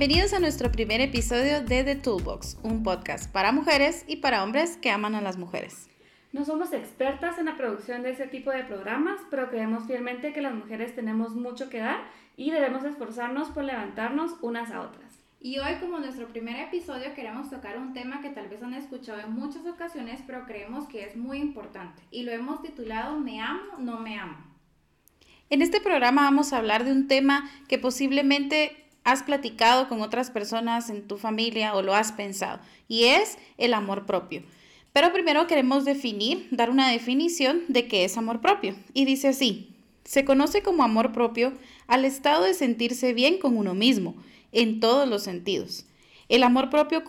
Bienvenidos 0.00 0.32
a 0.32 0.38
nuestro 0.38 0.72
primer 0.72 1.02
episodio 1.02 1.62
de 1.62 1.84
The 1.84 1.94
Toolbox, 1.94 2.56
un 2.62 2.82
podcast 2.82 3.30
para 3.30 3.52
mujeres 3.52 4.06
y 4.08 4.16
para 4.16 4.42
hombres 4.42 4.78
que 4.78 4.90
aman 4.90 5.14
a 5.14 5.20
las 5.20 5.36
mujeres. 5.36 5.90
No 6.32 6.46
somos 6.46 6.72
expertas 6.72 7.38
en 7.38 7.44
la 7.44 7.58
producción 7.58 8.02
de 8.02 8.12
ese 8.12 8.26
tipo 8.26 8.50
de 8.50 8.64
programas, 8.64 9.20
pero 9.30 9.50
creemos 9.50 9.86
fielmente 9.86 10.32
que 10.32 10.40
las 10.40 10.54
mujeres 10.54 10.94
tenemos 10.94 11.34
mucho 11.34 11.68
que 11.68 11.80
dar 11.80 12.00
y 12.34 12.50
debemos 12.50 12.82
esforzarnos 12.84 13.50
por 13.50 13.64
levantarnos 13.64 14.36
unas 14.40 14.70
a 14.70 14.80
otras. 14.80 15.22
Y 15.38 15.58
hoy 15.58 15.74
como 15.80 15.98
nuestro 15.98 16.28
primer 16.28 16.56
episodio 16.56 17.12
queremos 17.14 17.50
tocar 17.50 17.76
un 17.76 17.92
tema 17.92 18.22
que 18.22 18.30
tal 18.30 18.48
vez 18.48 18.62
han 18.62 18.72
escuchado 18.72 19.20
en 19.20 19.32
muchas 19.32 19.66
ocasiones, 19.66 20.22
pero 20.26 20.46
creemos 20.46 20.88
que 20.88 21.04
es 21.04 21.14
muy 21.14 21.40
importante 21.40 22.00
y 22.10 22.22
lo 22.22 22.32
hemos 22.32 22.62
titulado 22.62 23.20
Me 23.20 23.42
amo, 23.42 23.76
no 23.78 24.00
me 24.00 24.18
amo. 24.18 24.38
En 25.50 25.60
este 25.60 25.82
programa 25.82 26.22
vamos 26.22 26.54
a 26.54 26.56
hablar 26.56 26.84
de 26.86 26.92
un 26.92 27.06
tema 27.06 27.50
que 27.68 27.76
posiblemente 27.76 28.80
has 29.04 29.22
platicado 29.22 29.88
con 29.88 30.02
otras 30.02 30.30
personas 30.30 30.90
en 30.90 31.06
tu 31.06 31.16
familia 31.16 31.74
o 31.74 31.82
lo 31.82 31.94
has 31.94 32.12
pensado, 32.12 32.60
y 32.88 33.04
es 33.04 33.38
el 33.58 33.74
amor 33.74 34.06
propio. 34.06 34.42
Pero 34.92 35.12
primero 35.12 35.46
queremos 35.46 35.84
definir, 35.84 36.48
dar 36.50 36.70
una 36.70 36.90
definición 36.90 37.62
de 37.68 37.86
qué 37.86 38.04
es 38.04 38.16
amor 38.16 38.40
propio. 38.40 38.74
Y 38.92 39.04
dice 39.04 39.28
así, 39.28 39.76
se 40.04 40.24
conoce 40.24 40.62
como 40.62 40.82
amor 40.82 41.12
propio 41.12 41.52
al 41.86 42.04
estado 42.04 42.44
de 42.44 42.54
sentirse 42.54 43.12
bien 43.12 43.38
con 43.38 43.56
uno 43.56 43.74
mismo, 43.74 44.16
en 44.52 44.80
todos 44.80 45.08
los 45.08 45.22
sentidos. 45.22 45.86
El 46.28 46.42
amor 46.42 46.70
propio 46.70 47.04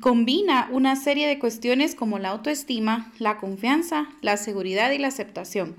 combina 0.00 0.68
una 0.72 0.96
serie 0.96 1.28
de 1.28 1.38
cuestiones 1.38 1.94
como 1.94 2.18
la 2.18 2.30
autoestima, 2.30 3.12
la 3.18 3.38
confianza, 3.38 4.08
la 4.20 4.36
seguridad 4.36 4.90
y 4.90 4.98
la 4.98 5.08
aceptación 5.08 5.76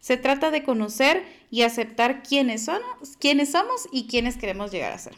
se 0.00 0.16
trata 0.16 0.50
de 0.50 0.62
conocer 0.62 1.24
y 1.50 1.62
aceptar 1.62 2.22
quiénes, 2.22 2.64
son, 2.64 2.80
quiénes 3.18 3.52
somos 3.52 3.88
y 3.92 4.06
quiénes 4.06 4.36
queremos 4.36 4.70
llegar 4.70 4.92
a 4.92 4.98
ser. 4.98 5.14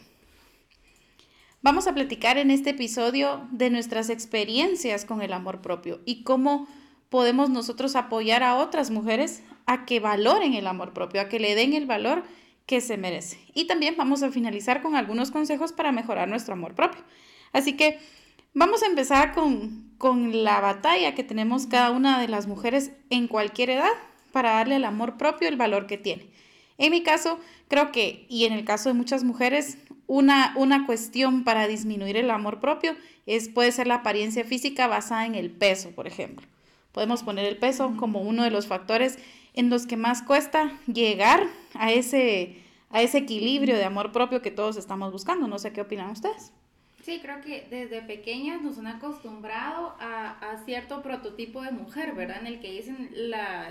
Vamos 1.63 1.87
a 1.87 1.93
platicar 1.93 2.39
en 2.39 2.51
este 2.51 2.71
episodio 2.71 3.47
de 3.51 3.69
nuestras 3.69 4.09
experiencias 4.09 5.05
con 5.05 5.21
el 5.21 5.33
amor 5.33 5.61
propio 5.61 6.01
y 6.07 6.23
cómo 6.23 6.67
podemos 7.11 7.51
nosotros 7.51 7.97
apoyar 7.97 8.43
a 8.43 8.57
otras 8.57 8.91
mujeres 8.91 9.43
a 9.67 9.85
que 9.85 10.01
valoren 10.01 10.55
el 10.55 10.67
amor 10.67 10.95
propio, 10.95 11.21
a 11.21 11.29
que 11.29 11.39
le 11.39 11.55
den 11.55 11.75
el 11.75 11.87
valor 11.87 12.25
que 12.65 12.81
se 12.81 12.97
merece. 12.97 13.39
Y 13.53 13.67
también 13.67 13.95
vamos 13.99 14.23
a 14.23 14.31
finalizar 14.31 14.81
con 14.81 14.97
algunos 14.97 15.31
consejos 15.31 15.73
para 15.73 15.93
mejorar 15.93 16.29
nuestro 16.29 16.55
amor 16.55 16.75
propio. 16.75 17.03
Así 17.53 17.77
que 17.77 17.99
vamos 18.55 18.83
a 18.83 18.87
empezar 18.87 19.35
con, 19.35 19.93
con 19.99 20.45
la 20.45 20.61
batalla 20.61 21.15
que 21.15 21.25
tenemos 21.25 21.67
cada 21.67 21.91
una 21.91 22.21
de 22.21 22.29
las 22.29 22.47
mujeres 22.47 22.93
en 23.11 23.29
cualquier 23.29 23.71
edad 23.71 23.93
para 24.31 24.53
darle 24.53 24.77
al 24.77 24.85
amor 24.85 25.17
propio 25.17 25.49
el 25.49 25.57
valor 25.57 25.87
que 25.87 25.99
tiene. 25.99 26.29
En 26.79 26.91
mi 26.93 27.03
caso, 27.03 27.39
creo 27.69 27.93
que, 27.93 28.25
y 28.29 28.47
en 28.47 28.55
el 28.55 28.65
caso 28.65 28.89
de 28.89 28.95
muchas 28.95 29.23
mujeres, 29.23 29.77
una, 30.07 30.55
una 30.57 30.87
cuestión 30.87 31.45
para 31.45 31.69
disminuir 31.69 32.17
el 32.17 32.31
amor 32.31 32.59
propio 32.59 32.97
es, 33.27 33.49
puede 33.49 33.71
ser 33.71 33.87
la 33.87 33.97
apariencia 33.97 34.45
física 34.45 34.87
basada 34.87 35.27
en 35.27 35.35
el 35.35 35.51
peso, 35.51 35.91
por 35.91 36.07
ejemplo. 36.07 36.47
Podemos 36.93 37.23
poner 37.23 37.45
el 37.45 37.59
peso 37.59 37.95
como 37.97 38.23
uno 38.23 38.43
de 38.43 38.51
los 38.51 38.67
factores 38.67 39.19
en 39.55 39.71
los 39.71 39.87
que 39.87 39.97
más 39.97 40.23
cuesta 40.23 40.73
llegar 40.87 41.47
a 41.75 41.93
ese, 41.93 42.63
a 42.91 43.03
ese 43.03 43.19
equilibrio 43.19 43.77
de 43.77 43.85
amor 43.85 44.11
propio 44.11 44.43
que 44.43 44.51
todos 44.51 44.77
estamos 44.77 45.13
buscando. 45.13 45.47
No 45.47 45.59
sé 45.59 45.73
qué 45.73 45.83
opinan 45.83 46.11
ustedes. 46.11 46.53
Sí, 47.03 47.21
creo 47.23 47.41
que 47.41 47.67
desde 47.71 48.03
pequeñas 48.03 48.63
nos 48.63 48.79
han 48.79 48.87
acostumbrado 48.87 49.97
a, 50.01 50.39
a 50.51 50.65
cierto 50.65 51.03
prototipo 51.03 51.63
de 51.63 51.71
mujer, 51.71 52.15
¿verdad? 52.15 52.39
En 52.41 52.47
el 52.47 52.61
que 52.61 52.73
dicen 52.73 53.11
la 53.13 53.69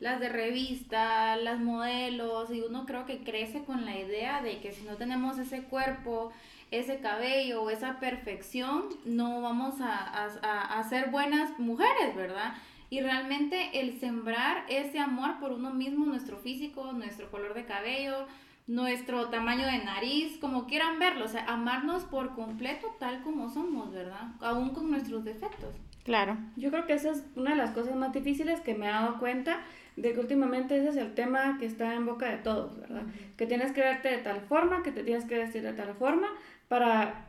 las 0.00 0.20
de 0.20 0.28
revista, 0.28 1.36
las 1.36 1.60
modelos, 1.60 2.50
y 2.50 2.60
uno 2.60 2.84
creo 2.86 3.06
que 3.06 3.22
crece 3.22 3.64
con 3.64 3.84
la 3.84 3.98
idea 3.98 4.42
de 4.42 4.58
que 4.58 4.72
si 4.72 4.82
no 4.84 4.96
tenemos 4.96 5.38
ese 5.38 5.62
cuerpo, 5.62 6.32
ese 6.70 6.98
cabello 6.98 7.62
o 7.62 7.70
esa 7.70 8.00
perfección, 8.00 8.84
no 9.04 9.40
vamos 9.40 9.80
a, 9.80 10.26
a, 10.78 10.82
ser 10.84 11.10
buenas 11.10 11.58
mujeres, 11.58 12.14
¿verdad? 12.16 12.54
Y 12.90 13.00
realmente 13.00 13.80
el 13.80 13.98
sembrar 14.00 14.64
ese 14.68 14.98
amor 14.98 15.38
por 15.38 15.52
uno 15.52 15.72
mismo, 15.72 16.04
nuestro 16.04 16.36
físico, 16.38 16.92
nuestro 16.92 17.30
color 17.30 17.54
de 17.54 17.64
cabello, 17.64 18.26
nuestro 18.66 19.28
tamaño 19.28 19.66
de 19.66 19.84
nariz, 19.84 20.38
como 20.40 20.66
quieran 20.66 20.98
verlo, 20.98 21.26
o 21.26 21.28
sea, 21.28 21.44
amarnos 21.46 22.04
por 22.04 22.34
completo 22.34 22.96
tal 22.98 23.22
como 23.22 23.50
somos, 23.50 23.92
¿verdad? 23.92 24.32
Aún 24.40 24.70
con 24.70 24.90
nuestros 24.90 25.24
defectos. 25.24 25.74
Claro. 26.04 26.36
Yo 26.56 26.70
creo 26.70 26.86
que 26.86 26.94
esa 26.94 27.12
es 27.12 27.24
una 27.34 27.50
de 27.50 27.56
las 27.56 27.70
cosas 27.70 27.96
más 27.96 28.12
difíciles 28.12 28.60
que 28.60 28.74
me 28.74 28.86
he 28.86 28.90
dado 28.90 29.18
cuenta 29.18 29.60
de 29.96 30.12
que 30.12 30.20
últimamente 30.20 30.76
ese 30.76 30.88
es 30.88 30.96
el 30.96 31.14
tema 31.14 31.56
que 31.58 31.66
está 31.66 31.94
en 31.94 32.06
boca 32.06 32.28
de 32.28 32.38
todos, 32.38 32.78
¿verdad? 32.80 33.04
Que 33.36 33.46
tienes 33.46 33.72
que 33.72 33.80
verte 33.80 34.08
de 34.08 34.18
tal 34.18 34.40
forma, 34.40 34.82
que 34.82 34.90
te 34.90 35.02
tienes 35.02 35.24
que 35.24 35.38
vestir 35.38 35.62
de 35.62 35.72
tal 35.72 35.94
forma 35.94 36.28
para, 36.68 37.28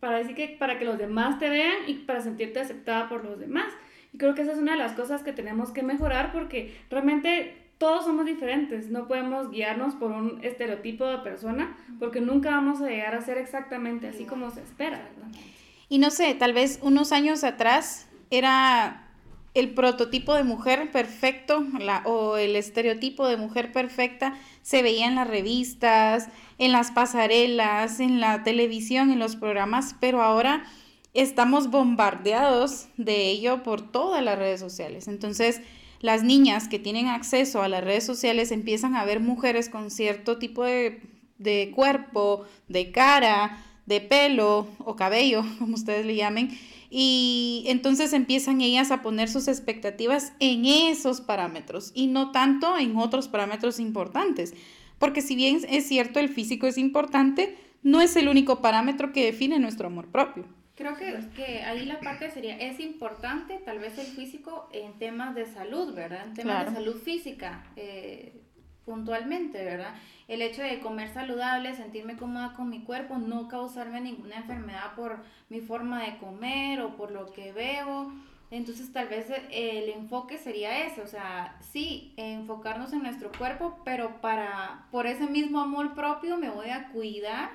para 0.00 0.18
decir 0.18 0.34
que 0.34 0.56
para 0.58 0.78
que 0.78 0.84
los 0.84 0.98
demás 0.98 1.38
te 1.38 1.48
vean 1.48 1.88
y 1.88 1.94
para 1.94 2.20
sentirte 2.20 2.60
aceptada 2.60 3.08
por 3.08 3.24
los 3.24 3.38
demás. 3.38 3.72
Y 4.12 4.18
creo 4.18 4.34
que 4.34 4.42
esa 4.42 4.52
es 4.52 4.58
una 4.58 4.72
de 4.72 4.78
las 4.78 4.92
cosas 4.92 5.22
que 5.22 5.32
tenemos 5.32 5.70
que 5.70 5.82
mejorar 5.82 6.32
porque 6.32 6.76
realmente 6.90 7.56
todos 7.78 8.04
somos 8.04 8.26
diferentes, 8.26 8.90
no 8.90 9.06
podemos 9.06 9.50
guiarnos 9.50 9.94
por 9.94 10.10
un 10.10 10.44
estereotipo 10.44 11.06
de 11.06 11.18
persona 11.18 11.76
porque 11.98 12.20
nunca 12.20 12.50
vamos 12.50 12.82
a 12.82 12.88
llegar 12.88 13.14
a 13.14 13.22
ser 13.22 13.38
exactamente 13.38 14.08
así 14.08 14.24
como 14.24 14.50
se 14.50 14.62
espera, 14.62 14.98
¿verdad? 14.98 15.28
Y 15.88 15.98
no 15.98 16.10
sé, 16.10 16.34
tal 16.34 16.52
vez 16.52 16.78
unos 16.82 17.12
años 17.12 17.42
atrás 17.42 18.08
era 18.30 19.09
el 19.54 19.70
prototipo 19.70 20.34
de 20.34 20.44
mujer 20.44 20.90
perfecto 20.92 21.64
o 22.04 22.36
el 22.36 22.54
estereotipo 22.56 23.26
de 23.26 23.36
mujer 23.36 23.72
perfecta 23.72 24.38
se 24.62 24.82
veía 24.82 25.06
en 25.06 25.16
las 25.16 25.26
revistas, 25.26 26.28
en 26.58 26.72
las 26.72 26.92
pasarelas, 26.92 28.00
en 28.00 28.20
la 28.20 28.44
televisión, 28.44 29.10
en 29.10 29.18
los 29.18 29.36
programas, 29.36 29.96
pero 30.00 30.22
ahora 30.22 30.64
estamos 31.14 31.70
bombardeados 31.70 32.86
de 32.96 33.28
ello 33.28 33.62
por 33.62 33.90
todas 33.90 34.22
las 34.22 34.38
redes 34.38 34.60
sociales. 34.60 35.08
Entonces, 35.08 35.60
las 36.00 36.22
niñas 36.22 36.68
que 36.68 36.78
tienen 36.78 37.08
acceso 37.08 37.62
a 37.62 37.68
las 37.68 37.82
redes 37.82 38.04
sociales 38.04 38.52
empiezan 38.52 38.94
a 38.94 39.04
ver 39.04 39.20
mujeres 39.20 39.68
con 39.68 39.90
cierto 39.90 40.38
tipo 40.38 40.64
de, 40.64 41.02
de 41.38 41.72
cuerpo, 41.74 42.44
de 42.68 42.92
cara, 42.92 43.64
de 43.86 44.00
pelo 44.00 44.68
o 44.78 44.96
cabello, 44.96 45.44
como 45.58 45.74
ustedes 45.74 46.06
le 46.06 46.14
llamen, 46.14 46.56
y 46.90 47.64
entonces 47.68 48.12
empiezan 48.12 48.60
ellas 48.60 48.90
a 48.90 49.00
poner 49.00 49.28
sus 49.28 49.46
expectativas 49.46 50.32
en 50.40 50.64
esos 50.64 51.20
parámetros 51.20 51.92
y 51.94 52.08
no 52.08 52.32
tanto 52.32 52.76
en 52.76 52.96
otros 52.96 53.28
parámetros 53.28 53.78
importantes. 53.78 54.54
Porque 54.98 55.22
si 55.22 55.36
bien 55.36 55.60
es 55.68 55.86
cierto 55.86 56.18
el 56.18 56.28
físico 56.28 56.66
es 56.66 56.76
importante, 56.76 57.56
no 57.82 58.00
es 58.00 58.16
el 58.16 58.28
único 58.28 58.60
parámetro 58.60 59.12
que 59.12 59.24
define 59.24 59.58
nuestro 59.60 59.86
amor 59.86 60.08
propio. 60.08 60.44
Creo 60.74 60.96
que, 60.96 61.18
que 61.36 61.62
ahí 61.62 61.84
la 61.84 62.00
parte 62.00 62.30
sería, 62.30 62.56
es 62.56 62.80
importante 62.80 63.58
tal 63.64 63.78
vez 63.78 63.98
el 63.98 64.06
físico 64.06 64.68
en 64.72 64.98
temas 64.98 65.34
de 65.34 65.46
salud, 65.46 65.94
¿verdad? 65.94 66.26
En 66.26 66.34
temas 66.34 66.66
de 66.66 66.72
salud 66.72 66.96
física. 66.96 67.70
Eh, 67.76 68.40
puntualmente, 68.90 69.64
¿verdad? 69.64 69.94
El 70.26 70.42
hecho 70.42 70.62
de 70.62 70.80
comer 70.80 71.08
saludable, 71.08 71.76
sentirme 71.76 72.16
cómoda 72.16 72.54
con 72.54 72.68
mi 72.68 72.80
cuerpo, 72.80 73.18
no 73.18 73.46
causarme 73.46 74.00
ninguna 74.00 74.38
enfermedad 74.38 74.96
por 74.96 75.18
mi 75.48 75.60
forma 75.60 76.02
de 76.02 76.18
comer 76.18 76.80
o 76.80 76.96
por 76.96 77.12
lo 77.12 77.30
que 77.32 77.52
veo. 77.52 78.12
Entonces 78.50 78.92
tal 78.92 79.06
vez 79.06 79.26
el 79.52 79.90
enfoque 79.90 80.38
sería 80.38 80.84
ese, 80.86 81.02
o 81.02 81.06
sea, 81.06 81.56
sí, 81.60 82.12
enfocarnos 82.16 82.92
en 82.92 83.04
nuestro 83.04 83.30
cuerpo, 83.30 83.78
pero 83.84 84.20
para, 84.20 84.86
por 84.90 85.06
ese 85.06 85.28
mismo 85.28 85.60
amor 85.60 85.94
propio 85.94 86.36
me 86.36 86.50
voy 86.50 86.70
a 86.70 86.88
cuidar 86.88 87.50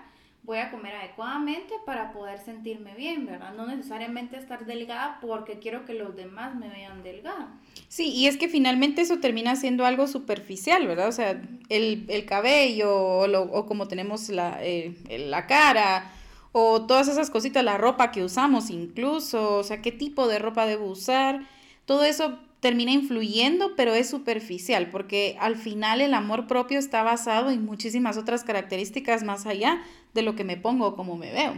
voy 0.45 0.59
a 0.59 0.69
comer 0.69 0.95
adecuadamente 0.95 1.73
para 1.85 2.13
poder 2.13 2.39
sentirme 2.39 2.93
bien, 2.95 3.25
¿verdad? 3.25 3.53
No 3.55 3.65
necesariamente 3.65 4.37
estar 4.37 4.65
delgada 4.65 5.17
porque 5.19 5.59
quiero 5.59 5.85
que 5.85 5.93
los 5.93 6.15
demás 6.15 6.55
me 6.55 6.69
vean 6.69 7.03
delgada. 7.03 7.49
Sí, 7.87 8.11
y 8.11 8.27
es 8.27 8.37
que 8.37 8.47
finalmente 8.47 9.01
eso 9.01 9.19
termina 9.19 9.55
siendo 9.55 9.85
algo 9.85 10.07
superficial, 10.07 10.85
¿verdad? 10.87 11.07
O 11.07 11.11
sea, 11.11 11.41
el, 11.69 12.25
cabello 12.27 12.95
o, 12.95 13.65
como 13.65 13.87
tenemos 13.87 14.29
la, 14.29 14.63
eh, 14.63 14.95
la 15.27 15.47
cara 15.47 16.11
o 16.51 16.85
todas 16.85 17.07
esas 17.07 17.29
cositas, 17.29 17.63
la 17.63 17.77
ropa 17.77 18.11
que 18.11 18.23
usamos 18.23 18.69
incluso, 18.69 19.57
o 19.57 19.63
sea, 19.63 19.81
qué 19.81 19.91
tipo 19.91 20.27
de 20.27 20.39
ropa 20.39 20.65
debo 20.65 20.85
usar, 20.85 21.41
todo 21.85 22.05
eso 22.05 22.39
termina 22.65 22.89
influyendo, 22.89 23.75
pero 23.75 23.93
es 23.93 24.09
superficial, 24.09 24.89
porque 24.89 25.37
al 25.39 25.55
final 25.55 26.01
el 26.01 26.15
amor 26.15 26.47
propio 26.47 26.79
está 26.79 27.03
basado 27.03 27.51
en 27.51 27.63
muchísimas 27.63 28.17
otras 28.17 28.43
características 28.43 29.21
más 29.21 29.45
allá 29.45 29.83
de 30.15 30.23
lo 30.23 30.33
que 30.33 30.43
me 30.43 30.57
pongo 30.57 30.87
o 30.87 30.95
cómo 30.95 31.15
me 31.15 31.31
veo. 31.31 31.53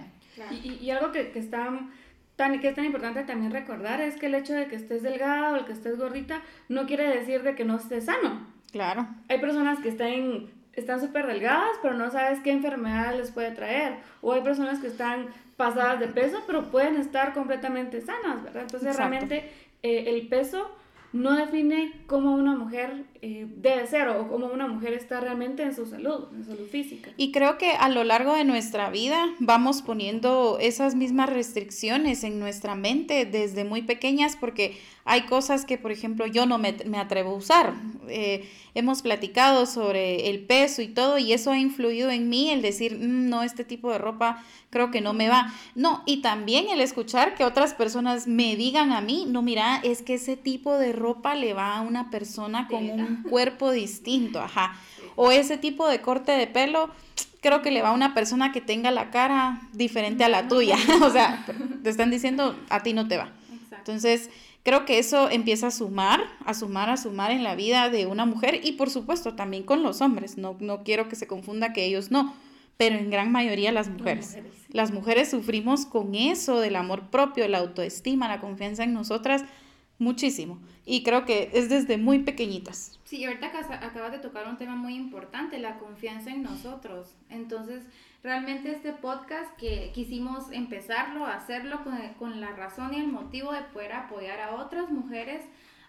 Y, 0.62 0.90
algo 0.90 1.14
que, 1.14 1.32
que, 1.32 1.40
está 1.40 1.80
tan, 2.36 2.60
que 2.60 2.68
es 2.68 2.76
tan 2.76 2.84
importante 2.84 3.24
también 3.24 3.54
recordar 3.54 4.02
es 4.02 4.18
que 4.18 4.26
el 4.26 4.36
hecho 4.36 4.52
de 4.52 4.68
que 4.68 4.76
estés 4.76 5.02
delgado 5.02 5.54
o 5.54 5.58
el 5.58 5.64
que 5.64 5.72
estés 5.72 5.98
gordita 5.98 6.42
no 6.68 6.86
quiere 6.88 7.08
decir 7.08 7.42
de 7.44 7.56
que 7.56 7.64
no 7.64 7.78
estés 7.78 8.04
sano. 8.04 8.46
Claro. 8.74 9.08
Hay 9.30 9.40
personas 9.40 9.80
que 9.80 9.88
están 9.88 10.50
están 10.74 11.00
súper 11.00 11.26
delgadas, 11.26 11.72
pero 11.82 11.94
no 11.94 12.12
sabes 12.12 12.42
qué 12.42 12.52
enfermedad 12.52 13.16
les 13.16 13.32
puede 13.32 13.52
traer. 13.52 13.96
O 14.22 14.34
hay 14.34 14.42
personas 14.42 14.80
que 14.80 14.88
están 14.88 15.28
pasadas 15.56 16.02
de 16.02 16.08
peso, 16.08 16.44
pero 16.46 16.70
pueden 16.70 16.98
estar 16.98 17.34
completamente 17.34 18.02
sanas, 18.02 18.44
¿verdad? 18.44 18.64
Entonces 18.64 18.98
realmente 18.98 19.50
eh, 19.84 20.04
el 20.08 20.28
peso 20.28 20.70
no 21.14 21.36
define 21.36 22.04
cómo 22.08 22.34
una 22.36 22.56
mujer 22.56 23.06
eh, 23.22 23.48
debe 23.56 23.88
ser 23.88 24.08
o 24.10 24.28
cómo 24.28 24.48
una 24.48 24.68
mujer 24.68 24.94
está 24.94 25.20
realmente 25.20 25.64
en 25.64 25.76
su 25.76 25.86
salud, 25.86 26.26
en 26.34 26.44
su 26.44 26.52
salud 26.52 26.68
física. 26.70 27.12
Y 27.18 27.32
creo 27.32 27.58
que 27.58 27.72
a 27.72 27.90
lo 27.90 28.04
largo 28.04 28.34
de 28.34 28.44
nuestra 28.44 28.90
vida 28.90 29.34
vamos 29.40 29.82
poniendo 29.82 30.58
esas 30.60 30.96
mismas 30.96 31.30
restricciones 31.30 32.24
en 32.24 32.40
nuestra 32.40 32.76
mente 32.76 33.26
desde 33.26 33.64
muy 33.64 33.82
pequeñas 33.82 34.36
porque 34.36 34.78
hay 35.06 35.22
cosas 35.22 35.64
que, 35.64 35.78
por 35.78 35.92
ejemplo, 35.92 36.28
yo 36.28 36.46
no 36.46 36.58
me, 36.58 36.76
atrevo 36.98 37.32
a 37.32 37.36
usar. 37.36 37.74
Eh, 38.10 38.48
hemos 38.76 39.02
platicado 39.02 39.66
sobre 39.66 40.30
el 40.30 40.42
peso 40.42 40.82
y 40.82 40.90
todo 40.90 41.18
y 41.18 41.32
eso 41.32 41.52
ha 41.52 41.58
influido 41.58 42.12
en 42.12 42.28
mí 42.28 42.50
el 42.50 42.62
decir, 42.62 42.98
mm, 42.98 43.30
no, 43.30 43.42
este 43.42 43.64
tipo 43.64 43.90
de 43.90 44.00
ropa 44.00 44.44
creo 44.70 44.92
que 44.92 45.00
no 45.00 45.14
me 45.14 45.30
va. 45.30 45.54
No, 45.76 46.04
y 46.06 46.18
también 46.18 46.68
el 46.70 46.82
escuchar 46.82 47.36
que 47.36 47.46
otras 47.46 47.74
personas 47.74 48.28
me 48.28 48.58
digan 48.58 48.92
a 48.92 49.00
mí, 49.00 49.26
no, 49.28 49.42
mira, 49.42 49.78
es 49.78 50.02
que 50.02 50.16
ese 50.16 50.36
tipo 50.36 50.78
de 50.78 50.92
ropa 50.92 51.36
le 51.36 51.54
va 51.54 51.78
a 51.78 51.82
una 51.82 52.10
persona 52.10 52.68
con 52.68 52.90
un 52.90 53.07
cuerpo 53.30 53.72
distinto, 53.72 54.40
ajá. 54.40 54.80
O 55.16 55.32
ese 55.32 55.58
tipo 55.58 55.88
de 55.88 56.02
corte 56.02 56.32
de 56.32 56.48
pelo, 56.48 56.90
creo 57.42 57.62
que 57.62 57.72
le 57.72 57.82
va 57.82 57.90
a 57.90 57.94
una 57.94 58.14
persona 58.14 58.52
que 58.52 58.62
tenga 58.62 58.92
la 58.92 59.10
cara 59.10 59.62
diferente 59.74 60.24
a 60.24 60.30
la 60.30 60.48
tuya. 60.48 60.78
o 61.02 61.10
sea, 61.10 61.46
te 61.84 61.90
están 61.90 62.12
diciendo, 62.12 62.56
a 62.70 62.84
ti 62.84 62.94
no 62.94 63.08
te 63.08 63.18
va. 63.18 63.32
Entonces, 63.72 64.30
creo 64.64 64.86
que 64.86 65.00
eso 65.00 65.30
empieza 65.30 65.68
a 65.68 65.72
sumar, 65.72 66.22
a 66.46 66.54
sumar, 66.54 66.90
a 66.90 66.98
sumar 66.98 67.32
en 67.32 67.44
la 67.44 67.56
vida 67.56 67.90
de 67.90 68.06
una 68.06 68.26
mujer 68.26 68.60
y 68.64 68.74
por 68.74 68.90
supuesto 68.90 69.34
también 69.34 69.64
con 69.64 69.82
los 69.82 70.02
hombres. 70.02 70.38
No, 70.38 70.58
no 70.60 70.84
quiero 70.84 71.08
que 71.08 71.16
se 71.16 71.26
confunda 71.26 71.74
que 71.74 71.86
ellos 71.86 72.12
no, 72.12 72.36
pero 72.76 72.98
en 72.98 73.10
gran 73.10 73.32
mayoría 73.32 73.72
las 73.72 73.90
mujeres. 73.90 74.38
Las 74.72 74.92
mujeres 74.92 75.30
sufrimos 75.30 75.86
con 75.86 76.16
eso 76.16 76.60
del 76.60 76.76
amor 76.76 77.10
propio, 77.10 77.48
la 77.48 77.60
autoestima, 77.60 78.28
la 78.28 78.42
confianza 78.42 78.84
en 78.84 78.94
nosotras 78.94 79.46
muchísimo. 80.00 80.60
Y 80.86 81.04
creo 81.04 81.26
que 81.26 81.50
es 81.54 81.70
desde 81.70 81.98
muy 81.98 82.20
pequeñitas. 82.20 83.00
Sí, 83.04 83.26
ahorita 83.26 83.48
acabas 83.82 84.12
de 84.12 84.20
tocar 84.20 84.48
un 84.48 84.58
tema 84.58 84.76
muy 84.76 84.96
importante, 84.96 85.60
la 85.60 85.80
confianza 85.80 86.32
en 86.32 86.44
nosotros. 86.44 87.14
Entonces, 87.30 87.84
realmente 88.24 88.72
este 88.72 88.94
podcast 88.94 89.56
que 89.58 89.92
quisimos 89.94 90.52
empezarlo, 90.52 91.26
hacerlo 91.26 91.84
con, 91.84 91.98
con 92.20 92.42
la 92.42 92.52
razón 92.52 92.94
y 92.94 92.98
el 92.98 93.08
motivo 93.08 93.52
de 93.52 93.62
poder 93.62 93.94
apoyar 93.94 94.40
a 94.40 94.56
otras 94.56 94.90
mujeres 94.90 95.44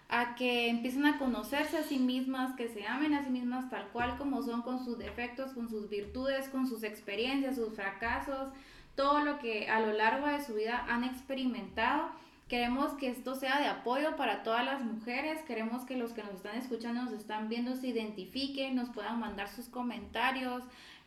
a 0.09 0.33
que 0.33 0.69
empiecen 0.69 1.05
a 1.05 1.19
conocerse 1.19 1.77
a 1.77 1.83
sí 1.83 1.99
mismas, 1.99 2.55
que 2.55 2.67
se 2.67 2.85
amen 2.87 3.13
a 3.13 3.23
sí 3.23 3.29
mismas 3.29 3.69
tal 3.69 3.87
cual 3.89 4.17
como 4.17 4.41
son, 4.41 4.63
con 4.63 4.83
sus 4.83 4.97
defectos, 4.97 5.53
con 5.53 5.69
sus 5.69 5.87
virtudes, 5.87 6.49
con 6.49 6.67
sus 6.67 6.83
experiencias, 6.83 7.55
sus 7.55 7.75
fracasos, 7.75 8.49
todo 8.95 9.23
lo 9.23 9.37
que 9.37 9.69
a 9.69 9.79
lo 9.79 9.93
largo 9.93 10.25
de 10.25 10.43
su 10.43 10.55
vida 10.55 10.83
han 10.89 11.03
experimentado. 11.03 12.09
Queremos 12.49 12.93
que 12.93 13.09
esto 13.09 13.35
sea 13.35 13.59
de 13.59 13.67
apoyo 13.67 14.15
para 14.15 14.41
todas 14.41 14.65
las 14.65 14.83
mujeres, 14.83 15.43
queremos 15.43 15.83
que 15.83 15.95
los 15.95 16.13
que 16.13 16.23
nos 16.23 16.33
están 16.33 16.57
escuchando, 16.57 17.03
nos 17.03 17.13
están 17.13 17.47
viendo, 17.47 17.75
se 17.75 17.89
identifiquen, 17.89 18.75
nos 18.75 18.89
puedan 18.89 19.19
mandar 19.19 19.47
sus 19.47 19.69
comentarios, 19.69 20.63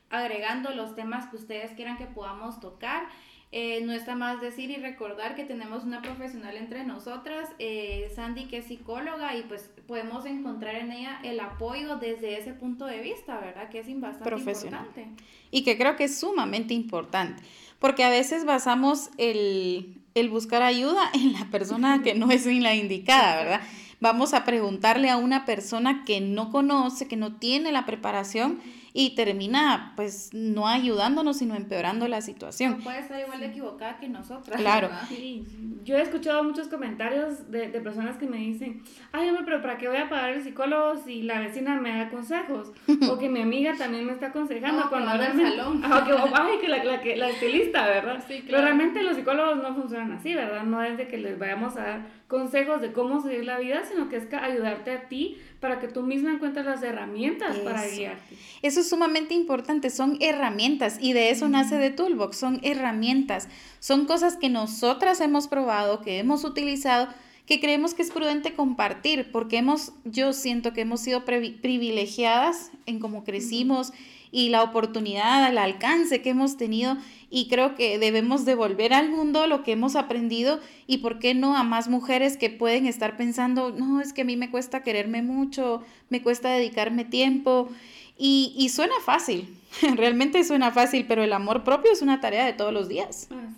agregando 0.09 0.71
los 0.71 0.95
temas 0.95 1.27
que 1.27 1.37
ustedes 1.37 1.73
quieran 1.73 1.99
que 1.99 2.07
podamos 2.07 2.61
tocar. 2.61 3.09
Eh, 3.51 3.83
no 3.85 3.93
está 3.93 4.15
más 4.15 4.41
decir 4.41 4.71
y 4.71 4.77
recordar 4.77 5.35
que 5.35 5.45
tenemos 5.45 5.83
una 5.83 6.01
profesional 6.01 6.57
entre 6.57 6.85
nosotras, 6.85 7.51
eh, 7.59 8.11
Sandy, 8.15 8.45
que 8.45 8.59
es 8.59 8.67
psicóloga, 8.67 9.37
y 9.37 9.43
pues 9.43 9.69
podemos 9.89 10.25
encontrar 10.27 10.77
en 10.77 10.93
ella 10.93 11.19
el 11.25 11.41
apoyo 11.41 11.97
desde 11.97 12.39
ese 12.39 12.55
punto 12.55 12.87
de 12.87 13.01
vista, 13.01 13.39
¿verdad? 13.41 13.69
Que 13.69 13.81
es 13.81 14.01
bastante 14.01 14.37
importante. 14.37 15.09
Y 15.51 15.65
que 15.65 15.77
creo 15.77 15.97
que 15.97 16.05
es 16.05 16.19
sumamente 16.19 16.73
importante, 16.73 17.43
porque 17.81 18.05
a 18.05 18.11
veces 18.11 18.47
basamos 18.47 19.11
el, 19.19 20.02
el 20.15 20.29
buscar 20.29 20.63
ayuda 20.63 21.11
en 21.15 21.33
la 21.33 21.47
persona 21.51 22.03
que 22.03 22.15
no 22.15 22.31
es 22.31 22.47
la 22.47 22.75
indicada, 22.75 23.37
¿verdad? 23.37 23.61
Vamos 24.01 24.35
a 24.35 24.45
preguntarle 24.45 25.11
a 25.11 25.17
una 25.17 25.45
persona 25.45 26.05
que 26.05 26.21
no 26.21 26.51
conoce, 26.51 27.07
que 27.07 27.17
no 27.17 27.37
tiene 27.37 27.71
la 27.71 27.87
preparación 27.87 28.61
y 28.95 29.15
termina 29.15 29.93
pues 29.97 30.31
no 30.33 30.67
ayudándonos 30.67 31.39
sino 31.39 31.55
empeorando 31.55 32.09
la 32.09 32.21
situación. 32.21 32.81
puede 32.83 33.01
estar 33.01 33.21
igual 33.21 33.41
de 33.41 33.47
equivocada 33.47 33.99
que 33.99 34.09
nosotras. 34.09 34.61
Claro. 34.61 34.91
Sí. 35.09 35.45
Yo 35.85 35.97
he 35.97 36.03
escuchado 36.03 36.45
muchos 36.45 36.69
comentarios 36.69 37.51
de, 37.51 37.69
de, 37.69 37.81
personas 37.81 38.17
que 38.17 38.27
me 38.27 38.37
dicen, 38.37 38.83
ay, 39.13 39.29
hombre, 39.29 39.45
pero 39.45 39.63
¿para 39.63 39.79
qué 39.79 39.89
voy 39.89 39.97
a 39.97 40.09
pagar 40.09 40.31
el 40.31 40.43
psicólogo 40.43 40.97
si 41.05 41.23
la 41.23 41.41
vecina 41.41 41.81
me 41.81 41.97
da 41.97 42.11
consejos? 42.11 42.73
o 43.11 43.19
que 43.19 43.29
mi 43.29 43.41
amiga 43.41 43.75
también 43.77 44.07
me 44.07 44.13
está 44.13 44.27
aconsejando 44.27 44.83
con 44.83 44.91
cuando 44.91 45.17
realmente... 45.17 45.57
Salón. 45.57 45.81
que, 45.83 46.13
ay, 46.35 46.59
que 46.61 46.69
la, 46.69 46.85
la, 46.85 47.01
que 47.01 47.17
la 47.17 47.31
estilista, 47.31 47.87
¿verdad? 47.87 48.23
Sí, 48.29 48.43
claro. 48.43 48.47
Pero 48.47 48.63
realmente 48.63 49.03
los 49.03 49.17
psicólogos 49.17 49.57
no 49.57 49.75
funcionan 49.75 50.13
así, 50.13 50.35
¿verdad? 50.35 50.63
No 50.65 50.83
es 50.83 50.97
de 50.97 51.09
que 51.09 51.17
les 51.17 51.39
vayamos 51.39 51.77
a 51.77 51.83
dar 51.83 52.07
consejos 52.33 52.81
de 52.81 52.95
cómo 52.95 53.21
seguir 53.21 53.45
la 53.45 53.59
vida, 53.59 53.83
sino 53.87 54.09
que 54.09 54.17
es 54.17 54.25
ayudarte 54.33 54.91
a 54.91 55.07
ti 55.07 55.37
para 55.61 55.81
que 55.81 55.87
tú 55.87 56.03
misma 56.03 56.33
encuentres 56.33 56.65
las 56.65 56.83
herramientas 56.83 57.59
para 57.59 57.87
guiarte. 57.87 58.37
Eso 58.63 58.81
es 58.81 58.89
sumamente 58.89 59.35
importante, 59.35 59.91
son 59.91 60.17
herramientas 60.19 60.97
y 60.99 61.13
de 61.13 61.29
eso 61.29 61.51
nace 61.51 61.77
de 61.77 61.91
Toolbox, 61.91 62.39
son 62.39 62.59
herramientas, 62.63 63.49
son 63.81 64.07
cosas 64.07 64.39
que 64.39 64.49
nosotras 64.49 65.21
hemos 65.21 65.47
probado, 65.47 66.01
que 66.01 66.21
hemos 66.21 66.45
utilizado, 66.45 67.09
que 67.45 67.61
creemos 67.61 67.93
que 67.93 68.01
es 68.01 68.11
prudente 68.11 68.55
compartir, 68.55 69.31
porque 69.31 69.59
hemos, 69.59 69.93
yo 70.07 70.33
siento 70.33 70.73
que 70.73 70.81
hemos 70.81 71.01
sido 71.01 71.27
privilegiadas 71.27 72.71
en 72.87 72.99
cómo 72.99 73.25
crecimos 73.25 73.93
y 74.33 74.49
la 74.49 74.63
oportunidad, 74.63 75.49
el 75.49 75.59
alcance 75.59 76.23
que 76.23 76.31
hemos 76.31 76.57
tenido 76.57 76.97
y 77.31 77.49
creo 77.49 77.75
que 77.75 77.99
debemos 77.99 78.45
devolver 78.45 78.95
al 78.95 79.11
mundo 79.11 79.47
lo 79.47 79.63
que 79.63 79.73
hemos 79.73 79.95
aprendido 79.95 80.59
y 80.87 80.99
por 80.99 81.19
qué 81.19 81.35
no 81.35 81.57
a 81.57 81.63
más 81.63 81.89
mujeres 81.89 82.39
que 82.39 82.51
pueden 82.51 82.87
estar 82.87 83.17
pensando, 83.17 83.71
no, 83.71 84.01
es 84.01 84.13
que 84.13 84.23
a 84.23 84.25
mí 84.25 84.37
me 84.37 84.51
cuesta 84.51 84.83
quererme 84.83 85.23
mucho, 85.23 85.83
me 86.09 86.23
cuesta 86.23 86.49
dedicarme 86.51 87.05
tiempo 87.05 87.69
y, 88.17 88.55
y 88.57 88.71
suena 88.71 88.95
fácil, 89.05 89.55
realmente 89.97 90.43
suena 90.45 90.73
fácil, 90.73 91.05
pero 91.07 91.23
el 91.23 91.35
amor 91.35 91.63
propio 91.63 91.93
es 91.93 92.01
una 92.01 92.21
tarea 92.21 92.47
de 92.47 92.55
todos 92.55 92.73
los 92.73 92.89
días. 92.89 93.29
Ah, 93.31 93.49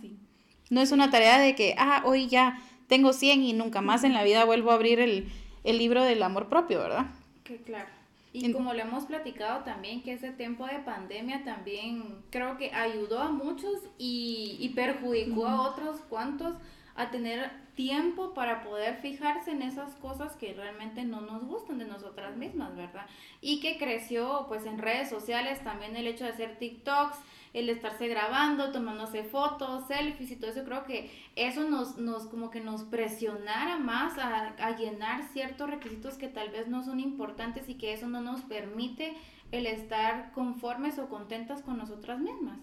no 0.71 0.81
es 0.81 0.91
una 0.91 1.11
tarea 1.11 1.39
de 1.39 1.55
que, 1.55 1.77
ah, 1.79 2.03
hoy 2.05 2.27
ya 2.27 2.61
tengo 2.89 3.13
100 3.13 3.43
y 3.43 3.53
nunca 3.53 3.81
más 3.81 4.03
en 4.03 4.13
la 4.13 4.25
vida 4.25 4.45
vuelvo 4.45 4.73
a 4.73 4.75
abrir 4.75 4.99
el, 4.99 5.29
el 5.63 5.79
libro 5.79 6.03
del 6.03 6.23
amor 6.23 6.49
propio, 6.49 6.81
¿verdad? 6.81 7.07
Que 7.45 7.59
claro. 7.59 7.89
Y 8.37 8.53
como 8.53 8.75
lo 8.75 8.81
hemos 8.81 9.05
platicado 9.05 9.63
también, 9.63 10.03
que 10.03 10.15
ese 10.15 10.33
tiempo 10.33 10.67
de 10.67 10.81
pandemia 10.81 11.45
también 11.45 12.17
creo 12.31 12.59
que 12.59 12.75
ayudó 12.75 13.21
a 13.21 13.31
muchos 13.31 13.79
y, 13.97 14.57
y 14.59 14.71
perjudicó 14.71 15.47
a 15.47 15.71
otros 15.71 16.01
cuantos 16.01 16.57
a 16.95 17.11
tener 17.11 17.51
tiempo 17.75 18.35
para 18.35 18.63
poder 18.63 18.97
fijarse 18.97 19.51
en 19.51 19.63
esas 19.63 19.95
cosas 19.97 20.37
que 20.37 20.55
realmente 20.55 21.05
no 21.05 21.21
nos 21.21 21.45
gustan 21.45 21.79
de 21.79 21.87
nosotras 21.87 22.37
mismas, 22.37 22.77
¿verdad? 22.77 23.07
Y 23.41 23.61
que 23.61 23.79
creció 23.79 24.47
pues 24.49 24.65
en 24.65 24.79
redes 24.79 25.11
sociales 25.11 25.63
también 25.65 25.97
el 25.97 26.07
hecho 26.07 26.25
de 26.25 26.31
hacer 26.31 26.57
TikToks, 26.59 27.19
el 27.53 27.69
estarse 27.69 28.09
grabando, 28.09 28.73
tomándose 28.73 29.25
fotos, 29.25 29.87
selfies 29.87 30.31
y 30.31 30.37
todo 30.37 30.51
eso, 30.51 30.65
creo 30.65 30.85
que 30.85 31.11
eso 31.37 31.69
nos, 31.69 31.99
nos 31.99 32.27
como 32.27 32.51
que 32.51 32.61
nos 32.61 32.83
presionara 32.83 33.79
más 33.79 34.19
a, 34.19 34.55
a 34.59 34.77
llenar 34.77 35.23
ciertos 35.33 35.71
requisitos 35.71 36.15
que 36.15 36.29
tal 36.29 36.51
vez 36.51 36.69
no 36.69 36.83
son 36.85 37.01
importantes 37.01 37.69
y 37.69 37.75
que 37.75 37.93
eso 37.93 38.09
no 38.09 38.21
nos 38.21 38.43
permite 38.43 39.15
el 39.53 39.67
estar 39.67 40.33
conformes 40.33 40.99
o 40.99 41.09
contentas 41.09 41.63
con 41.63 41.79
nosotras 41.79 42.19
mismas. 42.19 42.59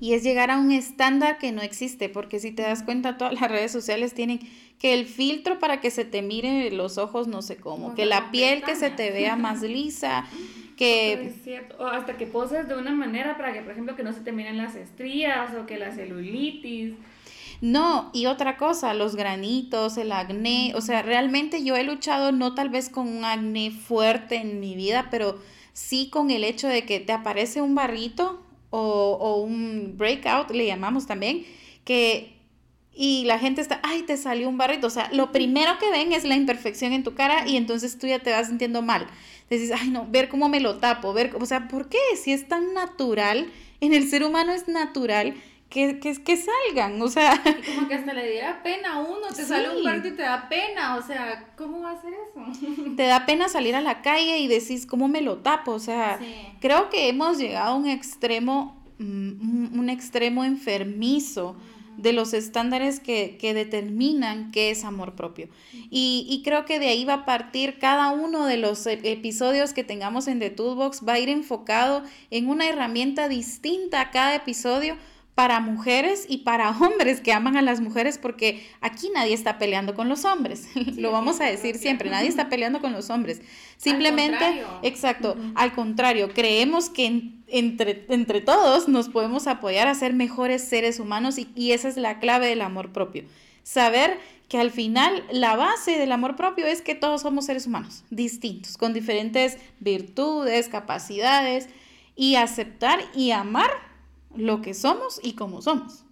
Y 0.00 0.12
es 0.14 0.22
llegar 0.22 0.50
a 0.50 0.58
un 0.58 0.70
estándar 0.70 1.38
que 1.38 1.50
no 1.50 1.60
existe, 1.60 2.08
porque 2.08 2.38
si 2.38 2.52
te 2.52 2.62
das 2.62 2.82
cuenta, 2.82 3.18
todas 3.18 3.32
las 3.40 3.50
redes 3.50 3.72
sociales 3.72 4.14
tienen 4.14 4.40
que 4.78 4.94
el 4.94 5.06
filtro 5.06 5.58
para 5.58 5.80
que 5.80 5.90
se 5.90 6.04
te 6.04 6.22
mire 6.22 6.70
los 6.70 6.98
ojos 6.98 7.26
no 7.26 7.42
sé 7.42 7.56
cómo, 7.56 7.94
que 7.96 8.06
la 8.06 8.30
piel 8.30 8.62
que 8.62 8.76
se 8.76 8.90
te 8.90 9.10
vea 9.10 9.34
más 9.34 9.62
lisa, 9.62 10.24
que... 10.76 11.34
O 11.78 11.86
hasta 11.86 12.16
que 12.16 12.26
poses 12.26 12.68
de 12.68 12.76
una 12.76 12.92
manera 12.92 13.36
para 13.36 13.52
que, 13.52 13.60
por 13.60 13.72
ejemplo, 13.72 13.96
que 13.96 14.04
no 14.04 14.12
se 14.12 14.20
te 14.20 14.30
miren 14.30 14.56
las 14.56 14.76
estrías 14.76 15.54
o 15.56 15.66
que 15.66 15.78
la 15.78 15.92
celulitis. 15.92 16.94
No, 17.60 18.10
y 18.12 18.26
otra 18.26 18.56
cosa, 18.56 18.94
los 18.94 19.16
granitos, 19.16 19.96
el 19.96 20.12
acné, 20.12 20.72
o 20.76 20.80
sea, 20.80 21.02
realmente 21.02 21.64
yo 21.64 21.74
he 21.74 21.82
luchado 21.82 22.30
no 22.30 22.54
tal 22.54 22.68
vez 22.68 22.88
con 22.88 23.08
un 23.08 23.24
acné 23.24 23.72
fuerte 23.72 24.36
en 24.36 24.60
mi 24.60 24.76
vida, 24.76 25.08
pero 25.10 25.40
sí 25.72 26.08
con 26.08 26.30
el 26.30 26.44
hecho 26.44 26.68
de 26.68 26.84
que 26.84 27.00
te 27.00 27.12
aparece 27.12 27.60
un 27.60 27.74
barrito 27.74 28.40
o, 28.70 29.18
o 29.20 29.40
un 29.42 29.94
breakout, 29.96 30.50
le 30.50 30.66
llamamos 30.66 31.06
también, 31.06 31.44
que 31.84 32.38
y 33.00 33.22
la 33.26 33.38
gente 33.38 33.60
está, 33.60 33.78
ay, 33.84 34.02
te 34.02 34.16
salió 34.16 34.48
un 34.48 34.58
barrito. 34.58 34.88
O 34.88 34.90
sea, 34.90 35.08
lo 35.12 35.30
primero 35.30 35.78
que 35.78 35.88
ven 35.92 36.12
es 36.12 36.24
la 36.24 36.34
imperfección 36.34 36.92
en 36.92 37.04
tu 37.04 37.14
cara 37.14 37.46
y 37.46 37.56
entonces 37.56 37.96
tú 37.96 38.08
ya 38.08 38.18
te 38.18 38.32
vas 38.32 38.48
sintiendo 38.48 38.82
mal. 38.82 39.06
Dices, 39.48 39.70
ay, 39.70 39.90
no, 39.90 40.04
ver 40.10 40.28
cómo 40.28 40.48
me 40.48 40.58
lo 40.58 40.78
tapo, 40.78 41.12
ver, 41.12 41.36
o 41.40 41.46
sea, 41.46 41.68
¿por 41.68 41.88
qué? 41.88 41.98
Si 42.20 42.32
es 42.32 42.48
tan 42.48 42.74
natural, 42.74 43.52
en 43.80 43.94
el 43.94 44.08
ser 44.08 44.24
humano 44.24 44.52
es 44.52 44.66
natural 44.66 45.34
que, 45.68 46.00
que, 46.00 46.14
que 46.22 46.36
salgan, 46.36 47.00
o 47.02 47.08
sea. 47.08 47.42
como 47.66 47.88
que 47.88 47.94
hasta 47.94 48.14
le 48.14 48.30
diera 48.30 48.62
pena 48.62 48.94
a 48.94 49.00
uno, 49.00 49.28
te 49.34 49.44
sale 49.44 49.76
un 49.76 49.84
barrito 49.84 50.08
y 50.08 50.12
te 50.12 50.22
da 50.22 50.48
pena, 50.48 50.96
o 50.96 51.02
sea, 51.02 51.52
¿cómo 51.56 51.80
va 51.80 51.92
a 51.92 52.00
ser 52.00 52.14
eso? 52.14 52.96
Te 52.96 53.04
da 53.04 53.26
pena 53.26 53.48
salir 53.48 53.74
a 53.76 53.80
la 53.80 54.00
calle 54.00 54.38
y 54.38 54.48
decís, 54.48 54.86
¿cómo 54.86 55.08
me 55.08 55.20
lo 55.20 55.38
tapo? 55.38 55.72
O 55.72 55.78
sea, 55.78 56.18
creo 56.60 56.88
que 56.88 57.08
hemos 57.08 57.38
llegado 57.38 57.72
a 57.72 57.74
un 57.74 57.86
extremo, 57.86 58.82
mm, 58.98 59.78
un 59.78 59.90
extremo 59.90 60.44
enfermizo 60.44 61.56
de 61.98 62.12
los 62.12 62.32
estándares 62.32 63.00
que, 63.00 63.36
que 63.38 63.52
determinan 63.52 64.52
qué 64.52 64.70
es 64.70 64.84
amor 64.84 65.16
propio. 65.16 65.48
Y, 65.90 66.26
y, 66.30 66.42
creo 66.44 66.64
que 66.64 66.78
de 66.78 66.86
ahí 66.86 67.04
va 67.04 67.14
a 67.14 67.24
partir 67.24 67.78
cada 67.80 68.10
uno 68.10 68.46
de 68.46 68.56
los 68.56 68.86
episodios 68.86 69.72
que 69.72 69.82
tengamos 69.82 70.28
en 70.28 70.38
The 70.38 70.50
Toolbox, 70.50 71.02
va 71.06 71.14
a 71.14 71.18
ir 71.18 71.28
enfocado 71.28 72.04
en 72.30 72.48
una 72.48 72.68
herramienta 72.68 73.28
distinta 73.28 74.00
a 74.00 74.10
cada 74.12 74.36
episodio 74.36 74.96
para 75.38 75.60
mujeres 75.60 76.26
y 76.28 76.38
para 76.38 76.68
hombres 76.70 77.20
que 77.20 77.32
aman 77.32 77.56
a 77.56 77.62
las 77.62 77.80
mujeres, 77.80 78.18
porque 78.18 78.66
aquí 78.80 79.08
nadie 79.14 79.34
está 79.34 79.56
peleando 79.56 79.94
con 79.94 80.08
los 80.08 80.24
hombres, 80.24 80.66
lo 80.96 81.12
vamos 81.12 81.40
a 81.40 81.44
decir 81.44 81.76
siempre, 81.76 82.10
nadie 82.10 82.28
está 82.28 82.48
peleando 82.48 82.80
con 82.80 82.92
los 82.92 83.08
hombres. 83.08 83.40
Simplemente, 83.76 84.64
exacto, 84.82 85.36
al 85.54 85.72
contrario, 85.74 86.30
creemos 86.34 86.90
que 86.90 87.30
entre, 87.46 88.04
entre 88.08 88.40
todos 88.40 88.88
nos 88.88 89.08
podemos 89.08 89.46
apoyar 89.46 89.86
a 89.86 89.94
ser 89.94 90.12
mejores 90.12 90.64
seres 90.64 90.98
humanos 90.98 91.38
y, 91.38 91.48
y 91.54 91.70
esa 91.70 91.86
es 91.86 91.96
la 91.96 92.18
clave 92.18 92.48
del 92.48 92.60
amor 92.60 92.90
propio. 92.92 93.22
Saber 93.62 94.18
que 94.48 94.58
al 94.58 94.72
final 94.72 95.22
la 95.30 95.54
base 95.54 95.98
del 95.98 96.10
amor 96.10 96.34
propio 96.34 96.66
es 96.66 96.82
que 96.82 96.96
todos 96.96 97.22
somos 97.22 97.46
seres 97.46 97.64
humanos, 97.68 98.02
distintos, 98.10 98.76
con 98.76 98.92
diferentes 98.92 99.56
virtudes, 99.78 100.68
capacidades, 100.68 101.68
y 102.18 102.34
aceptar 102.34 102.98
y 103.14 103.30
amar 103.30 103.70
lo 104.36 104.62
que 104.62 104.74
somos 104.74 105.20
y 105.22 105.32
cómo 105.32 105.62
somos. 105.62 106.04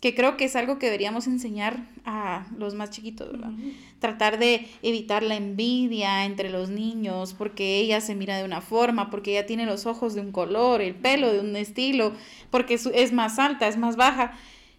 Que 0.00 0.14
creo 0.14 0.38
que 0.38 0.46
es 0.46 0.56
algo 0.56 0.78
que 0.78 0.86
deberíamos 0.86 1.26
enseñar 1.26 1.86
a 2.06 2.46
los 2.56 2.74
más 2.74 2.88
chiquitos, 2.88 3.30
¿verdad? 3.30 3.52
Tratar 3.98 4.38
de 4.38 4.66
evitar 4.82 5.22
la 5.22 5.36
envidia 5.36 6.24
entre 6.24 6.48
los 6.48 6.70
niños, 6.70 7.34
porque 7.34 7.80
ella 7.80 8.00
se 8.00 8.14
mira 8.14 8.38
de 8.38 8.44
una 8.44 8.62
forma, 8.62 9.10
porque 9.10 9.32
ella 9.32 9.44
tiene 9.44 9.66
los 9.66 9.84
ojos 9.84 10.14
de 10.14 10.22
un 10.22 10.32
color, 10.32 10.80
el 10.80 10.94
pelo 10.94 11.30
de 11.30 11.40
un 11.40 11.54
estilo, 11.54 12.12
porque 12.50 12.74
es 12.74 13.12
más 13.12 13.38
alta, 13.38 13.68
es 13.68 13.76
más 13.76 13.96
baja. 13.96 14.32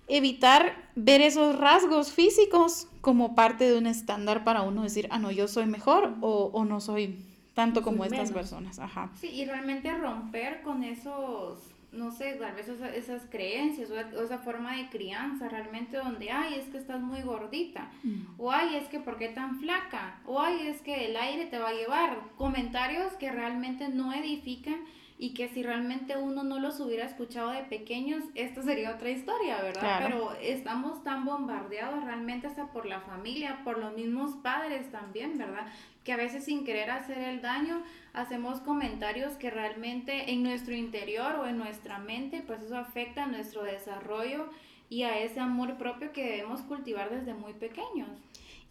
Evitar 0.07 0.89
ver 0.95 1.21
esos 1.21 1.55
rasgos 1.57 2.11
físicos 2.11 2.87
como 3.01 3.35
parte 3.35 3.69
de 3.69 3.77
un 3.77 3.85
estándar 3.85 4.43
para 4.43 4.63
uno 4.63 4.81
decir, 4.81 5.07
ah, 5.11 5.19
no, 5.19 5.29
yo 5.29 5.47
soy 5.47 5.67
mejor 5.67 6.15
o, 6.21 6.49
o 6.51 6.65
no 6.65 6.81
soy 6.81 7.19
tanto 7.53 7.81
como 7.83 8.05
estas 8.05 8.31
personas. 8.31 8.79
Ajá. 8.79 9.11
Sí, 9.19 9.27
y 9.27 9.45
realmente 9.45 9.93
romper 9.95 10.61
con 10.63 10.83
esos 10.83 11.59
no 11.91 12.09
sé, 12.11 12.33
tal 12.35 12.55
vez 12.55 12.69
esas, 12.69 13.23
creencias 13.29 13.91
o, 13.91 13.97
esa 14.23 14.37
forma 14.37 14.77
de 14.77 14.89
crianza 14.89 15.49
realmente 15.49 15.97
donde, 15.97 16.31
ay, 16.31 16.55
es 16.55 16.69
que 16.69 16.77
estás 16.77 17.01
muy 17.01 17.21
gordita, 17.21 17.91
mm. 18.03 18.39
o 18.39 18.51
ay, 18.51 18.77
es 18.77 18.87
que 18.87 18.99
¿por 18.99 19.17
qué 19.17 19.29
tan 19.29 19.59
flaca? 19.59 20.21
O 20.25 20.39
ay, 20.39 20.67
es 20.67 20.81
que 20.81 21.07
el 21.07 21.17
aire 21.17 21.47
te 21.47 21.59
va 21.59 21.69
a 21.69 21.73
llevar. 21.73 22.17
Comentarios 22.37 23.13
que 23.13 23.31
realmente 23.31 23.89
no 23.89 24.13
edifican 24.13 24.85
y 25.21 25.35
que 25.35 25.47
si 25.49 25.61
realmente 25.61 26.17
uno 26.17 26.41
no 26.41 26.59
los 26.59 26.79
hubiera 26.79 27.05
escuchado 27.05 27.51
de 27.51 27.61
pequeños, 27.61 28.23
esto 28.33 28.63
sería 28.63 28.95
otra 28.95 29.11
historia, 29.11 29.61
¿verdad? 29.61 29.99
Pero 30.01 30.33
estamos 30.41 31.03
tan 31.03 31.25
bombardeados 31.25 32.03
realmente 32.03 32.47
hasta 32.47 32.71
por 32.71 32.87
la 32.87 33.01
familia, 33.01 33.61
por 33.63 33.77
los 33.77 33.93
mismos 33.93 34.31
padres 34.37 34.91
también, 34.91 35.37
¿verdad? 35.37 35.67
Que 36.03 36.13
a 36.13 36.17
veces 36.17 36.45
sin 36.45 36.65
querer 36.65 36.89
hacer 36.89 37.19
el 37.19 37.39
daño, 37.39 37.83
hacemos 38.13 38.61
comentarios 38.61 39.33
que 39.33 39.51
realmente 39.51 40.31
en 40.31 40.41
nuestro 40.41 40.73
interior 40.73 41.35
o 41.35 41.45
en 41.45 41.59
nuestra 41.59 41.99
mente, 41.99 42.43
pues 42.47 42.63
eso 42.63 42.75
afecta 42.75 43.25
a 43.25 43.27
nuestro 43.27 43.61
desarrollo 43.61 44.49
y 44.89 45.03
a 45.03 45.19
ese 45.19 45.39
amor 45.39 45.77
propio 45.77 46.11
que 46.13 46.23
debemos 46.23 46.61
cultivar 46.61 47.11
desde 47.11 47.35
muy 47.35 47.53
pequeños. 47.53 48.09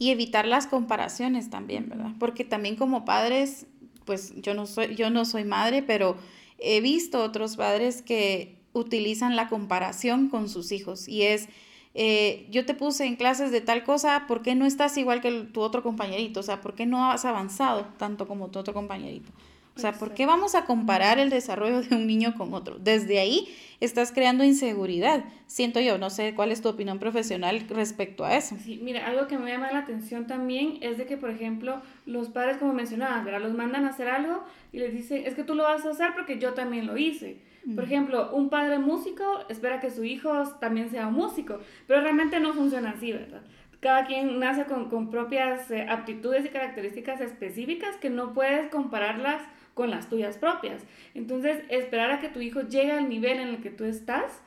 Y 0.01 0.11
evitar 0.11 0.49
las 0.49 0.67
comparaciones 0.67 1.49
también, 1.49 1.89
¿verdad? 1.89 2.11
Porque 2.19 2.45
también 2.45 2.75
como 2.75 3.05
padres, 3.05 3.69
pues 4.05 4.35
yo 4.43 4.55
no 4.55 4.67
soy, 4.67 4.97
yo 4.97 5.11
no 5.11 5.25
soy 5.25 5.45
madre, 5.45 5.85
pero 5.85 6.17
he 6.61 6.81
visto 6.81 7.23
otros 7.23 7.57
padres 7.57 8.03
que 8.03 8.61
utilizan 8.73 9.37
la 9.37 9.49
comparación 9.49 10.29
con 10.29 10.49
sus 10.49 10.73
hijos 10.73 11.09
y 11.09 11.23
es, 11.23 11.49
eh, 11.95 12.47
yo 12.51 12.65
te 12.67 12.75
puse 12.75 13.05
en 13.05 13.17
clases 13.17 13.51
de 13.51 13.61
tal 13.61 13.83
cosa, 13.83 14.27
¿por 14.29 14.43
qué 14.43 14.55
no 14.55 14.67
estás 14.67 14.97
igual 14.97 15.21
que 15.21 15.31
tu 15.53 15.61
otro 15.61 15.83
compañerito? 15.83 16.41
O 16.41 16.43
sea, 16.43 16.61
¿por 16.61 16.75
qué 16.75 16.87
no 16.87 17.11
has 17.11 17.25
avanzado 17.25 17.87
tanto 17.99 18.29
como 18.29 18.49
tu 18.49 18.59
otro 18.59 18.75
compañerito? 18.75 19.33
O 19.77 19.81
sea, 19.81 19.93
¿por 19.93 20.15
qué 20.15 20.27
vamos 20.27 20.55
a 20.55 20.65
comparar 20.65 21.19
el 21.19 21.31
desarrollo 21.31 21.83
de 21.83 21.95
un 21.95 22.07
niño 22.07 22.35
con 22.37 22.53
otro? 22.55 22.79
Desde 22.79 23.19
ahí 23.19 23.49
estás 23.81 24.13
creando 24.13 24.45
inseguridad, 24.45 25.25
siento 25.47 25.81
yo. 25.81 25.97
No 25.97 26.11
sé 26.11 26.35
cuál 26.35 26.53
es 26.53 26.61
tu 26.61 26.69
opinión 26.69 26.99
profesional 26.99 27.67
respecto 27.69 28.25
a 28.25 28.37
eso. 28.37 28.57
Sí, 28.63 28.81
mira, 28.83 29.07
algo 29.07 29.27
que 29.27 29.39
me 29.39 29.51
llama 29.51 29.73
la 29.73 29.79
atención 29.79 30.27
también 30.27 30.79
es 30.83 30.99
de 30.99 31.07
que, 31.07 31.17
por 31.17 31.31
ejemplo, 31.31 31.81
los 32.05 32.29
padres, 32.29 32.59
como 32.59 32.75
mencionabas, 32.75 33.25
¿verdad? 33.25 33.41
Los 33.41 33.55
mandan 33.55 33.87
a 33.87 33.91
hacer 33.91 34.09
algo 34.09 34.45
y 34.73 34.79
les 34.79 34.93
dicen, 34.93 35.23
es 35.25 35.35
que 35.35 35.45
tú 35.45 35.55
lo 35.55 35.63
vas 35.63 35.85
a 35.87 35.91
hacer 35.91 36.11
porque 36.15 36.39
yo 36.39 36.53
también 36.53 36.87
lo 36.87 36.97
hice. 36.97 37.41
Por 37.75 37.85
ejemplo, 37.85 38.31
un 38.33 38.49
padre 38.49 38.79
músico 38.79 39.45
espera 39.51 39.81
que 39.81 39.91
su 39.91 40.03
hijo 40.03 40.45
también 40.61 40.91
sea 40.91 41.11
músico, 41.11 41.59
pero 41.87 42.01
realmente 42.01 42.41
no 42.41 42.55
funciona 42.55 42.93
así, 42.93 43.13
¿verdad? 43.13 43.43
Cada 43.81 44.07
quien 44.07 44.39
nace 44.39 44.65
con, 44.65 44.89
con 44.89 45.11
propias 45.11 45.71
eh, 45.71 45.87
aptitudes 45.89 46.45
y 46.47 46.49
características 46.49 47.21
específicas 47.21 47.97
que 47.97 48.09
no 48.09 48.33
puedes 48.33 48.71
compararlas 48.71 49.43
con 49.81 49.91
las 49.91 50.11
tuyas 50.11 50.37
propias. 50.37 50.83
Entonces, 51.15 51.65
esperar 51.71 52.11
a 52.11 52.21
que 52.21 52.29
tu 52.29 52.43
hijo 52.43 52.61
llegue 52.61 52.93
al 52.93 53.09
nivel 53.09 53.41
en 53.41 53.49
el 53.49 53.63
que 53.63 53.71
tú 53.71 53.85
estás, 53.85 54.43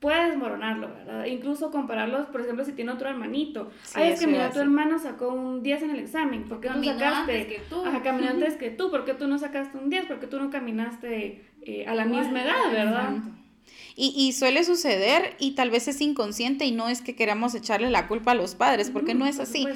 puede 0.00 0.30
desmoronarlo, 0.30 0.88
¿verdad? 0.88 1.26
Incluso 1.26 1.70
compararlos, 1.70 2.26
por 2.26 2.40
ejemplo, 2.40 2.64
si 2.64 2.72
tiene 2.72 2.90
otro 2.90 3.08
hermanito. 3.08 3.70
Ay, 3.94 4.10
es 4.10 4.18
que 4.18 4.26
mira, 4.26 4.50
tu 4.50 4.58
hermano 4.58 4.98
sacó 4.98 5.28
un 5.28 5.62
10 5.62 5.82
en 5.82 5.90
el 5.90 6.00
examen, 6.00 6.42
¿por 6.48 6.60
qué 6.60 6.70
no 6.70 6.82
sacaste? 6.82 7.06
Antes 7.06 7.46
que 7.46 7.60
tú. 7.70 7.84
Ajá, 7.84 8.02
caminó 8.02 8.30
antes 8.30 8.56
que 8.56 8.70
tú, 8.70 8.90
¿por 8.90 9.04
qué 9.04 9.14
tú 9.14 9.28
no 9.28 9.38
sacaste 9.38 9.78
un 9.78 9.90
10? 9.90 10.06
¿Por 10.06 10.18
qué 10.18 10.26
tú 10.26 10.40
no 10.40 10.50
caminaste 10.50 11.44
eh, 11.62 11.86
a 11.86 11.94
la 11.94 12.04
misma 12.04 12.42
edad, 12.42 12.72
verdad? 12.72 13.12
Y, 13.94 14.12
y, 14.16 14.32
suele 14.32 14.64
suceder 14.64 15.36
y 15.38 15.52
tal 15.52 15.70
vez 15.70 15.86
es 15.86 16.00
inconsciente 16.00 16.64
y 16.64 16.72
no 16.72 16.88
es 16.88 17.00
que 17.00 17.14
queramos 17.14 17.54
echarle 17.54 17.90
la 17.90 18.08
culpa 18.08 18.32
a 18.32 18.34
los 18.34 18.56
padres, 18.56 18.90
porque 18.90 19.14
no 19.14 19.24
es 19.24 19.38
así 19.38 19.68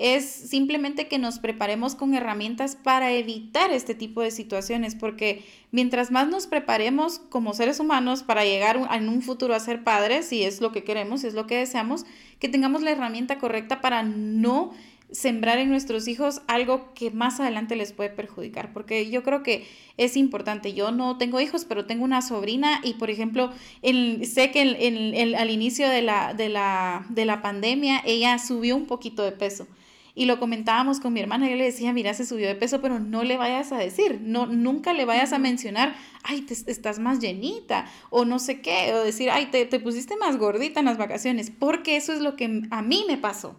es 0.00 0.24
simplemente 0.24 1.08
que 1.08 1.18
nos 1.18 1.38
preparemos 1.38 1.94
con 1.94 2.14
herramientas 2.14 2.74
para 2.74 3.12
evitar 3.12 3.70
este 3.70 3.94
tipo 3.94 4.22
de 4.22 4.30
situaciones, 4.30 4.94
porque 4.94 5.44
mientras 5.72 6.10
más 6.10 6.26
nos 6.26 6.46
preparemos 6.46 7.18
como 7.18 7.52
seres 7.52 7.80
humanos 7.80 8.22
para 8.22 8.44
llegar 8.44 8.80
en 8.92 9.08
un 9.10 9.20
futuro 9.20 9.54
a 9.54 9.60
ser 9.60 9.84
padres, 9.84 10.26
si 10.26 10.42
es 10.42 10.62
lo 10.62 10.72
que 10.72 10.84
queremos, 10.84 11.20
si 11.20 11.26
es 11.26 11.34
lo 11.34 11.46
que 11.46 11.56
deseamos, 11.56 12.06
que 12.38 12.48
tengamos 12.48 12.80
la 12.80 12.92
herramienta 12.92 13.38
correcta 13.38 13.82
para 13.82 14.02
no 14.02 14.72
sembrar 15.12 15.58
en 15.58 15.68
nuestros 15.68 16.08
hijos 16.08 16.40
algo 16.46 16.94
que 16.94 17.10
más 17.10 17.40
adelante 17.40 17.76
les 17.76 17.92
puede 17.92 18.10
perjudicar, 18.10 18.72
porque 18.72 19.10
yo 19.10 19.22
creo 19.22 19.42
que 19.42 19.66
es 19.98 20.16
importante. 20.16 20.72
Yo 20.72 20.92
no 20.92 21.18
tengo 21.18 21.40
hijos, 21.40 21.66
pero 21.66 21.84
tengo 21.84 22.04
una 22.04 22.22
sobrina 22.22 22.80
y, 22.82 22.94
por 22.94 23.10
ejemplo, 23.10 23.50
sé 23.82 24.50
que 24.50 25.36
al 25.36 25.50
inicio 25.50 25.88
de 25.90 26.00
la, 26.00 26.32
de, 26.32 26.48
la, 26.48 27.04
de 27.10 27.24
la 27.26 27.42
pandemia 27.42 28.00
ella 28.06 28.38
subió 28.38 28.76
un 28.76 28.86
poquito 28.86 29.22
de 29.24 29.32
peso 29.32 29.66
y 30.14 30.26
lo 30.26 30.38
comentábamos 30.38 31.00
con 31.00 31.12
mi 31.12 31.20
hermana, 31.20 31.48
yo 31.48 31.56
le 31.56 31.64
decía, 31.64 31.92
mira, 31.92 32.14
se 32.14 32.26
subió 32.26 32.48
de 32.48 32.54
peso, 32.54 32.80
pero 32.80 32.98
no 32.98 33.22
le 33.22 33.36
vayas 33.36 33.72
a 33.72 33.78
decir, 33.78 34.20
no, 34.22 34.46
nunca 34.46 34.92
le 34.92 35.04
vayas 35.04 35.32
a 35.32 35.38
mencionar, 35.38 35.94
ay, 36.22 36.42
te, 36.42 36.54
estás 36.54 36.98
más 36.98 37.20
llenita, 37.20 37.86
o 38.10 38.24
no 38.24 38.38
sé 38.38 38.60
qué, 38.60 38.92
o 38.94 39.04
decir, 39.04 39.30
ay, 39.30 39.46
te, 39.46 39.64
te 39.66 39.80
pusiste 39.80 40.16
más 40.16 40.36
gordita 40.36 40.80
en 40.80 40.86
las 40.86 40.98
vacaciones, 40.98 41.50
porque 41.50 41.96
eso 41.96 42.12
es 42.12 42.20
lo 42.20 42.36
que 42.36 42.62
a 42.70 42.82
mí 42.82 43.04
me 43.06 43.16
pasó. 43.16 43.56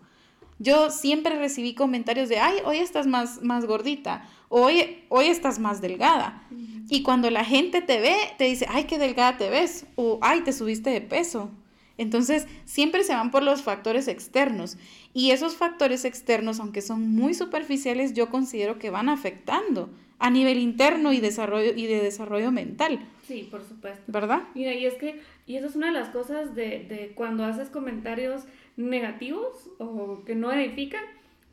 Yo 0.60 0.91
siempre 0.91 1.39
recibí 1.39 1.74
comentarios 1.74 2.29
de, 2.29 2.38
ay, 2.38 2.58
hoy 2.65 2.77
estás 2.77 3.08
más, 3.08 3.41
más 3.41 3.65
gordita, 3.65 4.29
hoy, 4.48 5.03
hoy 5.10 5.25
estás 5.25 5.58
más 5.58 5.81
delgada. 5.81 6.43
Y 6.88 7.01
cuando 7.01 7.31
la 7.31 7.43
gente 7.43 7.81
te 7.81 8.00
ve, 8.00 8.15
te 8.38 8.43
dice, 8.43 8.67
ay, 8.70 8.84
qué 8.84 9.00
delgada 9.00 9.38
te 9.38 9.50
ves, 9.50 9.88
o 9.96 10.20
ay, 10.22 10.41
te 10.41 10.53
subiste 10.53 10.91
de 10.91 11.01
peso. 11.01 11.50
Entonces, 11.98 12.48
siempre 12.65 13.03
se 13.03 13.13
van 13.13 13.31
por 13.31 13.43
los 13.43 13.62
factores 13.62 14.07
externos. 14.07 14.77
Y 15.13 15.31
esos 15.31 15.55
factores 15.55 16.05
externos, 16.05 16.60
aunque 16.60 16.81
son 16.81 17.10
muy 17.10 17.33
superficiales, 17.33 18.13
yo 18.13 18.29
considero 18.29 18.79
que 18.79 18.89
van 18.89 19.10
afectando 19.10 19.89
a 20.19 20.29
nivel 20.29 20.60
interno 20.60 21.13
y, 21.13 21.19
desarrollo, 21.19 21.74
y 21.75 21.88
de 21.88 22.01
desarrollo 22.01 22.51
mental. 22.51 23.00
Sí, 23.27 23.48
por 23.50 23.63
supuesto. 23.63 24.03
¿Verdad? 24.07 24.43
Mira, 24.53 24.74
y 24.74 24.86
es 24.86 24.93
que, 24.93 25.19
y 25.48 25.55
eso 25.55 25.65
es 25.65 25.75
una 25.75 25.88
de 25.88 25.93
las 25.93 26.10
cosas 26.10 26.53
de, 26.53 26.86
de 26.88 27.12
cuando 27.15 27.43
haces 27.43 27.69
comentarios 27.69 28.43
negativos 28.77 29.69
o 29.79 30.24
que 30.24 30.36
no 30.36 30.51
edifican, 30.51 31.03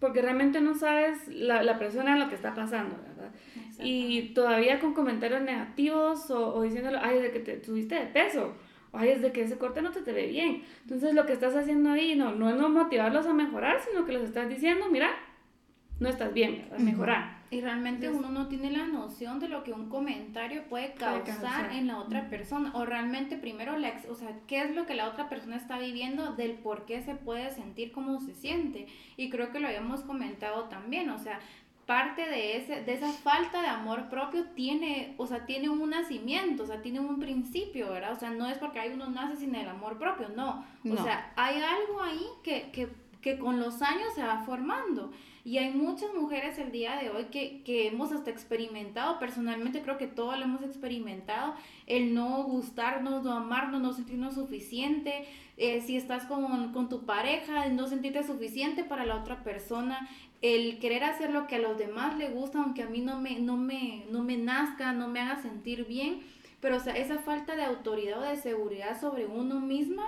porque 0.00 0.22
realmente 0.22 0.60
no 0.60 0.74
sabes 0.74 1.26
la, 1.28 1.62
la 1.62 1.78
persona 1.78 2.16
lo 2.18 2.28
que 2.28 2.34
está 2.34 2.54
pasando, 2.54 2.96
¿verdad? 2.96 3.32
Y 3.80 4.34
todavía 4.34 4.80
con 4.80 4.92
comentarios 4.92 5.40
negativos 5.42 6.30
o, 6.30 6.54
o 6.54 6.62
diciéndolo, 6.62 6.98
ay, 7.00 7.20
de 7.20 7.30
que 7.30 7.40
te 7.40 7.64
subiste 7.64 7.94
de 7.94 8.06
peso 8.06 8.54
ay, 8.92 9.10
es 9.10 9.22
de 9.22 9.32
que 9.32 9.42
ese 9.42 9.58
corte 9.58 9.82
no 9.82 9.90
te, 9.90 10.02
te 10.02 10.12
ve 10.12 10.26
bien. 10.26 10.62
Entonces 10.82 11.14
lo 11.14 11.26
que 11.26 11.32
estás 11.32 11.54
haciendo 11.54 11.90
ahí 11.90 12.14
no, 12.16 12.34
no 12.34 12.48
es 12.50 12.56
no 12.56 12.68
motivarlos 12.68 13.26
a 13.26 13.34
mejorar, 13.34 13.80
sino 13.80 14.04
que 14.04 14.12
les 14.12 14.22
estás 14.22 14.48
diciendo, 14.48 14.86
mira, 14.90 15.10
no 16.00 16.08
estás 16.08 16.32
bien, 16.32 16.68
a 16.74 16.78
mejorar. 16.78 17.38
Y 17.50 17.62
realmente 17.62 18.10
uno 18.10 18.28
no 18.30 18.46
tiene 18.48 18.70
la 18.70 18.86
noción 18.86 19.40
de 19.40 19.48
lo 19.48 19.64
que 19.64 19.72
un 19.72 19.88
comentario 19.88 20.64
puede 20.68 20.92
causar, 20.92 21.72
en 21.72 21.86
la 21.86 21.98
otra 21.98 22.28
persona. 22.28 22.70
O 22.74 22.84
realmente 22.84 23.38
primero, 23.38 23.78
la, 23.78 23.94
o 24.10 24.14
sea, 24.14 24.38
qué 24.46 24.62
es 24.62 24.74
lo 24.74 24.84
que 24.84 24.94
la 24.94 25.08
otra 25.08 25.30
persona 25.30 25.56
está 25.56 25.78
viviendo, 25.78 26.34
del 26.34 26.52
por 26.52 26.84
qué 26.84 27.00
se 27.00 27.14
puede 27.14 27.50
sentir 27.50 27.90
como 27.90 28.20
se 28.20 28.34
siente. 28.34 28.86
Y 29.16 29.30
creo 29.30 29.50
que 29.50 29.60
lo 29.60 29.68
habíamos 29.68 30.02
comentado 30.02 30.64
también, 30.64 31.08
o 31.08 31.18
sea, 31.18 31.40
parte 31.88 32.28
de, 32.28 32.58
ese, 32.58 32.82
de 32.82 32.92
esa 32.92 33.10
falta 33.10 33.62
de 33.62 33.68
amor 33.68 34.10
propio 34.10 34.44
tiene, 34.54 35.14
o 35.16 35.26
sea, 35.26 35.46
tiene 35.46 35.70
un 35.70 35.88
nacimiento, 35.88 36.64
o 36.64 36.66
sea, 36.66 36.82
tiene 36.82 37.00
un 37.00 37.18
principio, 37.18 37.88
¿verdad? 37.88 38.12
O 38.12 38.16
sea, 38.16 38.28
no 38.28 38.46
es 38.46 38.58
porque 38.58 38.78
hay 38.78 38.92
uno 38.92 39.08
nace 39.08 39.38
sin 39.38 39.54
el 39.54 39.66
amor 39.66 39.96
propio, 39.96 40.28
no. 40.28 40.66
O 40.84 41.02
sea, 41.02 41.32
hay 41.34 41.56
algo 41.62 42.02
ahí 42.02 42.26
que, 42.42 42.70
que, 42.72 42.90
que 43.22 43.38
con 43.38 43.58
los 43.58 43.80
años 43.80 44.12
se 44.14 44.22
va 44.22 44.42
formando. 44.44 45.12
Y 45.44 45.56
hay 45.56 45.72
muchas 45.72 46.12
mujeres 46.12 46.58
el 46.58 46.72
día 46.72 46.96
de 46.96 47.08
hoy 47.08 47.24
que, 47.30 47.62
que, 47.64 47.86
hemos 47.86 48.12
hasta 48.12 48.28
experimentado, 48.28 49.18
personalmente 49.18 49.80
creo 49.80 49.96
que 49.96 50.06
todos 50.06 50.36
lo 50.36 50.44
hemos 50.44 50.60
experimentado, 50.60 51.54
el 51.86 52.12
no 52.12 52.42
gustarnos, 52.42 53.24
no 53.24 53.32
amarnos, 53.32 53.80
no 53.80 53.94
sentirnos 53.94 54.34
suficiente, 54.34 55.26
eh, 55.58 55.82
si 55.84 55.96
estás 55.96 56.24
con, 56.24 56.72
con, 56.72 56.88
tu 56.88 57.04
pareja, 57.04 57.68
no 57.68 57.88
sentirte 57.88 58.22
suficiente 58.22 58.84
para 58.84 59.04
la 59.04 59.16
otra 59.16 59.42
persona, 59.42 60.08
el 60.40 60.78
querer 60.78 61.02
hacer 61.02 61.30
lo 61.30 61.48
que 61.48 61.56
a 61.56 61.58
los 61.58 61.76
demás 61.76 62.16
le 62.16 62.30
gusta, 62.30 62.62
aunque 62.62 62.84
a 62.84 62.88
mí 62.88 63.00
no 63.00 63.20
me, 63.20 63.40
no 63.40 63.56
me, 63.56 64.04
no 64.10 64.22
me 64.22 64.36
nazca, 64.36 64.92
no 64.92 65.08
me 65.08 65.18
haga 65.18 65.42
sentir 65.42 65.84
bien, 65.84 66.20
pero 66.60 66.76
o 66.76 66.80
sea, 66.80 66.96
esa 66.96 67.18
falta 67.18 67.56
de 67.56 67.64
autoridad 67.64 68.20
o 68.20 68.22
de 68.22 68.36
seguridad 68.36 69.00
sobre 69.00 69.26
uno 69.26 69.60
misma, 69.60 70.04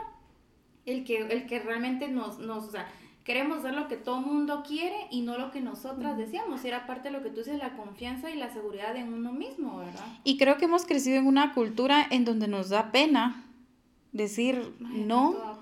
el 0.87 1.04
que, 1.04 1.19
el 1.19 1.47
que 1.47 1.59
realmente 1.59 2.07
nos, 2.07 2.38
nos, 2.38 2.69
o 2.69 2.71
sea, 2.71 2.87
queremos 3.25 3.59
hacer 3.59 3.75
lo 3.75 3.88
que 3.88 3.97
todo 3.97 4.21
mundo 4.21 4.62
quiere 4.66 5.09
y 5.11 5.23
no 5.23 5.37
lo 5.37 5.50
que 5.50 5.61
nosotras 5.61 6.16
decíamos. 6.16 6.64
Era 6.64 6.87
parte 6.87 7.11
de 7.11 7.19
lo 7.19 7.25
que 7.25 7.30
tú 7.30 7.38
dices, 7.38 7.59
la 7.59 7.76
confianza 7.76 8.30
y 8.30 8.37
la 8.37 8.50
seguridad 8.50 8.97
en 8.97 9.12
uno 9.12 9.33
mismo, 9.33 9.78
¿verdad? 9.78 10.04
Y 10.23 10.38
creo 10.38 10.59
que 10.59 10.66
hemos 10.66 10.87
crecido 10.87 11.19
en 11.19 11.26
una 11.26 11.54
cultura 11.54 12.07
en 12.09 12.25
donde 12.25 12.47
nos 12.47 12.69
da 12.69 12.92
pena 12.92 13.45
decir 14.12 14.74
no 14.80 15.60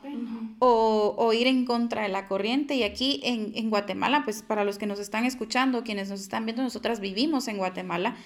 o, 0.58 1.14
o, 1.18 1.32
ir 1.32 1.46
en 1.46 1.64
contra 1.66 2.02
de 2.02 2.08
la 2.08 2.28
corriente. 2.28 2.74
Y 2.74 2.82
aquí 2.82 3.20
en, 3.22 3.52
en 3.54 3.70
Guatemala, 3.70 4.22
pues 4.24 4.42
para 4.42 4.64
los 4.64 4.78
que 4.78 4.86
nos 4.86 4.98
están 4.98 5.24
escuchando, 5.24 5.84
quienes 5.84 6.08
nos 6.08 6.20
están 6.20 6.46
viendo, 6.46 6.62
nosotras 6.62 7.00
vivimos 7.00 7.48
en 7.48 7.58
Guatemala 7.58 8.16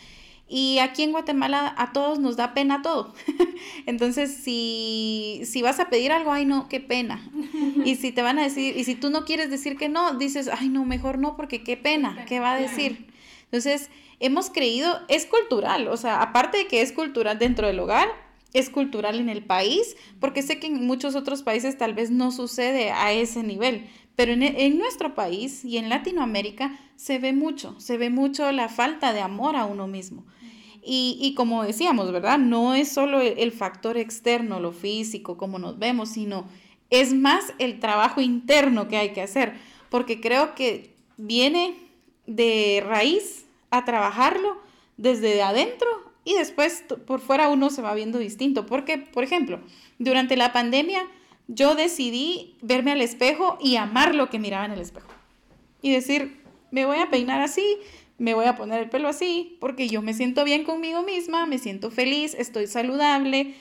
y 0.49 0.81
aquí 0.81 1.03
en 1.03 1.13
Guatemala 1.13 1.75
a 1.79 1.93
todos 1.93 2.19
nos 2.19 2.37
da 2.37 2.53
pena 2.53 2.83
todo. 2.83 3.15
Entonces, 3.87 4.35
si, 4.35 5.41
si 5.45 5.63
vas 5.63 5.81
a 5.81 5.89
pedir 5.89 6.13
algo, 6.13 6.31
ay 6.31 6.45
no, 6.45 6.69
qué 6.69 6.79
pena. 6.79 7.27
Y 7.85 7.97
si 7.97 8.13
te 8.13 8.21
van 8.21 8.39
a 8.39 8.43
decir, 8.43 8.77
y 8.77 8.85
si 8.85 8.95
tú 8.95 9.09
no 9.09 9.25
quieres 9.25 9.51
decir 9.51 9.79
que 9.79 9.89
no, 9.89 10.15
dices, 10.15 10.51
ay 10.53 10.69
no, 10.69 10.85
mejor 10.85 11.19
no, 11.19 11.37
porque 11.37 11.65
qué 11.65 11.77
pena, 11.77 12.25
¿qué 12.27 12.39
va 12.39 12.53
a 12.53 12.61
decir? 12.61 13.07
Entonces, 13.45 13.89
hemos 14.21 14.51
creído, 14.51 15.01
es 15.09 15.27
cultural, 15.27 15.89
o 15.89 15.97
sea, 15.97 16.21
aparte 16.21 16.59
de 16.59 16.67
que 16.67 16.83
es 16.83 16.93
cultural 16.93 17.39
dentro 17.39 17.67
del 17.67 17.81
hogar, 17.81 18.09
es 18.53 18.71
cultural 18.71 19.19
en 19.19 19.29
el 19.29 19.45
país, 19.45 19.97
porque 20.21 20.43
sé 20.43 20.59
que 20.59 20.67
en 20.67 20.87
muchos 20.87 21.15
otros 21.15 21.43
países 21.43 21.79
tal 21.79 21.95
vez 21.95 22.11
no 22.11 22.33
sucede 22.33 22.91
a 22.91 23.13
ese 23.13 23.43
nivel, 23.43 23.87
pero 24.17 24.33
en, 24.33 24.43
en, 24.43 24.79
nuestro 24.79 25.15
país 25.15 25.65
y 25.65 25.79
en 25.79 25.89
Latinoamérica 25.89 26.79
se 26.97 27.19
ve 27.19 27.33
mucho, 27.33 27.79
se 27.81 27.97
ve 27.97 28.11
mucho 28.11 28.51
la 28.53 28.69
falta 28.69 29.13
de 29.13 29.21
amor 29.21 29.57
a 29.57 29.65
uno 29.65 29.87
mismo. 29.87 30.25
Y, 30.85 31.17
y 31.21 31.35
como 31.35 31.63
decíamos, 31.63 32.11
¿verdad? 32.11 32.39
No 32.39 32.75
es 32.75 32.89
solo 32.89 33.21
el, 33.21 33.53
factor 33.53 33.97
externo, 33.97 34.59
lo 34.59 34.73
físico, 34.73 35.37
como 35.37 35.61
nos 35.61 35.79
vemos, 35.79 36.11
sino 36.11 36.47
es 36.91 37.15
más 37.15 37.55
el 37.59 37.79
trabajo 37.79 38.21
interno 38.21 38.89
que 38.89 38.97
hay 38.97 39.13
que 39.13 39.23
hacer, 39.23 39.55
porque 39.91 40.21
creo 40.21 40.57
que 40.57 40.95
viene 41.17 41.77
de 42.27 42.83
raíz 42.85 43.47
a 43.71 43.85
trabajarlo 43.85 44.59
desde 44.97 45.41
adentro 45.43 46.12
y 46.25 46.35
después 46.35 46.85
por 47.07 47.21
fuera 47.21 47.49
uno 47.49 47.71
se 47.71 47.83
va 47.83 47.95
viendo 47.95 48.19
distinto. 48.19 48.67
Porque, 48.67 48.99
por 48.99 49.25
ejemplo, 49.25 49.61
durante 49.99 50.37
la 50.37 50.53
pandemia 50.53 51.03
yo 51.49 51.75
decidí 51.75 52.55
verme 52.63 52.93
al 52.93 53.03
espejo 53.03 53.59
y 53.61 53.77
amar 53.77 54.15
lo 54.15 54.31
que 54.31 54.39
miraba 54.39 54.65
en 54.65 54.73
el 54.73 54.81
espejo. 54.81 55.09
Y 55.81 55.93
decir, 55.93 56.41
me 56.71 56.87
voy 56.87 56.99
a 56.99 57.11
peinar 57.11 57.43
así, 57.43 57.79
me 58.19 58.35
voy 58.35 58.47
a 58.47 58.57
poner 58.57 58.83
el 58.83 58.89
pelo 58.89 59.09
así 59.09 59.57
porque 59.61 59.89
yo 59.89 60.01
me 60.01 60.15
siento 60.15 60.45
bien 60.45 60.65
conmigo 60.65 61.03
misma, 61.03 61.47
me 61.47 61.59
siento 61.59 61.91
feliz, 61.91 62.35
estoy 62.39 62.69
saludable. 62.69 63.55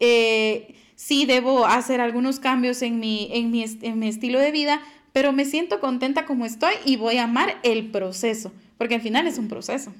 Eh, 0.00 0.74
sí 0.96 1.26
debo 1.26 1.66
hacer 1.66 2.00
algunos 2.00 2.40
cambios 2.40 2.80
en 2.80 2.98
mi, 2.98 3.28
en, 3.32 3.50
mi, 3.50 3.64
en 3.82 3.98
mi 3.98 4.08
estilo 4.08 4.40
de 4.40 4.52
vida, 4.52 4.80
pero 5.12 5.32
me 5.32 5.44
siento 5.44 5.80
contenta 5.80 6.24
como 6.24 6.46
estoy 6.46 6.72
y 6.86 6.96
voy 6.96 7.18
a 7.18 7.24
amar 7.24 7.58
el 7.62 7.90
proceso, 7.90 8.52
porque 8.78 8.94
al 8.94 9.00
final 9.02 9.26
es 9.26 9.36
un 9.36 9.48
proceso. 9.48 9.92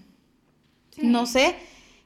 No 0.97 1.27
sé 1.27 1.55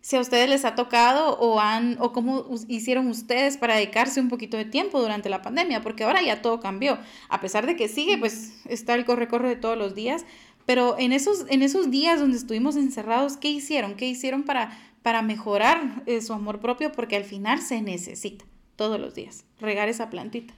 si 0.05 0.17
a 0.17 0.21
ustedes 0.21 0.51
les 0.51 0.67
ha 0.67 0.75
tocado 0.75 1.39
o 1.39 1.61
han 1.61 1.97
o 1.99 2.13
cómo 2.13 2.45
hicieron 2.69 3.07
ustedes 3.07 3.57
para 3.57 3.77
dedicarse 3.77 4.21
un 4.21 4.29
poquito 4.29 4.59
de 4.59 4.67
tiempo 4.67 5.01
durante 5.01 5.31
la 5.31 5.41
pandemia, 5.41 5.81
porque 5.81 6.05
ahora 6.05 6.21
ya 6.21 6.43
todo 6.43 6.61
cambió. 6.61 6.99
A 7.31 7.41
pesar 7.41 7.65
de 7.65 7.75
que 7.75 7.89
sigue, 7.89 8.19
pues 8.19 8.61
está 8.67 8.93
el 8.97 9.07
corre-corre 9.07 9.49
de 9.49 9.57
todos 9.57 9.79
los 9.79 9.95
días, 9.95 10.27
pero 10.67 10.97
en 10.99 11.13
esos, 11.13 11.47
en 11.49 11.63
esos 11.63 11.91
días 11.91 12.21
donde 12.21 12.37
estuvimos 12.37 12.77
encerrados, 12.77 13.39
¿qué 13.39 13.49
hicieron? 13.49 13.95
¿Qué 13.95 14.05
hicieron 14.05 14.43
para, 14.43 14.79
para 15.01 15.23
mejorar 15.23 16.03
eh, 16.05 16.21
su 16.21 16.35
amor 16.35 16.61
propio? 16.61 16.93
Porque 16.93 17.17
al 17.17 17.25
final 17.25 17.63
se 17.63 17.81
necesita 17.81 18.45
todos 18.77 19.01
los 19.01 19.15
días 19.15 19.47
regar 19.59 19.89
esa 19.89 20.11
plantita. 20.11 20.53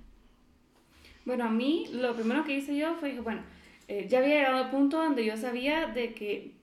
Bueno, 1.25 1.45
a 1.45 1.51
mí 1.51 1.87
lo 1.93 2.17
primero 2.17 2.43
que 2.43 2.57
hice 2.57 2.77
yo 2.77 2.97
fue, 2.97 3.21
bueno, 3.21 3.43
eh, 3.87 4.09
ya 4.11 4.19
había 4.19 4.39
llegado 4.39 4.57
al 4.57 4.71
punto 4.71 4.97
donde 4.97 5.25
yo 5.25 5.37
sabía 5.37 5.87
de 5.87 6.15
que 6.15 6.57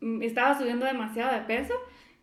mm, 0.00 0.22
estaba 0.22 0.58
subiendo 0.58 0.84
demasiado 0.84 1.32
de 1.32 1.42
peso 1.42 1.74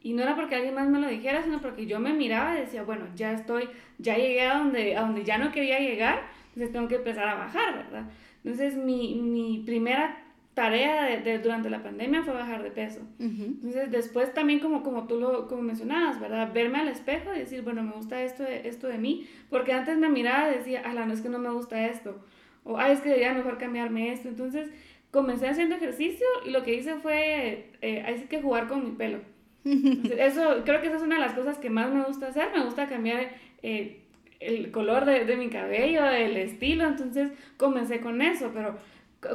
y 0.05 0.13
no 0.13 0.21
era 0.21 0.35
porque 0.35 0.53
alguien 0.53 0.75
más 0.75 0.87
me 0.87 0.99
lo 0.99 1.07
dijera, 1.07 1.41
sino 1.41 1.59
porque 1.59 1.87
yo 1.87 1.99
me 1.99 2.13
miraba 2.13 2.55
y 2.55 2.61
decía, 2.61 2.83
bueno, 2.83 3.07
ya 3.15 3.31
estoy, 3.31 3.67
ya 3.97 4.15
llegué 4.15 4.43
a 4.43 4.59
donde, 4.59 4.95
a 4.95 5.01
donde 5.01 5.23
ya 5.23 5.39
no 5.39 5.51
quería 5.51 5.79
llegar, 5.79 6.21
entonces 6.49 6.71
tengo 6.71 6.87
que 6.87 6.97
empezar 6.97 7.27
a 7.27 7.33
bajar, 7.33 7.75
¿verdad? 7.75 8.03
Entonces 8.43 8.75
mi, 8.75 9.15
mi 9.15 9.63
primera 9.65 10.15
tarea 10.53 11.05
de, 11.05 11.39
durante 11.39 11.71
la 11.71 11.81
pandemia 11.81 12.21
fue 12.21 12.35
bajar 12.35 12.61
de 12.61 12.69
peso. 12.69 13.01
Entonces, 13.17 13.89
después 13.89 14.31
también 14.31 14.59
como, 14.59 14.83
como 14.83 15.07
tú 15.07 15.19
lo 15.19 15.47
como 15.47 15.63
mencionabas, 15.63 16.19
¿verdad? 16.19 16.53
Verme 16.53 16.81
al 16.81 16.89
espejo 16.89 17.33
y 17.33 17.39
decir, 17.39 17.63
bueno, 17.63 17.81
me 17.81 17.93
gusta 17.93 18.21
esto 18.21 18.43
de, 18.43 18.67
esto 18.67 18.87
de 18.87 18.99
mí, 18.99 19.27
porque 19.49 19.73
antes 19.73 19.97
me 19.97 20.09
miraba 20.09 20.51
y 20.51 20.59
decía, 20.59 20.83
ala, 20.85 21.07
no 21.07 21.13
es 21.13 21.21
que 21.21 21.29
no 21.29 21.39
me 21.39 21.49
gusta 21.49 21.83
esto, 21.87 22.23
o, 22.63 22.77
ay, 22.77 22.93
es 22.93 23.01
que 23.01 23.09
debería 23.09 23.33
mejor 23.33 23.57
cambiarme 23.57 24.11
esto. 24.11 24.29
Entonces, 24.29 24.69
comencé 25.09 25.47
haciendo 25.47 25.77
ejercicio 25.77 26.27
y 26.45 26.51
lo 26.51 26.61
que 26.61 26.75
hice 26.75 26.93
fue, 26.97 27.71
eh, 27.81 28.27
que 28.29 28.39
jugar 28.39 28.67
con 28.67 28.85
mi 28.85 28.91
pelo. 28.91 29.33
Eso, 29.65 30.61
creo 30.63 30.81
que 30.81 30.87
esa 30.87 30.97
es 30.97 31.03
una 31.03 31.15
de 31.15 31.21
las 31.21 31.33
cosas 31.33 31.57
que 31.57 31.69
más 31.69 31.91
me 31.91 32.03
gusta 32.03 32.27
hacer, 32.27 32.49
me 32.55 32.63
gusta 32.63 32.87
cambiar 32.87 33.29
eh, 33.63 34.01
el 34.39 34.71
color 34.71 35.05
de, 35.05 35.25
de 35.25 35.37
mi 35.37 35.49
cabello, 35.49 36.05
el 36.05 36.37
estilo, 36.37 36.85
entonces 36.85 37.31
comencé 37.57 37.99
con 37.99 38.21
eso, 38.21 38.51
pero 38.53 38.77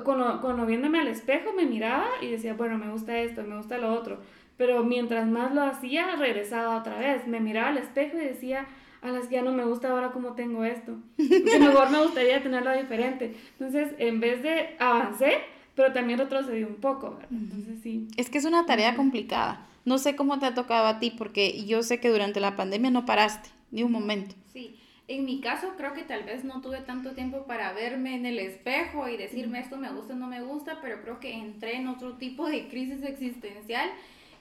cuando, 0.05 0.41
cuando 0.41 0.67
viéndome 0.67 1.01
al 1.01 1.09
espejo 1.09 1.53
me 1.53 1.67
miraba 1.67 2.07
y 2.23 2.29
decía, 2.29 2.55
bueno, 2.55 2.79
me 2.79 2.91
gusta 2.91 3.19
esto, 3.19 3.43
me 3.43 3.57
gusta 3.57 3.79
lo 3.79 3.93
otro. 3.93 4.19
Pero 4.57 4.85
mientras 4.85 5.27
más 5.27 5.55
lo 5.55 5.63
hacía, 5.63 6.17
regresaba 6.17 6.77
otra 6.77 6.99
vez. 6.99 7.27
Me 7.27 7.41
miraba 7.41 7.69
al 7.69 7.79
espejo 7.79 8.19
y 8.19 8.21
decía, 8.21 8.67
a 9.01 9.11
las 9.11 9.27
que 9.27 9.37
ya 9.37 9.43
no 9.43 9.53
me 9.53 9.65
gusta 9.65 9.91
ahora 9.91 10.11
cómo 10.13 10.35
tengo 10.35 10.65
esto. 10.65 10.99
Que 11.17 11.59
mejor 11.59 11.91
me 11.91 12.03
gustaría 12.03 12.43
tenerlo 12.43 12.73
diferente. 12.75 13.35
Entonces, 13.59 13.95
en 13.99 14.21
vez 14.21 14.43
de 14.43 14.77
avancé, 14.79 15.39
pero 15.75 15.93
también 15.93 16.19
retrocedí 16.19 16.63
un 16.63 16.75
poco. 16.75 17.19
Entonces, 17.31 17.81
sí. 17.83 18.09
Es 18.19 18.29
que 18.29 18.37
es 18.37 18.45
una 18.45 18.67
tarea 18.67 18.95
complicada. 18.97 19.67
No 19.85 19.99
sé 19.99 20.17
cómo 20.17 20.39
te 20.39 20.47
ha 20.47 20.55
tocado 20.55 20.87
a 20.87 20.99
ti, 20.99 21.11
porque 21.11 21.65
yo 21.65 21.83
sé 21.83 22.01
que 22.01 22.11
durante 22.11 22.41
la 22.41 22.57
pandemia 22.57 22.91
no 22.91 23.07
paraste 23.07 23.51
ni 23.71 23.83
un 23.83 23.93
momento. 23.93 24.35
Sí. 24.53 24.77
En 25.09 25.25
mi 25.25 25.41
caso 25.41 25.75
creo 25.77 25.93
que 25.93 26.05
tal 26.05 26.23
vez 26.23 26.45
no 26.45 26.61
tuve 26.61 26.83
tanto 26.83 27.15
tiempo 27.15 27.45
para 27.45 27.73
verme 27.73 28.15
en 28.15 28.27
el 28.27 28.39
espejo 28.39 29.09
y 29.09 29.17
decirme 29.17 29.59
esto 29.59 29.77
me 29.77 29.91
gusta 29.91 30.15
o 30.15 30.17
no 30.17 30.29
me 30.29 30.41
gusta, 30.41 30.79
pero 30.81 31.03
creo 31.03 31.19
que 31.19 31.33
entré 31.33 31.79
en 31.79 31.89
otro 31.89 32.17
tipo 32.17 32.47
de 32.47 32.69
crisis 32.69 33.03
existencial 33.03 33.91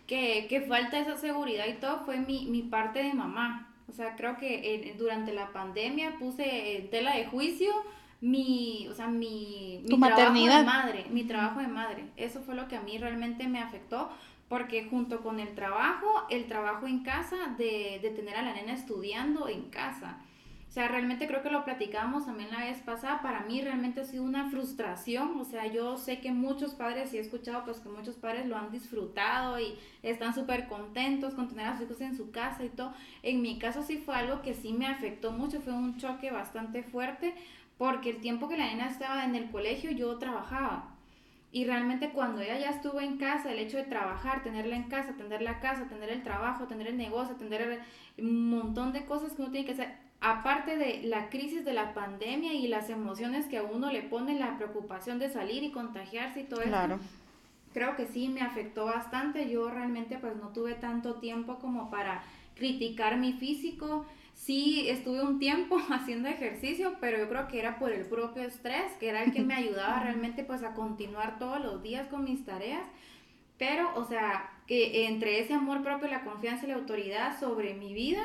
que, 0.05 0.45
que 0.47 0.61
falta 0.61 0.99
esa 0.99 1.17
seguridad 1.17 1.65
y 1.67 1.79
todo 1.79 2.05
fue 2.05 2.19
mi, 2.19 2.45
mi 2.45 2.61
parte 2.61 3.01
de 3.01 3.13
mamá. 3.13 3.73
O 3.87 3.93
sea, 3.93 4.15
creo 4.15 4.37
que 4.37 4.95
durante 4.99 5.33
la 5.33 5.51
pandemia 5.51 6.19
puse 6.19 6.87
tela 6.91 7.15
de 7.15 7.25
juicio 7.25 7.73
mi, 8.21 8.87
o 8.89 8.93
sea, 8.93 9.07
mi, 9.07 9.81
mi 9.87 9.99
trabajo 9.99 10.33
de 10.33 10.63
madre, 10.63 11.05
mi 11.09 11.23
trabajo 11.23 11.59
de 11.61 11.67
madre. 11.67 12.05
Eso 12.17 12.41
fue 12.41 12.53
lo 12.53 12.67
que 12.67 12.75
a 12.75 12.81
mí 12.81 12.97
realmente 12.97 13.47
me 13.47 13.59
afectó 13.59 14.11
porque 14.49 14.89
junto 14.89 15.21
con 15.21 15.39
el 15.39 15.55
trabajo, 15.55 16.25
el 16.29 16.47
trabajo 16.47 16.87
en 16.87 17.03
casa, 17.03 17.55
de, 17.57 17.99
de 18.01 18.09
tener 18.09 18.35
a 18.35 18.41
la 18.41 18.53
nena 18.53 18.73
estudiando 18.73 19.47
en 19.47 19.69
casa 19.69 20.19
o 20.69 20.71
sea, 20.71 20.87
realmente 20.87 21.25
creo 21.25 21.41
que 21.41 21.49
lo 21.49 21.65
platicábamos 21.65 22.27
también 22.27 22.51
la 22.51 22.59
vez 22.59 22.77
pasada. 22.81 23.23
Para 23.23 23.39
mí 23.41 23.59
realmente 23.59 24.01
ha 24.01 24.05
sido 24.05 24.23
una 24.23 24.51
frustración. 24.51 25.39
O 25.39 25.43
sea, 25.43 25.65
yo 25.65 25.97
sé 25.97 26.19
que 26.19 26.31
muchos 26.31 26.75
padres, 26.75 27.11
y 27.11 27.17
he 27.17 27.21
escuchado 27.21 27.65
pues 27.65 27.79
que 27.79 27.89
muchos 27.89 28.17
padres 28.17 28.45
lo 28.45 28.55
han 28.55 28.71
disfrutado 28.71 29.59
y 29.59 29.79
están 30.03 30.35
súper 30.35 30.67
contentos 30.67 31.33
con 31.33 31.47
tener 31.47 31.65
a 31.65 31.73
sus 31.73 31.87
hijos 31.87 32.01
en 32.01 32.15
su 32.15 32.29
casa 32.29 32.63
y 32.63 32.69
todo. 32.69 32.93
En 33.23 33.41
mi 33.41 33.57
caso 33.57 33.81
sí 33.81 33.97
fue 33.97 34.13
algo 34.13 34.43
que 34.43 34.53
sí 34.53 34.71
me 34.73 34.85
afectó 34.85 35.31
mucho. 35.31 35.59
Fue 35.59 35.73
un 35.73 35.97
choque 35.97 36.29
bastante 36.29 36.83
fuerte 36.83 37.33
porque 37.79 38.11
el 38.11 38.21
tiempo 38.21 38.47
que 38.47 38.57
la 38.57 38.67
nena 38.67 38.89
estaba 38.89 39.25
en 39.25 39.33
el 39.33 39.49
colegio 39.49 39.89
yo 39.89 40.19
trabajaba. 40.19 40.98
Y 41.51 41.65
realmente 41.65 42.11
cuando 42.11 42.41
ella 42.41 42.59
ya 42.59 42.69
estuvo 42.69 43.01
en 43.01 43.17
casa, 43.17 43.51
el 43.51 43.59
hecho 43.59 43.77
de 43.77 43.83
trabajar, 43.83 44.43
tenerla 44.43 44.75
en 44.75 44.83
casa, 44.83 45.13
tener 45.13 45.41
la 45.41 45.59
casa, 45.59 45.87
tener 45.87 46.09
el 46.09 46.23
trabajo, 46.23 46.67
tener 46.67 46.87
el 46.87 46.97
negocio, 46.97 47.35
tener 47.35 47.81
un 48.19 48.49
montón 48.49 48.93
de 48.93 49.05
cosas 49.05 49.33
que 49.33 49.41
uno 49.41 49.51
tiene 49.51 49.65
que 49.65 49.73
hacer, 49.73 49.95
aparte 50.21 50.77
de 50.77 51.01
la 51.03 51.29
crisis 51.29 51.65
de 51.65 51.73
la 51.73 51.93
pandemia 51.93 52.53
y 52.53 52.67
las 52.67 52.89
emociones 52.89 53.47
que 53.47 53.57
a 53.57 53.63
uno 53.63 53.91
le 53.91 54.03
pone 54.03 54.37
la 54.37 54.57
preocupación 54.57 55.17
de 55.17 55.29
salir 55.29 55.63
y 55.63 55.71
contagiarse 55.71 56.41
y 56.41 56.43
todo 56.43 56.61
eso, 56.61 56.99
creo 57.73 57.95
que 57.95 58.05
sí 58.05 58.29
me 58.29 58.41
afectó 58.41 58.85
bastante. 58.85 59.49
Yo 59.49 59.69
realmente 59.69 60.17
pues 60.17 60.35
no 60.35 60.49
tuve 60.49 60.75
tanto 60.75 61.15
tiempo 61.15 61.57
como 61.59 61.89
para 61.89 62.23
criticar 62.55 63.17
mi 63.17 63.33
físico. 63.33 64.05
Sí, 64.39 64.87
estuve 64.87 65.21
un 65.21 65.37
tiempo 65.37 65.77
haciendo 65.89 66.29
ejercicio, 66.29 66.95
pero 67.01 67.17
yo 67.17 67.27
creo 67.27 67.47
que 67.49 67.59
era 67.59 67.77
por 67.77 67.91
el 67.91 68.05
propio 68.05 68.43
estrés, 68.43 68.93
que 68.93 69.09
era 69.09 69.23
el 69.23 69.33
que 69.33 69.41
me 69.41 69.53
ayudaba 69.53 69.99
realmente 69.99 70.43
pues 70.45 70.63
a 70.63 70.73
continuar 70.73 71.37
todos 71.39 71.59
los 71.59 71.83
días 71.83 72.07
con 72.07 72.23
mis 72.23 72.45
tareas. 72.45 72.83
Pero, 73.57 73.91
o 73.95 74.05
sea, 74.05 74.49
que 74.65 75.07
entre 75.07 75.41
ese 75.41 75.53
amor 75.53 75.83
propio, 75.83 76.07
la 76.07 76.23
confianza 76.23 76.65
y 76.65 76.69
la 76.69 76.75
autoridad 76.75 77.37
sobre 77.37 77.73
mi 77.73 77.93
vida, 77.93 78.21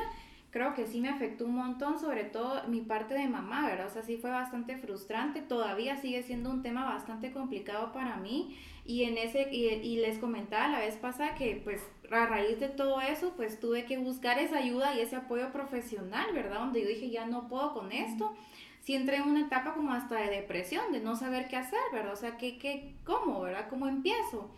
creo 0.55 0.73
que 0.73 0.87
sí 0.87 1.01
me 1.01 1.09
afectó 1.09 1.43
un 1.43 1.55
montón, 1.55 1.99
sobre 1.99 2.23
todo 2.23 2.63
mi 2.69 2.79
parte 2.79 3.13
de 3.13 3.27
mamá, 3.27 3.67
¿verdad? 3.67 3.87
O 3.87 3.89
sea, 3.89 4.03
sí 4.03 4.15
fue 4.15 4.29
bastante 4.29 4.77
frustrante, 4.77 5.41
todavía 5.41 5.97
sigue 5.97 6.23
siendo 6.23 6.49
un 6.49 6.63
tema 6.63 6.85
bastante 6.85 7.33
complicado 7.33 7.91
para 7.91 8.15
mí 8.15 8.57
y 8.85 9.03
en 9.03 9.17
ese 9.17 9.53
y, 9.53 9.97
les 9.97 10.17
comentaba 10.17 10.69
la 10.69 10.79
vez 10.79 10.95
pasada 10.95 11.35
que 11.35 11.59
pues 11.61 11.81
a 12.09 12.25
raíz 12.27 12.57
de 12.61 12.69
todo 12.69 13.01
eso 13.01 13.33
pues 13.35 13.59
tuve 13.59 13.83
que 13.83 13.97
buscar 13.97 14.39
esa 14.39 14.59
ayuda 14.59 14.95
y 14.95 15.01
ese 15.01 15.17
apoyo 15.17 15.51
profesional, 15.51 16.27
¿verdad? 16.33 16.59
Donde 16.59 16.83
yo 16.83 16.87
dije, 16.87 17.09
ya 17.09 17.25
no 17.25 17.49
puedo 17.49 17.73
con 17.73 17.91
esto. 17.91 18.33
Sí 18.79 18.95
entré 18.95 19.17
en 19.17 19.23
una 19.23 19.41
etapa 19.41 19.73
como 19.73 19.91
hasta 19.91 20.15
de 20.15 20.29
depresión, 20.29 20.93
de 20.93 21.01
no 21.01 21.17
saber 21.17 21.49
qué 21.49 21.57
hacer, 21.57 21.81
¿verdad? 21.91 22.13
O 22.13 22.15
sea, 22.15 22.37
¿qué, 22.37 22.57
qué, 22.57 22.95
cómo, 23.03 23.41
¿verdad? 23.41 23.67
¿Cómo 23.69 23.89
empiezo? 23.89 24.51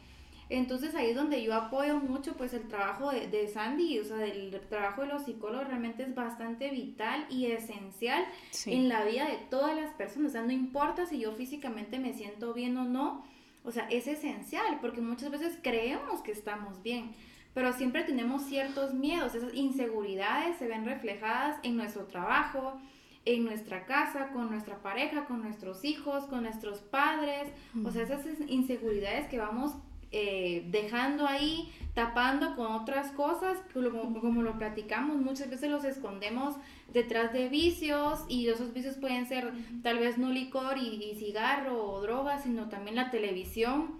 Entonces 0.49 0.95
ahí 0.95 1.09
es 1.09 1.15
donde 1.15 1.43
yo 1.43 1.53
apoyo 1.53 1.97
mucho 1.97 2.33
pues 2.37 2.53
el 2.53 2.67
trabajo 2.67 3.11
de, 3.11 3.27
de 3.27 3.47
Sandy, 3.47 3.99
o 3.99 4.05
sea, 4.05 4.25
el 4.25 4.57
trabajo 4.69 5.01
de 5.01 5.07
los 5.09 5.25
psicólogos 5.25 5.67
realmente 5.67 6.03
es 6.03 6.15
bastante 6.15 6.69
vital 6.69 7.25
y 7.29 7.47
esencial 7.47 8.25
en 8.65 8.87
la 8.87 9.03
vida 9.03 9.27
de 9.27 9.37
todas 9.49 9.75
las 9.75 9.93
personas, 9.95 10.29
o 10.29 10.33
sea, 10.33 10.43
no 10.43 10.51
importa 10.51 11.05
si 11.05 11.19
yo 11.19 11.33
físicamente 11.33 11.99
me 11.99 12.13
siento 12.13 12.53
bien 12.53 12.77
o 12.77 12.85
no, 12.85 13.25
o 13.65 13.71
sea, 13.71 13.89
es 13.89 14.07
esencial 14.07 14.77
porque 14.79 15.01
muchas 15.01 15.31
veces 15.31 15.59
creemos 15.61 16.21
que 16.21 16.31
estamos 16.31 16.81
bien, 16.81 17.13
pero 17.53 17.73
siempre 17.73 18.05
tenemos 18.05 18.43
ciertos 18.43 18.93
miedos, 18.93 19.35
esas 19.35 19.53
inseguridades 19.53 20.57
se 20.57 20.67
ven 20.67 20.85
reflejadas 20.85 21.59
en 21.63 21.75
nuestro 21.75 22.05
trabajo, 22.05 22.79
en 23.25 23.43
nuestra 23.43 23.85
casa, 23.85 24.29
con 24.29 24.49
nuestra 24.49 24.81
pareja, 24.81 25.25
con 25.25 25.41
nuestros 25.41 25.83
hijos, 25.83 26.23
con 26.27 26.43
nuestros 26.43 26.79
padres, 26.79 27.49
o 27.83 27.91
sea, 27.91 28.03
esas 28.03 28.25
inseguridades 28.47 29.27
que 29.27 29.37
vamos 29.37 29.75
eh, 30.11 30.65
dejando 30.69 31.27
ahí, 31.27 31.69
tapando 31.93 32.55
con 32.55 32.67
otras 32.67 33.11
cosas, 33.11 33.57
como, 33.73 34.21
como, 34.21 34.41
lo 34.41 34.57
platicamos, 34.57 35.17
muchas 35.17 35.49
veces 35.49 35.69
los 35.69 35.83
escondemos 35.83 36.55
detrás 36.93 37.33
de 37.33 37.49
vicios 37.49 38.23
y 38.29 38.47
esos 38.47 38.73
vicios 38.73 38.95
pueden 38.95 39.25
ser 39.25 39.51
tal 39.83 39.99
vez 39.99 40.17
no 40.17 40.29
licor 40.29 40.77
y, 40.77 41.15
cigarro 41.15 41.83
o 41.91 42.01
droga, 42.01 42.39
sino 42.39 42.69
también 42.69 42.95
la 42.95 43.11
televisión 43.11 43.99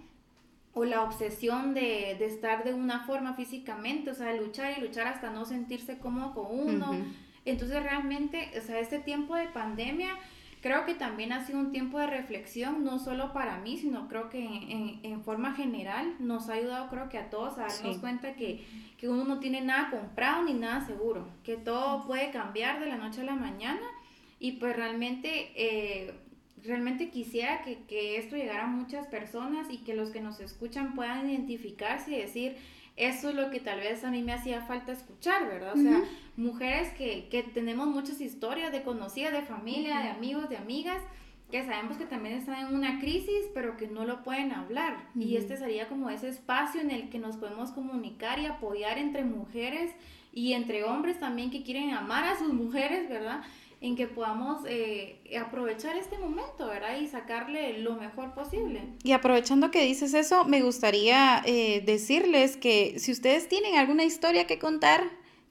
o 0.72 0.84
la 0.84 1.02
obsesión 1.02 1.74
de, 1.74 2.16
de, 2.18 2.26
estar 2.26 2.64
de 2.64 2.72
una 2.72 3.00
forma 3.00 3.34
físicamente, 3.34 4.10
o 4.10 4.14
sea, 4.14 4.32
luchar 4.34 4.78
y 4.78 4.80
luchar 4.80 5.08
hasta 5.08 5.30
no 5.30 5.44
sentirse 5.44 5.98
cómodo 5.98 6.32
con 6.34 6.46
uno. 6.50 6.92
Entonces 7.44 7.82
realmente, 7.82 8.50
o 8.58 8.62
sea, 8.62 8.78
este 8.78 8.98
tiempo 8.98 9.34
de 9.34 9.48
pandemia 9.48 10.16
Creo 10.60 10.84
que 10.84 10.94
también 10.94 11.32
ha 11.32 11.46
sido 11.46 11.60
un 11.60 11.70
tiempo 11.70 11.98
de 11.98 12.08
reflexión, 12.08 12.82
no 12.84 12.98
solo 12.98 13.32
para 13.32 13.58
mí, 13.58 13.76
sino 13.76 14.08
creo 14.08 14.28
que 14.28 14.44
en, 14.44 15.00
en, 15.04 15.22
forma 15.22 15.54
general 15.54 16.16
nos 16.18 16.48
ha 16.48 16.54
ayudado, 16.54 16.88
creo 16.88 17.08
que 17.08 17.18
a 17.18 17.30
todos, 17.30 17.58
a 17.58 17.66
darnos 17.66 17.98
cuenta 17.98 18.34
que, 18.34 18.64
que, 18.96 19.08
uno 19.08 19.24
no 19.24 19.38
tiene 19.38 19.60
nada 19.60 19.90
comprado 19.90 20.44
ni 20.44 20.54
nada 20.54 20.84
seguro, 20.84 21.28
que 21.44 21.56
todo 21.56 22.06
puede 22.06 22.30
cambiar 22.30 22.80
de 22.80 22.86
la 22.86 22.96
noche 22.96 23.20
a 23.20 23.24
la 23.24 23.36
mañana. 23.36 23.86
Y 24.40 24.52
pues 24.52 24.74
realmente, 24.74 25.52
eh, 25.54 26.14
realmente 26.64 27.10
quisiera 27.10 27.62
que, 27.62 27.84
que 27.84 28.16
esto 28.16 28.36
llegara 28.36 28.64
a 28.64 28.68
muchas 28.68 29.06
personas 29.06 29.68
y 29.70 29.78
que 29.78 29.94
los 29.94 30.10
que 30.10 30.20
nos 30.20 30.40
escuchan 30.40 30.94
puedan 30.94 31.30
identificarse 31.30 32.12
y 32.12 32.18
decir, 32.18 32.56
eso 32.98 33.30
es 33.30 33.36
lo 33.36 33.50
que 33.50 33.60
tal 33.60 33.78
vez 33.78 34.02
a 34.04 34.10
mí 34.10 34.22
me 34.22 34.32
hacía 34.32 34.60
falta 34.62 34.92
escuchar, 34.92 35.46
¿verdad? 35.46 35.74
O 35.74 35.80
sea, 35.80 36.02
mujeres 36.36 36.90
que, 36.94 37.28
que, 37.30 37.44
tenemos 37.44 37.86
muchas 37.86 38.20
historias 38.20 38.72
de 38.72 38.82
conocidas, 38.82 39.32
de 39.32 39.42
familia, 39.42 40.00
de 40.00 40.08
amigos, 40.08 40.48
de 40.48 40.56
amigas, 40.56 41.00
que 41.50 41.64
sabemos 41.64 41.96
que 41.96 42.06
también 42.06 42.34
están 42.34 42.66
en 42.66 42.74
una 42.74 42.98
crisis, 42.98 43.46
pero 43.54 43.76
que 43.76 43.86
no 43.86 44.04
lo 44.04 44.24
pueden 44.24 44.52
hablar. 44.52 45.08
Y 45.14 45.36
este 45.36 45.56
sería 45.56 45.88
como 45.88 46.10
ese 46.10 46.28
espacio 46.28 46.80
en 46.80 46.90
el 46.90 47.08
que 47.08 47.20
nos 47.20 47.36
podemos 47.36 47.70
comunicar 47.70 48.40
y 48.40 48.46
apoyar 48.46 48.98
entre 48.98 49.24
mujeres 49.24 49.92
y 50.32 50.52
entre 50.52 50.84
hombres 50.84 51.18
también 51.18 51.50
que 51.50 51.62
quieren 51.62 51.92
amar 51.92 52.24
a 52.24 52.36
sus 52.36 52.52
mujeres, 52.52 53.08
¿verdad? 53.08 53.42
En 53.80 53.94
que 53.94 54.06
podamos 54.06 54.62
eh, 54.66 55.20
aprovechar 55.40 55.96
este 55.96 56.18
momento, 56.18 56.66
¿verdad? 56.66 56.98
Y 57.00 57.06
sacarle 57.06 57.78
lo 57.78 57.94
mejor 57.94 58.34
posible. 58.34 58.82
Y 59.04 59.12
aprovechando 59.12 59.70
que 59.70 59.84
dices 59.84 60.14
eso, 60.14 60.44
me 60.44 60.62
gustaría 60.62 61.42
eh, 61.46 61.82
decirles 61.84 62.56
que 62.56 62.98
si 62.98 63.12
ustedes 63.12 63.48
tienen 63.48 63.76
alguna 63.76 64.04
historia 64.04 64.46
que 64.46 64.58
contar, 64.58 65.02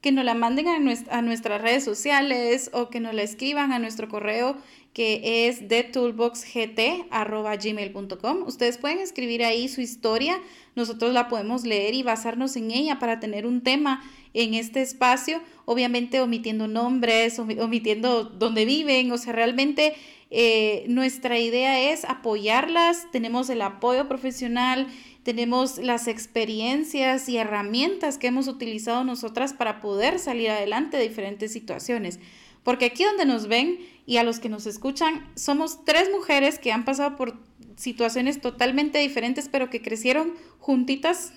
que 0.01 0.11
nos 0.11 0.25
la 0.25 0.33
manden 0.33 0.67
a, 0.67 0.77
a 1.17 1.21
nuestras 1.21 1.61
redes 1.61 1.83
sociales 1.83 2.69
o 2.73 2.89
que 2.89 2.99
nos 2.99 3.13
la 3.13 3.23
escriban 3.23 3.71
a 3.71 3.79
nuestro 3.79 4.09
correo 4.09 4.57
que 4.97 5.47
es 5.47 5.67
thetoolboxgt.gmail.com. 5.67 8.43
Ustedes 8.47 8.79
pueden 8.79 8.97
escribir 8.97 9.43
ahí 9.43 9.67
su 9.67 9.79
historia, 9.79 10.41
nosotros 10.75 11.13
la 11.13 11.27
podemos 11.27 11.67
leer 11.67 11.93
y 11.93 12.01
basarnos 12.01 12.55
en 12.55 12.71
ella 12.71 12.97
para 12.97 13.19
tener 13.19 13.45
un 13.45 13.61
tema 13.61 14.01
en 14.33 14.55
este 14.55 14.81
espacio, 14.81 15.39
obviamente 15.65 16.19
omitiendo 16.19 16.67
nombres, 16.67 17.37
omitiendo 17.37 18.23
dónde 18.23 18.65
viven, 18.65 19.11
o 19.11 19.19
sea, 19.19 19.33
realmente 19.33 19.93
eh, 20.31 20.83
nuestra 20.87 21.37
idea 21.37 21.91
es 21.91 22.03
apoyarlas, 22.03 23.05
tenemos 23.11 23.51
el 23.51 23.61
apoyo 23.61 24.07
profesional, 24.07 24.87
tenemos 25.21 25.77
las 25.77 26.07
experiencias 26.07 27.29
y 27.29 27.37
herramientas 27.37 28.17
que 28.17 28.25
hemos 28.25 28.47
utilizado 28.47 29.03
nosotras 29.03 29.53
para 29.53 29.79
poder 29.79 30.17
salir 30.17 30.49
adelante 30.49 30.97
de 30.97 31.07
diferentes 31.07 31.53
situaciones. 31.53 32.19
Porque 32.67 32.83
aquí 32.83 33.05
donde 33.05 33.23
nos 33.23 33.47
ven 33.47 33.79
y 34.05 34.17
a 34.17 34.25
los 34.25 34.41
que 34.41 34.49
nos 34.49 34.65
escuchan, 34.65 35.25
somos 35.35 35.85
tres 35.85 36.09
mujeres 36.11 36.59
que 36.59 36.73
han 36.73 36.83
pasado 36.83 37.15
por 37.15 37.39
situaciones 37.77 38.41
totalmente 38.41 38.99
diferentes, 38.99 39.47
pero 39.49 39.69
que 39.69 39.81
crecieron 39.81 40.33
juntitas, 40.59 41.31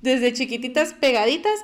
desde 0.00 0.32
chiquititas, 0.32 0.94
pegaditas, 0.94 1.58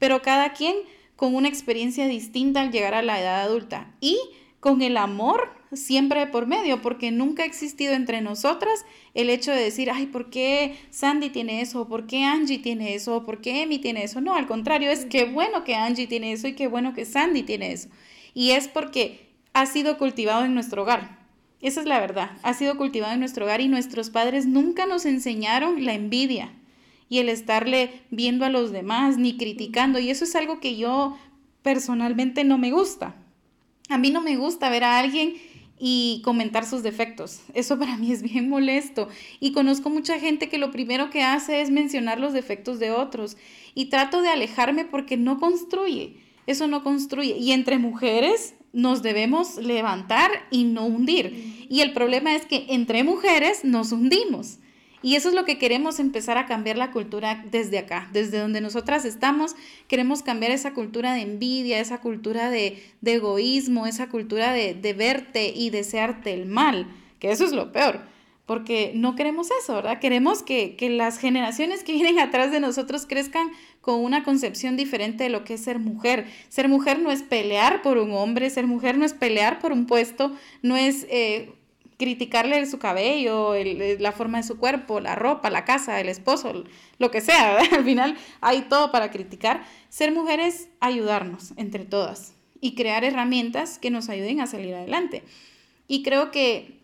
pero 0.00 0.22
cada 0.22 0.54
quien 0.54 0.74
con 1.14 1.36
una 1.36 1.46
experiencia 1.46 2.08
distinta 2.08 2.62
al 2.62 2.72
llegar 2.72 2.94
a 2.94 3.02
la 3.02 3.20
edad 3.20 3.42
adulta 3.42 3.94
y 4.00 4.18
con 4.58 4.82
el 4.82 4.96
amor 4.96 5.52
siempre 5.72 6.26
por 6.26 6.48
medio, 6.48 6.82
porque 6.82 7.12
nunca 7.12 7.44
ha 7.44 7.46
existido 7.46 7.94
entre 7.94 8.22
nosotras 8.22 8.84
el 9.14 9.30
hecho 9.30 9.52
de 9.52 9.62
decir, 9.62 9.88
ay, 9.88 10.06
¿por 10.06 10.30
qué 10.30 10.76
Sandy 10.90 11.30
tiene 11.30 11.60
eso? 11.60 11.86
¿Por 11.86 12.08
qué 12.08 12.24
Angie 12.24 12.58
tiene 12.58 12.94
eso? 12.94 13.22
¿Por 13.24 13.40
qué 13.40 13.62
Emi 13.62 13.78
tiene 13.78 14.02
eso? 14.02 14.20
No, 14.20 14.34
al 14.34 14.48
contrario, 14.48 14.90
es 14.90 15.04
que 15.04 15.26
bueno 15.26 15.62
que 15.62 15.76
Angie 15.76 16.08
tiene 16.08 16.32
eso 16.32 16.48
y 16.48 16.54
qué 16.54 16.66
bueno 16.66 16.92
que 16.92 17.04
Sandy 17.04 17.44
tiene 17.44 17.70
eso. 17.70 17.88
Y 18.34 18.50
es 18.50 18.68
porque 18.68 19.28
ha 19.52 19.66
sido 19.66 19.98
cultivado 19.98 20.44
en 20.44 20.54
nuestro 20.54 20.82
hogar. 20.82 21.18
Esa 21.60 21.80
es 21.80 21.86
la 21.86 22.00
verdad, 22.00 22.32
ha 22.42 22.54
sido 22.54 22.76
cultivado 22.76 23.12
en 23.12 23.20
nuestro 23.20 23.44
hogar 23.44 23.60
y 23.60 23.68
nuestros 23.68 24.10
padres 24.10 24.46
nunca 24.46 24.86
nos 24.86 25.06
enseñaron 25.06 25.84
la 25.84 25.94
envidia, 25.94 26.52
y 27.12 27.18
el 27.18 27.28
estarle 27.28 28.00
viendo 28.08 28.46
a 28.46 28.48
los 28.48 28.72
demás 28.72 29.18
ni 29.18 29.36
criticando. 29.36 29.98
Y 29.98 30.08
eso 30.08 30.24
es 30.24 30.34
algo 30.34 30.60
que 30.60 30.78
yo 30.78 31.18
personalmente 31.60 32.42
no 32.42 32.56
me 32.56 32.70
gusta. 32.70 33.14
A 33.90 33.98
mí 33.98 34.08
no 34.08 34.22
me 34.22 34.36
gusta 34.36 34.70
ver 34.70 34.82
a 34.82 34.98
alguien 34.98 35.34
y 35.78 36.22
comentar 36.24 36.64
sus 36.64 36.82
defectos. 36.82 37.42
Eso 37.52 37.78
para 37.78 37.98
mí 37.98 38.12
es 38.12 38.22
bien 38.22 38.48
molesto. 38.48 39.10
Y 39.40 39.52
conozco 39.52 39.90
mucha 39.90 40.18
gente 40.18 40.48
que 40.48 40.56
lo 40.56 40.70
primero 40.70 41.10
que 41.10 41.22
hace 41.22 41.60
es 41.60 41.68
mencionar 41.68 42.18
los 42.18 42.32
defectos 42.32 42.78
de 42.78 42.92
otros. 42.92 43.36
Y 43.74 43.90
trato 43.90 44.22
de 44.22 44.30
alejarme 44.30 44.86
porque 44.86 45.18
no 45.18 45.38
construye. 45.38 46.16
Eso 46.46 46.66
no 46.66 46.82
construye. 46.82 47.36
Y 47.38 47.52
entre 47.52 47.78
mujeres 47.78 48.54
nos 48.72 49.02
debemos 49.02 49.56
levantar 49.56 50.30
y 50.50 50.64
no 50.64 50.86
hundir. 50.86 51.66
Y 51.68 51.80
el 51.80 51.92
problema 51.92 52.34
es 52.34 52.46
que 52.46 52.66
entre 52.70 53.04
mujeres 53.04 53.64
nos 53.64 53.92
hundimos. 53.92 54.58
Y 55.02 55.16
eso 55.16 55.28
es 55.28 55.34
lo 55.34 55.44
que 55.44 55.58
queremos 55.58 55.98
empezar 55.98 56.38
a 56.38 56.46
cambiar 56.46 56.76
la 56.78 56.92
cultura 56.92 57.44
desde 57.50 57.78
acá, 57.78 58.08
desde 58.12 58.38
donde 58.38 58.60
nosotras 58.60 59.04
estamos. 59.04 59.56
Queremos 59.88 60.22
cambiar 60.22 60.52
esa 60.52 60.74
cultura 60.74 61.12
de 61.12 61.22
envidia, 61.22 61.80
esa 61.80 61.98
cultura 61.98 62.50
de, 62.50 62.80
egoísmo, 63.04 63.86
esa 63.86 64.08
cultura 64.08 64.52
de, 64.52 64.94
verte 64.96 65.52
y 65.54 65.70
desearte 65.70 66.32
el 66.32 66.46
mal, 66.46 66.86
que 67.18 67.32
eso 67.32 67.44
es 67.44 67.52
lo 67.52 67.72
peor, 67.72 68.00
porque 68.52 68.92
no 68.94 69.16
queremos 69.16 69.48
eso, 69.62 69.76
¿verdad? 69.76 69.98
Queremos 69.98 70.42
que, 70.42 70.76
las 70.90 71.16
generaciones 71.16 71.84
que 71.84 71.94
vienen 71.94 72.18
atrás 72.18 72.52
de 72.52 72.60
nosotros 72.60 73.06
crezcan 73.06 73.50
con 73.80 74.04
una 74.04 74.24
concepción 74.24 74.76
diferente 74.76 75.24
de 75.24 75.30
lo 75.30 75.42
que 75.42 75.54
es 75.54 75.64
ser 75.64 75.78
mujer. 75.78 76.26
Ser 76.50 76.68
mujer 76.68 76.98
no 76.98 77.10
es 77.10 77.22
pelear 77.22 77.80
por 77.80 77.96
un 77.96 78.12
hombre, 78.12 78.50
ser 78.50 78.66
mujer 78.66 78.98
no 78.98 79.06
es 79.06 79.14
pelear 79.14 79.58
por 79.58 79.72
un 79.72 79.86
puesto, 79.86 80.36
no 80.60 80.76
es... 80.76 81.06
Eh, 81.08 81.54
criticarle 81.96 82.66
su 82.66 82.78
cabello, 82.78 83.54
la 83.98 84.12
forma 84.12 84.38
de 84.38 84.44
su 84.44 84.58
cuerpo, 84.58 85.00
la 85.00 85.14
ropa, 85.14 85.48
la 85.48 85.64
casa, 85.64 85.98
el 86.00 86.08
esposo, 86.08 86.64
lo 86.98 87.10
que 87.10 87.20
sea, 87.22 87.58
al 87.72 87.84
final 87.84 88.18
hay 88.42 88.62
todo 88.62 88.92
para 88.92 89.10
criticar. 89.10 89.62
Ser 89.88 90.12
mujeres, 90.12 90.68
ayudarnos 90.80 91.54
entre 91.56 91.86
todas 91.86 92.34
y 92.60 92.74
crear 92.74 93.02
herramientas 93.02 93.78
que 93.78 93.90
nos 93.90 94.10
ayuden 94.10 94.40
a 94.40 94.46
salir 94.46 94.74
adelante. 94.74 95.22
Y 95.86 96.02
creo 96.02 96.30
que 96.32 96.81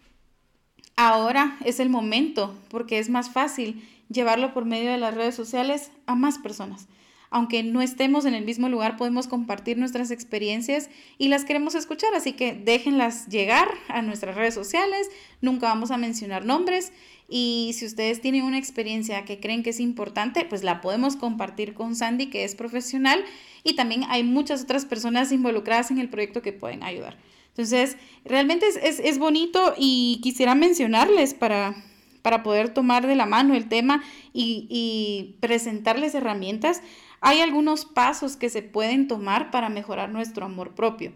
ahora 0.98 1.56
es 1.64 1.78
el 1.78 1.90
momento 1.90 2.58
porque 2.68 2.98
es 2.98 3.08
más 3.08 3.30
fácil 3.30 3.88
llevarlo 4.10 4.52
por 4.52 4.64
medio 4.64 4.90
de 4.90 4.98
las 4.98 5.14
redes 5.14 5.36
sociales 5.36 5.92
a 6.06 6.16
más 6.16 6.38
personas. 6.38 6.88
Aunque 7.30 7.62
no 7.62 7.82
estemos 7.82 8.24
en 8.24 8.34
el 8.34 8.44
mismo 8.44 8.68
lugar, 8.68 8.96
podemos 8.96 9.28
compartir 9.28 9.78
nuestras 9.78 10.10
experiencias 10.10 10.90
y 11.16 11.28
las 11.28 11.44
queremos 11.44 11.76
escuchar, 11.76 12.14
así 12.14 12.32
que 12.32 12.52
déjenlas 12.52 13.28
llegar 13.28 13.68
a 13.88 14.02
nuestras 14.02 14.34
redes 14.34 14.54
sociales, 14.54 15.08
nunca 15.40 15.68
vamos 15.68 15.92
a 15.92 15.98
mencionar 15.98 16.44
nombres 16.44 16.92
y 17.28 17.76
si 17.78 17.86
ustedes 17.86 18.20
tienen 18.20 18.42
una 18.42 18.58
experiencia 18.58 19.24
que 19.24 19.38
creen 19.38 19.62
que 19.62 19.70
es 19.70 19.78
importante, 19.78 20.46
pues 20.46 20.64
la 20.64 20.80
podemos 20.80 21.14
compartir 21.14 21.74
con 21.74 21.94
Sandy, 21.94 22.26
que 22.26 22.42
es 22.42 22.56
profesional, 22.56 23.24
y 23.62 23.76
también 23.76 24.02
hay 24.08 24.24
muchas 24.24 24.62
otras 24.62 24.84
personas 24.84 25.30
involucradas 25.30 25.92
en 25.92 25.98
el 25.98 26.08
proyecto 26.08 26.42
que 26.42 26.54
pueden 26.54 26.82
ayudar. 26.82 27.18
Entonces, 27.58 27.96
realmente 28.24 28.66
es, 28.84 29.18
bonito 29.18 29.74
y 29.76 30.20
quisiera 30.22 30.54
mencionarles 30.54 31.34
para, 31.34 31.74
para 32.22 32.44
poder 32.44 32.68
tomar 32.68 33.08
de 33.08 33.16
la 33.16 33.26
mano 33.26 33.56
el 33.56 33.68
tema 33.68 34.04
y, 34.32 34.68
y 34.70 35.34
presentarles 35.40 36.14
herramientas. 36.14 36.82
Hay 37.20 37.40
algunos 37.40 37.84
pasos 37.84 38.36
que 38.36 38.48
se 38.48 38.62
pueden 38.62 39.08
tomar 39.08 39.50
para 39.50 39.70
mejorar 39.70 40.10
nuestro 40.10 40.44
amor 40.44 40.76
propio. 40.76 41.12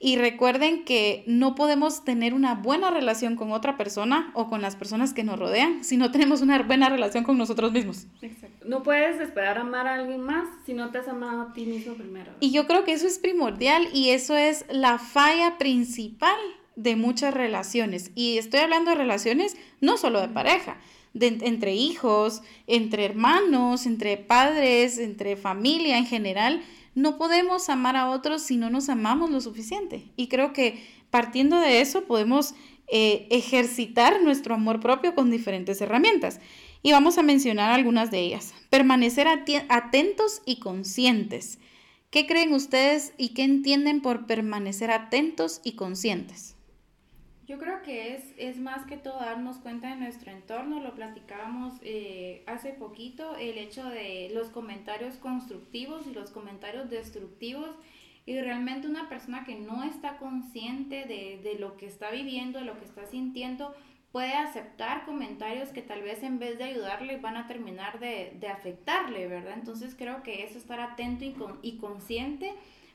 Y 0.00 0.16
recuerden 0.16 0.84
que 0.84 1.24
no 1.26 1.56
podemos 1.56 2.04
tener 2.04 2.32
una 2.32 2.54
buena 2.54 2.90
relación 2.90 3.34
con 3.34 3.50
otra 3.50 3.76
persona 3.76 4.30
o 4.34 4.48
con 4.48 4.62
las 4.62 4.76
personas 4.76 5.12
que 5.12 5.24
nos 5.24 5.38
rodean 5.40 5.82
si 5.82 5.96
no 5.96 6.12
tenemos 6.12 6.40
una 6.40 6.62
buena 6.62 6.88
relación 6.88 7.24
con 7.24 7.36
nosotros 7.36 7.72
mismos. 7.72 8.06
Exacto. 8.22 8.64
No 8.68 8.84
puedes 8.84 9.20
esperar 9.20 9.58
amar 9.58 9.88
a 9.88 9.96
alguien 9.96 10.20
más 10.20 10.48
si 10.64 10.72
no 10.72 10.90
te 10.90 10.98
has 10.98 11.08
amado 11.08 11.42
a 11.42 11.52
ti 11.52 11.66
mismo 11.66 11.94
primero. 11.94 12.30
Y 12.38 12.52
yo 12.52 12.68
creo 12.68 12.84
que 12.84 12.92
eso 12.92 13.08
es 13.08 13.18
primordial 13.18 13.88
y 13.92 14.10
eso 14.10 14.36
es 14.36 14.64
la 14.70 14.98
falla 14.98 15.58
principal 15.58 16.38
de 16.76 16.94
muchas 16.94 17.34
relaciones. 17.34 18.12
Y 18.14 18.38
estoy 18.38 18.60
hablando 18.60 18.92
de 18.92 18.98
relaciones 18.98 19.56
no 19.80 19.96
solo 19.96 20.20
de 20.20 20.28
pareja, 20.28 20.76
de, 21.12 21.38
entre 21.42 21.74
hijos, 21.74 22.42
entre 22.68 23.04
hermanos, 23.04 23.84
entre 23.84 24.16
padres, 24.16 24.98
entre 24.98 25.36
familia 25.36 25.98
en 25.98 26.06
general 26.06 26.62
no 26.98 27.16
podemos 27.16 27.68
amar 27.68 27.96
a 27.96 28.10
otros 28.10 28.42
si 28.42 28.56
no 28.56 28.70
nos 28.70 28.88
amamos 28.88 29.30
lo 29.30 29.40
suficiente. 29.40 30.10
Y 30.16 30.28
creo 30.28 30.52
que 30.52 30.84
partiendo 31.10 31.60
de 31.60 31.80
eso 31.80 32.04
podemos 32.04 32.54
eh, 32.88 33.28
ejercitar 33.30 34.20
nuestro 34.22 34.54
amor 34.54 34.80
propio 34.80 35.14
con 35.14 35.30
diferentes 35.30 35.80
herramientas. 35.80 36.40
Y 36.82 36.92
vamos 36.92 37.16
a 37.16 37.22
mencionar 37.22 37.70
algunas 37.70 38.10
de 38.10 38.20
ellas. 38.20 38.52
Permanecer 38.68 39.28
atentos 39.28 40.42
y 40.44 40.58
conscientes. 40.58 41.58
¿Qué 42.10 42.26
creen 42.26 42.52
ustedes 42.52 43.12
y 43.16 43.30
qué 43.30 43.44
entienden 43.44 44.00
por 44.00 44.26
permanecer 44.26 44.90
atentos 44.90 45.60
y 45.62 45.72
conscientes? 45.72 46.57
Yo 47.48 47.56
creo 47.56 47.80
que 47.80 48.14
es, 48.14 48.34
es 48.36 48.58
más 48.58 48.84
que 48.84 48.98
todo 48.98 49.20
darnos 49.20 49.56
cuenta 49.56 49.88
de 49.88 49.96
nuestro 49.96 50.30
entorno, 50.30 50.82
lo 50.82 50.94
platicábamos 50.94 51.72
eh, 51.80 52.42
hace 52.46 52.72
poquito, 52.72 53.36
el 53.36 53.56
hecho 53.56 53.88
de 53.88 54.30
los 54.34 54.50
comentarios 54.50 55.14
constructivos 55.14 56.06
y 56.06 56.12
los 56.12 56.30
comentarios 56.30 56.90
destructivos 56.90 57.74
y 58.26 58.38
realmente 58.38 58.86
una 58.86 59.08
persona 59.08 59.46
que 59.46 59.54
no 59.54 59.82
está 59.82 60.18
consciente 60.18 61.06
de, 61.06 61.40
de 61.42 61.58
lo 61.58 61.78
que 61.78 61.86
está 61.86 62.10
viviendo, 62.10 62.58
de 62.58 62.66
lo 62.66 62.78
que 62.78 62.84
está 62.84 63.06
sintiendo, 63.06 63.74
puede 64.12 64.34
aceptar 64.34 65.06
comentarios 65.06 65.70
que 65.70 65.80
tal 65.80 66.02
vez 66.02 66.22
en 66.22 66.38
vez 66.38 66.58
de 66.58 66.64
ayudarle 66.64 67.16
van 67.16 67.38
a 67.38 67.46
terminar 67.46 67.98
de, 67.98 68.36
de 68.38 68.48
afectarle, 68.48 69.26
¿verdad? 69.26 69.54
Entonces 69.54 69.94
creo 69.94 70.22
que 70.22 70.44
eso 70.44 70.58
estar 70.58 70.80
atento 70.80 71.24
y, 71.24 71.32
con, 71.32 71.58
y 71.62 71.78
consciente, 71.78 72.52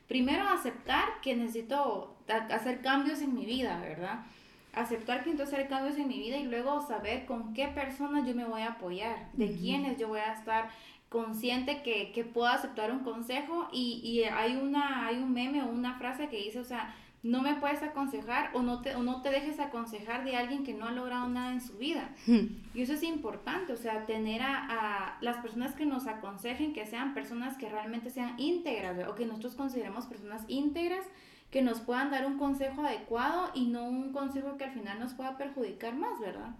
primero 0.07 0.47
aceptar 0.47 1.21
que 1.23 1.35
necesito 1.35 2.17
hacer 2.27 2.81
cambios 2.81 3.19
en 3.23 3.33
mi 3.33 3.47
vida, 3.47 3.79
¿verdad? 3.81 4.25
Aceptar 4.73 5.23
que 5.23 5.31
entonces 5.31 5.57
hay 5.57 5.67
cambios 5.67 5.97
en 5.97 6.07
mi 6.07 6.17
vida 6.17 6.37
y 6.37 6.45
luego 6.45 6.81
saber 6.81 7.25
con 7.25 7.53
qué 7.53 7.67
personas 7.67 8.27
yo 8.27 8.35
me 8.35 8.45
voy 8.45 8.61
a 8.61 8.71
apoyar, 8.71 9.29
de 9.33 9.55
quiénes 9.55 9.97
yo 9.99 10.07
voy 10.07 10.19
a 10.19 10.33
estar 10.33 10.69
consciente 11.09 11.83
que, 11.83 12.11
que 12.11 12.23
puedo 12.23 12.47
aceptar 12.47 12.91
un 12.91 12.99
consejo 12.99 13.67
y, 13.71 14.01
y, 14.03 14.23
hay, 14.23 14.55
una, 14.55 15.05
hay 15.05 15.17
un 15.17 15.31
meme 15.31 15.61
o 15.61 15.67
una 15.67 15.99
frase 15.99 16.27
que 16.27 16.37
dice, 16.37 16.59
o 16.59 16.63
sea, 16.63 16.95
no 17.21 17.41
me 17.41 17.55
puedes 17.55 17.83
aconsejar 17.83 18.49
o 18.53 18.63
no 18.63 18.81
te, 18.81 18.95
o 18.95 19.03
no 19.03 19.21
te 19.21 19.29
dejes 19.29 19.59
aconsejar 19.59 20.25
de 20.25 20.35
alguien 20.35 20.63
que 20.63 20.73
no 20.73 20.87
ha 20.87 20.91
logrado 20.91 21.29
nada 21.29 21.53
en 21.53 21.61
su 21.61 21.77
vida. 21.77 22.13
Y 22.27 22.81
eso 22.81 22.93
es 22.93 23.03
importante, 23.03 23.71
o 23.71 23.77
sea, 23.77 24.05
tener 24.05 24.41
a, 24.41 24.65
a, 24.69 25.17
las 25.21 25.37
personas 25.37 25.75
que 25.75 25.85
nos 25.85 26.07
aconsejen 26.07 26.73
que 26.73 26.85
sean 26.85 27.13
personas 27.13 27.57
que 27.57 27.69
realmente 27.69 28.09
sean 28.09 28.37
íntegras 28.39 29.07
o 29.07 29.15
que 29.15 29.25
nosotros 29.25 29.55
consideremos 29.55 30.07
personas 30.07 30.43
íntegras 30.47 31.05
que 31.53 31.61
nos 31.61 31.81
puedan 31.81 32.09
dar 32.09 32.25
un 32.25 32.39
consejo 32.39 32.83
adecuado 32.83 33.51
y 33.53 33.67
no 33.67 33.85
un 33.85 34.11
consejo 34.11 34.57
que 34.57 34.63
al 34.63 34.71
final 34.71 34.99
nos 34.99 35.13
pueda 35.13 35.37
perjudicar 35.37 35.95
más, 35.95 36.19
¿verdad? 36.19 36.55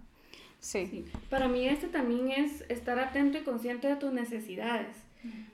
Sí. 0.60 1.04
Para 1.32 1.48
mí 1.48 1.68
este 1.68 1.88
también 1.88 2.30
es 2.30 2.64
estar 2.70 3.00
atento 3.00 3.40
y 3.40 3.42
consciente 3.42 3.88
de 3.88 3.96
tus 3.96 4.14
necesidades, 4.14 4.96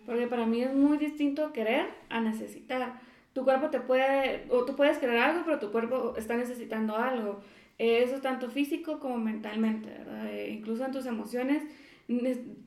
porque 0.06 0.28
para 0.28 0.46
mí 0.46 0.62
es 0.62 0.76
muy 0.76 0.98
distinto 0.98 1.54
querer 1.54 1.88
a 2.10 2.20
necesitar. 2.20 3.00
Tu 3.32 3.46
cuerpo 3.46 3.70
te 3.70 3.80
puede, 3.80 4.46
o 4.50 4.66
tú 4.66 4.76
puedes 4.76 4.98
querer 4.98 5.20
algo, 5.20 5.44
pero 5.46 5.58
tu 5.58 5.72
cuerpo 5.72 6.16
está 6.18 6.36
necesitando 6.36 6.98
algo. 6.98 7.40
Eso 7.78 8.16
es 8.16 8.22
tanto 8.22 8.50
físico 8.50 9.00
como 9.00 9.18
mentalmente, 9.20 9.88
¿verdad? 9.88 10.28
Eh, 10.34 10.50
incluso 10.50 10.84
en 10.84 10.92
tus 10.92 11.06
emociones, 11.06 11.64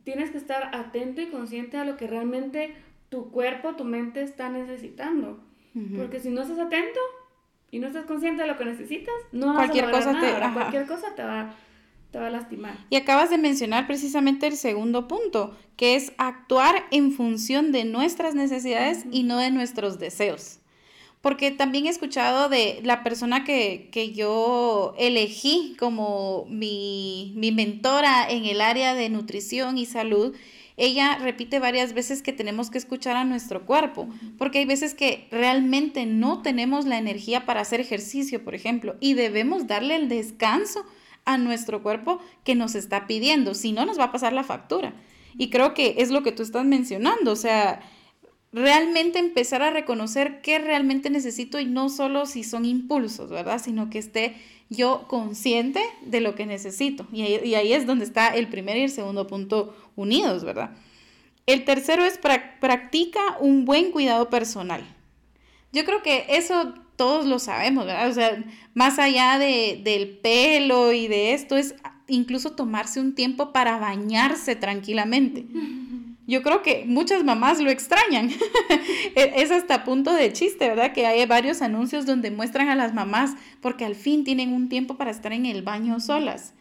tienes 0.04 0.30
que 0.30 0.38
estar 0.38 0.74
atento 0.74 1.20
y 1.20 1.26
consciente 1.26 1.76
a 1.76 1.85
lo 1.85 1.98
que 1.98 2.06
realmente 2.06 2.74
tu 3.11 3.30
cuerpo, 3.30 3.76
tu 3.76 3.85
mente 3.85 4.22
está 4.22 4.48
necesitando. 4.48 5.51
Porque 5.96 6.20
si 6.20 6.30
no 6.30 6.42
estás 6.42 6.58
atento 6.58 7.00
y 7.70 7.78
no 7.78 7.87
estás 7.87 8.04
consciente 8.04 8.42
de 8.42 8.48
lo 8.48 8.58
que 8.58 8.64
necesitas, 8.64 9.14
no 9.32 9.54
cualquier 9.54 9.90
vas 9.90 10.06
a 10.06 10.12
cosa 10.12 10.20
te, 10.20 10.52
cualquier 10.52 10.87
cosa 10.87 11.14
te 11.14 11.22
va, 11.22 11.54
te 12.11 12.18
va 12.18 12.26
a 12.26 12.30
lastimar. 12.30 12.76
Y 12.90 12.96
acabas 12.96 13.30
de 13.30 13.38
mencionar 13.38 13.87
precisamente 13.87 14.46
el 14.46 14.56
segundo 14.56 15.08
punto, 15.08 15.56
que 15.76 15.96
es 15.96 16.12
actuar 16.18 16.85
en 16.90 17.12
función 17.12 17.72
de 17.72 17.85
nuestras 17.85 18.35
necesidades 18.35 19.06
y 19.11 19.22
no 19.22 19.38
de 19.38 19.50
nuestros 19.50 19.98
deseos. 19.98 20.58
Porque 21.22 21.52
también 21.52 21.87
he 21.87 21.88
escuchado 21.88 22.48
de 22.48 22.80
la 22.82 23.04
persona 23.04 23.44
que, 23.44 23.88
que 23.92 24.12
yo 24.12 24.92
elegí 24.98 25.76
como 25.78 26.46
mi, 26.50 27.32
mi 27.37 27.52
mentora 27.52 28.28
en 28.28 28.44
el 28.44 28.61
área 28.61 28.94
de 28.94 29.08
nutrición 29.08 29.78
y 29.78 29.87
salud, 29.87 30.35
ella 30.76 31.18
repite 31.18 31.58
varias 31.58 31.92
veces 31.92 32.22
que 32.22 32.32
tenemos 32.32 32.70
que 32.70 32.78
escuchar 32.78 33.16
a 33.16 33.24
nuestro 33.24 33.66
cuerpo, 33.66 34.08
porque 34.38 34.58
hay 34.58 34.64
veces 34.64 34.94
que 34.94 35.28
realmente 35.30 36.06
no 36.06 36.42
tenemos 36.42 36.87
la 36.87 36.98
energía 36.98 37.44
para 37.46 37.61
hacer 37.61 37.80
ejercicio, 37.80 38.44
por 38.44 38.54
ejemplo, 38.54 38.96
y 39.00 39.14
debemos 39.14 39.66
darle 39.66 39.96
el 39.96 40.08
descanso 40.08 40.85
a 41.24 41.38
nuestro 41.38 41.82
cuerpo 41.82 42.18
que 42.44 42.54
nos 42.54 42.74
está 42.74 43.06
pidiendo, 43.06 43.54
si 43.54 43.72
no 43.72 43.87
nos 43.87 43.98
va 43.98 44.04
a 44.04 44.12
pasar 44.12 44.32
la 44.32 44.44
factura. 44.44 44.94
Y 45.37 45.50
creo 45.50 45.74
que 45.74 45.96
es 45.98 46.11
lo 46.11 46.22
que 46.22 46.32
tú 46.32 46.42
estás 46.42 46.64
mencionando, 46.64 47.32
o 47.32 47.37
sea, 47.37 47.80
realmente 48.52 49.18
empezar 49.18 49.62
a 49.62 49.70
reconocer 49.70 50.40
qué 50.42 50.58
realmente 50.58 51.10
necesito 51.10 51.58
y 51.58 51.66
no 51.66 51.88
solo 51.88 52.26
si 52.26 52.44
son 52.44 52.64
impulsos, 52.64 53.30
¿verdad? 53.30 53.60
Sino 53.62 53.88
que 53.88 53.98
esté 53.98 54.36
yo 54.68 55.06
consciente 55.08 55.80
de 56.02 56.20
lo 56.20 56.34
que 56.34 56.46
necesito. 56.46 57.06
Y 57.12 57.22
ahí, 57.22 57.72
es 57.72 57.86
donde 57.86 58.04
está 58.04 58.28
el 58.28 58.48
primer 58.48 58.76
y 58.76 58.82
el 58.82 58.90
segundo 58.90 59.26
punto 59.26 59.76
unidos, 59.96 60.44
¿verdad? 60.44 60.70
El 61.46 61.64
tercero 61.64 62.04
es 62.04 62.18
practica 62.60 63.20
un 63.40 63.64
buen 63.64 63.90
cuidado 63.90 64.30
personal. 64.30 64.82
Yo 65.72 65.84
creo 65.84 66.02
que 66.02 66.26
eso 66.28 66.74
todos 66.96 67.26
lo 67.26 67.38
sabemos, 67.38 67.86
¿verdad? 67.86 68.08
O 68.08 68.12
sea, 68.12 68.44
más 68.74 68.98
allá 68.98 69.38
de, 69.38 69.80
del 69.82 70.18
pelo 70.18 70.92
y 70.92 71.08
de 71.08 71.32
esto, 71.32 71.56
es 71.56 71.74
incluso 72.06 72.52
tomarse 72.52 73.00
un 73.00 73.14
tiempo 73.14 73.52
para 73.52 73.78
bañarse 73.78 74.56
tranquilamente. 74.56 75.46
Yo 76.26 76.42
creo 76.42 76.62
que 76.62 76.85
muchas 76.87 77.24
mamás 77.24 77.61
lo 77.61 77.70
extrañan. 77.70 78.30
E, 79.14 79.42
es 79.42 79.50
hasta 79.50 79.85
punto 79.85 80.14
de 80.14 80.32
chiste, 80.32 80.68
¿verdad? 80.68 80.92
Que 80.92 81.06
hay 81.06 81.26
varios 81.26 81.61
anuncios 81.61 82.06
donde 82.06 82.30
muestran 82.30 82.68
a 82.68 82.74
las 82.74 82.94
mamás 82.94 83.35
porque 83.61 83.85
al 83.85 83.94
fin 83.94 84.24
tienen 84.24 84.54
un 84.54 84.68
tiempo 84.68 84.96
para 84.96 85.11
estar 85.11 85.32
en 85.32 85.44
el 85.44 85.62
baño 85.62 86.00
solas. 86.00 86.54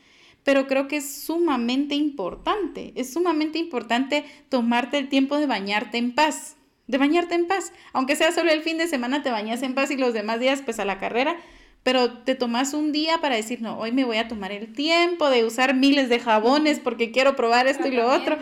Pero 0.43 0.67
creo 0.67 0.88
que 0.88 0.97
es 0.97 1.24
sumamente 1.24 1.95
importante, 1.95 2.91
es 2.95 3.13
sumamente 3.13 3.60
importante 3.60 4.26
tomarte 4.50 4.97
el 4.97 5.08
tiempo 5.08 5.38
de 5.38 5.45
bañarte 5.45 5.97
en 5.97 6.13
paz, 6.13 6.58
de 6.88 6.97
bañarte 6.97 7.36
en 7.36 7.47
paz. 7.47 7.71
Aunque 7.93 8.15
sea 8.15 8.32
solo 8.32 8.52
el 8.52 8.63
fin 8.63 8.78
de 8.78 8.88
semana 8.88 9.21
te 9.21 9.32
bañas 9.32 9.62
en 9.62 9.76
paz 9.76 9.91
y 9.91 9.97
los 9.97 10.13
demás 10.13 10.39
días 10.39 10.62
pues 10.63 10.80
a 10.80 10.86
la 10.86 10.97
carrera, 10.97 11.38
pero 11.84 12.12
te 12.20 12.36
tomas 12.36 12.74
un 12.74 12.91
día 12.91 13.17
para 13.20 13.36
decir, 13.36 13.62
no, 13.62 13.80
hoy 13.80 13.91
me 13.91 14.06
voy 14.06 14.17
a 14.17 14.28
tomar 14.28 14.52
el 14.52 14.72
tiempo 14.72 15.30
de 15.30 15.46
usar 15.46 15.74
miles 15.74 16.10
de 16.10 16.20
jabones 16.20 16.80
porque 16.80 17.12
quiero 17.12 17.36
probar 17.36 17.67
esto 17.67 17.88
y 17.88 17.91
lo 17.91 18.08
otro. 18.08 18.38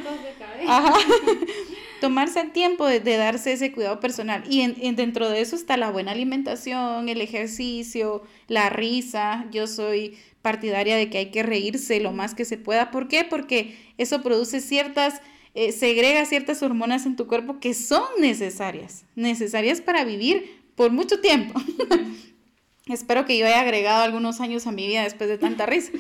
Ajá. 0.68 0.94
Tomarse 2.02 2.40
el 2.40 2.52
tiempo 2.52 2.86
de, 2.86 3.00
darse 3.00 3.54
ese 3.54 3.72
cuidado 3.72 4.00
personal. 4.00 4.44
Y 4.50 4.62
en, 4.62 4.96
dentro 4.96 5.30
de 5.30 5.42
eso 5.42 5.56
está 5.56 5.76
la 5.78 5.92
buena 5.92 6.12
alimentación, 6.12 7.10
el 7.10 7.22
ejercicio, 7.22 8.24
la 8.48 8.70
risa. 8.70 9.46
Yo 9.52 9.68
soy 9.68 10.18
partidaria 10.42 10.96
de 10.96 11.10
que 11.10 11.18
hay 11.18 11.32
que 11.32 11.44
reírse 11.44 12.00
lo 12.00 12.12
más 12.12 12.36
que 12.36 12.46
se 12.46 12.58
pueda. 12.58 12.92
¿Por 12.92 13.08
qué? 13.08 13.26
Porque 13.26 13.78
eso 13.98 14.22
produce 14.22 14.62
ciertas, 14.62 15.22
eh, 15.56 15.74
segrega 15.74 16.26
ciertas 16.26 16.64
hormonas 16.64 17.06
en 17.06 17.18
tu 17.18 17.28
cuerpo 17.28 17.60
que 17.60 17.74
son 17.74 18.04
necesarias, 18.20 19.06
necesarias 19.16 19.82
para 19.82 20.06
vivir 20.06 20.62
por 20.76 20.92
mucho 20.92 21.20
tiempo. 21.20 21.60
Espero 22.90 23.26
que 23.26 23.38
yo 23.38 23.46
haya 23.46 23.62
agregado 23.62 24.04
algunos 24.04 24.42
años 24.42 24.68
a 24.68 24.72
mi 24.72 24.88
vida 24.88 25.04
después 25.04 25.30
de 25.30 25.38
tanta 25.38 25.66
risa. 25.68 25.92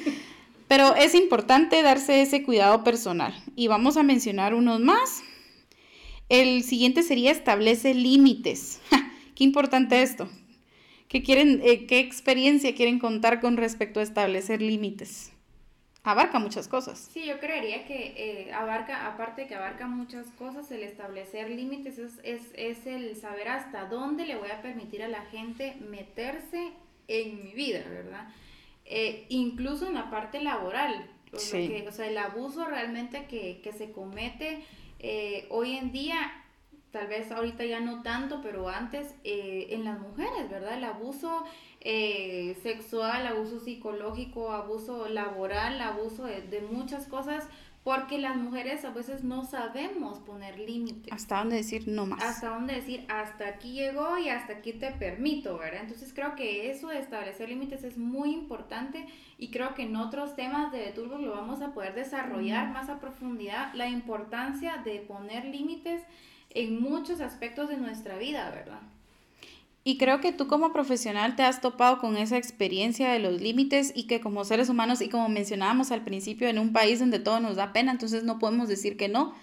Pero 0.67 0.95
es 0.95 1.15
importante 1.15 1.81
darse 1.81 2.21
ese 2.21 2.43
cuidado 2.43 2.83
personal. 2.83 3.33
Y 3.55 3.67
vamos 3.67 3.97
a 3.97 4.03
mencionar 4.03 4.53
unos 4.53 4.79
más. 4.79 5.21
El 6.29 6.63
siguiente 6.63 7.03
sería 7.03 7.31
establece 7.31 7.93
límites. 7.93 8.81
Qué 9.35 9.43
importante 9.43 10.01
esto. 10.01 10.29
¿Qué, 11.07 11.23
quieren, 11.23 11.61
eh, 11.63 11.87
¿Qué 11.87 11.99
experiencia 11.99 12.75
quieren 12.75 12.99
contar 12.99 13.41
con 13.41 13.57
respecto 13.57 13.99
a 13.99 14.03
establecer 14.03 14.61
límites? 14.61 15.31
Abarca 16.09 16.39
muchas 16.39 16.67
cosas. 16.67 17.09
Sí, 17.13 17.25
yo 17.25 17.39
creería 17.39 17.85
que 17.85 18.13
eh, 18.17 18.53
abarca, 18.53 19.05
aparte 19.05 19.45
que 19.45 19.55
abarca 19.55 19.87
muchas 19.87 20.27
cosas, 20.37 20.71
el 20.71 20.83
establecer 20.83 21.49
límites 21.49 21.99
es, 21.99 22.19
es, 22.23 22.41
es 22.55 22.87
el 22.87 23.15
saber 23.15 23.49
hasta 23.49 23.85
dónde 23.85 24.25
le 24.25 24.35
voy 24.35 24.49
a 24.49 24.61
permitir 24.61 25.03
a 25.03 25.07
la 25.07 25.21
gente 25.25 25.75
meterse 25.87 26.71
en 27.07 27.43
mi 27.43 27.53
vida, 27.53 27.83
¿verdad? 27.87 28.27
Eh, 28.85 29.27
incluso 29.29 29.87
en 29.87 29.93
la 29.93 30.09
parte 30.09 30.41
laboral. 30.41 31.09
O, 31.31 31.37
sea, 31.37 32.07
el 32.07 32.17
abuso 32.17 32.65
realmente 32.65 33.27
que, 33.27 33.61
que 33.61 33.71
se 33.71 33.91
comete 33.91 34.63
eh, 34.97 35.47
hoy 35.51 35.77
en 35.77 35.91
día, 35.91 36.17
tal 36.91 37.07
vez 37.07 37.31
ahorita 37.31 37.63
ya 37.65 37.79
no 37.79 38.01
tanto, 38.01 38.41
pero 38.41 38.67
antes 38.67 39.13
eh, 39.23 39.67
en 39.69 39.85
las 39.85 39.99
mujeres, 39.99 40.49
¿verdad? 40.49 40.77
El 40.77 40.85
abuso 40.85 41.45
sexual, 41.81 43.27
abuso 43.27 43.59
psicológico, 43.59 44.51
abuso 44.51 45.07
laboral, 45.07 45.81
abuso 45.81 46.25
de 46.25 46.61
muchas 46.69 47.07
cosas 47.07 47.47
porque 47.83 48.17
las 48.17 48.35
mujeres 48.35 48.83
a 48.83 48.91
veces 48.91 49.23
no 49.23 49.45
sabemos 49.45 50.19
poner 50.19 50.59
límites. 50.59 51.11
Hasta 51.11 51.39
dónde 51.39 51.55
decir 51.55 51.87
no 51.87 52.05
más. 52.05 52.21
Hasta 52.21 52.49
dónde 52.49 52.75
decir 52.75 53.05
hasta 53.07 53.47
aquí 53.47 53.71
llegó 53.71 54.17
y 54.17 54.29
hasta 54.29 54.53
aquí 54.53 54.73
te 54.73 54.91
permito, 54.91 55.57
¿verdad? 55.57 55.81
Entonces 55.83 56.13
creo 56.13 56.35
que 56.35 56.69
eso 56.69 56.89
de 56.89 56.99
establecer 56.99 57.49
límites 57.49 57.83
es 57.83 57.97
muy 57.97 58.33
importante 58.33 59.07
y 59.37 59.49
creo 59.49 59.73
que 59.75 59.83
en 59.83 59.95
otros 59.95 60.35
temas 60.35 60.71
de 60.71 60.91
Turbo 60.91 61.17
lo 61.17 61.31
vamos 61.31 61.61
a 61.61 61.73
poder 61.73 61.95
desarrollar 61.95 62.71
más 62.71 62.89
a 62.89 62.99
profundidad 62.99 63.73
la 63.73 63.87
importancia 63.87 64.77
de 64.83 64.99
poner 64.99 65.45
límites 65.45 66.03
en 66.49 66.81
muchos 66.81 67.21
aspectos 67.21 67.69
de 67.69 67.77
nuestra 67.77 68.17
vida, 68.17 68.49
¿verdad? 68.49 68.81
Y 69.89 69.97
creo 69.97 70.21
que 70.21 70.31
tú 70.31 70.45
como 70.45 70.71
profesional 70.71 71.35
te 71.35 71.41
has 71.41 71.61
topado 71.61 71.97
con 71.97 72.15
esa 72.15 72.37
experiencia 72.37 73.11
de 73.11 73.17
los 73.17 73.41
límites 73.41 73.91
y 73.95 74.03
que 74.03 74.21
como 74.21 74.45
seres 74.45 74.69
humanos 74.69 75.01
y 75.01 75.09
como 75.09 75.29
mencionábamos 75.29 75.89
al 75.89 76.03
principio, 76.03 76.47
en 76.47 76.59
un 76.59 76.73
país 76.73 76.99
donde 76.99 77.17
todo 77.17 77.39
nos 77.39 77.55
da 77.55 77.73
pena, 77.73 77.91
entonces 77.91 78.23
no 78.23 78.37
podemos 78.37 78.69
decir 78.69 78.97
que 78.97 79.07
no, 79.07 79.33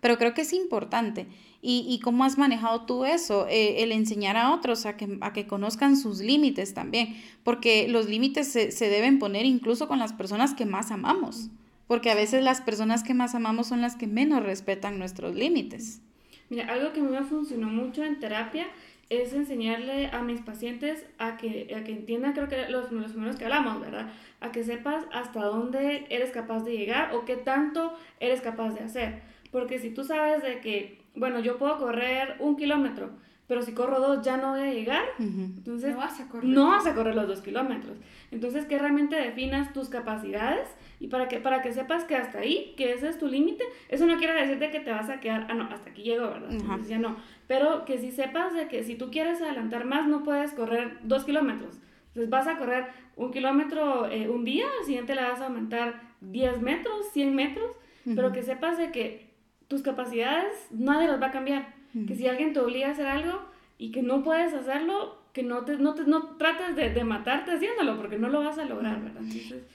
pero 0.00 0.16
creo 0.16 0.32
que 0.32 0.42
es 0.42 0.52
importante. 0.52 1.26
¿Y, 1.60 1.84
y 1.88 1.98
cómo 1.98 2.22
has 2.22 2.38
manejado 2.38 2.82
tú 2.82 3.04
eso? 3.04 3.48
Eh, 3.48 3.82
el 3.82 3.90
enseñar 3.90 4.36
a 4.36 4.54
otros 4.54 4.86
a 4.86 4.96
que, 4.96 5.18
a 5.22 5.32
que 5.32 5.48
conozcan 5.48 5.96
sus 5.96 6.20
límites 6.20 6.72
también, 6.72 7.16
porque 7.42 7.88
los 7.88 8.08
límites 8.08 8.46
se, 8.46 8.70
se 8.70 8.88
deben 8.88 9.18
poner 9.18 9.44
incluso 9.44 9.88
con 9.88 9.98
las 9.98 10.12
personas 10.12 10.54
que 10.54 10.66
más 10.66 10.92
amamos, 10.92 11.48
porque 11.88 12.12
a 12.12 12.14
veces 12.14 12.44
las 12.44 12.60
personas 12.60 13.02
que 13.02 13.12
más 13.12 13.34
amamos 13.34 13.66
son 13.66 13.80
las 13.80 13.96
que 13.96 14.06
menos 14.06 14.44
respetan 14.44 15.00
nuestros 15.00 15.34
límites. 15.34 16.00
Mira, 16.48 16.72
algo 16.72 16.92
que 16.92 17.00
a 17.00 17.02
mí 17.02 17.10
me 17.10 17.24
funcionó 17.24 17.66
mucho 17.66 18.04
en 18.04 18.20
terapia 18.20 18.68
es 19.08 19.32
enseñarle 19.32 20.08
a 20.08 20.22
mis 20.22 20.40
pacientes 20.40 21.06
a 21.18 21.36
que, 21.36 21.74
a 21.76 21.84
que 21.84 21.92
entiendan, 21.92 22.32
creo 22.32 22.48
que 22.48 22.68
los, 22.68 22.90
los 22.90 23.12
primeros 23.12 23.36
que 23.36 23.44
hablamos, 23.44 23.80
¿verdad? 23.80 24.08
A 24.40 24.50
que 24.50 24.64
sepas 24.64 25.04
hasta 25.12 25.44
dónde 25.44 26.06
eres 26.10 26.30
capaz 26.30 26.64
de 26.64 26.76
llegar 26.76 27.14
o 27.14 27.24
qué 27.24 27.36
tanto 27.36 27.94
eres 28.20 28.40
capaz 28.40 28.70
de 28.74 28.80
hacer. 28.80 29.22
Porque 29.52 29.78
si 29.78 29.90
tú 29.90 30.04
sabes 30.04 30.42
de 30.42 30.60
que, 30.60 31.00
bueno, 31.14 31.40
yo 31.40 31.56
puedo 31.56 31.78
correr 31.78 32.36
un 32.40 32.56
kilómetro, 32.56 33.10
pero 33.46 33.62
si 33.62 33.72
corro 33.72 34.00
dos 34.00 34.24
ya 34.24 34.36
no 34.36 34.50
voy 34.50 34.60
a 34.60 34.72
llegar, 34.72 35.04
entonces 35.18 35.92
no 35.92 35.98
vas, 35.98 36.20
a 36.20 36.28
correr. 36.28 36.48
no 36.48 36.70
vas 36.70 36.86
a 36.86 36.94
correr 36.94 37.14
los 37.14 37.28
dos 37.28 37.42
kilómetros. 37.42 37.96
Entonces 38.32 38.64
que 38.64 38.76
realmente 38.76 39.14
definas 39.14 39.72
tus 39.72 39.88
capacidades 39.88 40.68
y 40.98 41.06
para 41.06 41.28
que, 41.28 41.38
para 41.38 41.62
que 41.62 41.72
sepas 41.72 42.04
que 42.04 42.16
hasta 42.16 42.40
ahí, 42.40 42.74
que 42.76 42.92
ese 42.92 43.08
es 43.08 43.18
tu 43.18 43.28
límite, 43.28 43.62
eso 43.88 44.06
no 44.06 44.16
quiere 44.16 44.32
decirte 44.34 44.70
que 44.70 44.80
te 44.80 44.90
vas 44.90 45.08
a 45.10 45.20
quedar, 45.20 45.46
ah, 45.48 45.54
no, 45.54 45.64
hasta 45.64 45.90
aquí 45.90 46.02
llego, 46.02 46.26
¿verdad? 46.26 46.50
Entonces 46.50 46.88
ya 46.88 46.98
no. 46.98 47.16
Pero 47.46 47.84
que 47.84 47.98
si 47.98 48.10
sepas 48.10 48.54
de 48.54 48.68
que 48.68 48.82
si 48.82 48.96
tú 48.96 49.10
quieres 49.10 49.40
adelantar 49.40 49.84
más, 49.84 50.08
no 50.08 50.24
puedes 50.24 50.52
correr 50.52 50.98
dos 51.02 51.24
kilómetros. 51.24 51.78
Entonces 52.08 52.30
vas 52.30 52.46
a 52.48 52.56
correr 52.56 52.86
un 53.14 53.30
kilómetro 53.30 54.10
eh, 54.10 54.28
un 54.28 54.44
día, 54.44 54.66
al 54.80 54.86
siguiente 54.86 55.14
le 55.14 55.22
vas 55.22 55.40
a 55.40 55.46
aumentar 55.46 56.00
10 56.22 56.60
metros, 56.60 57.06
100 57.12 57.34
metros, 57.34 57.70
pero 58.14 58.32
que 58.32 58.42
sepas 58.42 58.78
de 58.78 58.90
que 58.92 59.30
tus 59.68 59.82
capacidades 59.82 60.52
nadie 60.70 61.08
las 61.08 61.20
va 61.20 61.26
a 61.26 61.32
cambiar. 61.32 61.74
Que 62.06 62.14
si 62.14 62.28
alguien 62.28 62.52
te 62.52 62.60
obliga 62.60 62.88
a 62.88 62.90
hacer 62.90 63.06
algo 63.06 63.40
y 63.78 63.90
que 63.90 64.02
no 64.02 64.22
puedes 64.22 64.52
hacerlo, 64.52 65.18
que 65.32 65.42
no, 65.42 65.64
te, 65.64 65.78
no, 65.78 65.94
te, 65.94 66.04
no 66.04 66.36
trates 66.36 66.76
de, 66.76 66.90
de, 66.90 67.04
matarte 67.04 67.52
haciéndolo, 67.52 67.96
porque 67.96 68.18
no 68.18 68.28
lo 68.28 68.40
vas 68.40 68.58
a 68.58 68.64
lograr, 68.64 69.02
¿verdad? 69.02 69.22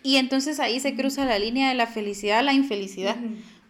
y 0.04 0.18
entonces 0.18 0.60
ahí 0.60 0.80
se 0.80 0.96
cruza 0.96 1.26
la 1.26 1.40
línea 1.40 1.70
de 1.70 1.76
la 1.76 1.88
felicidad 1.88 2.40
a 2.40 2.44
la 2.44 2.54
infelicidad 2.54 3.16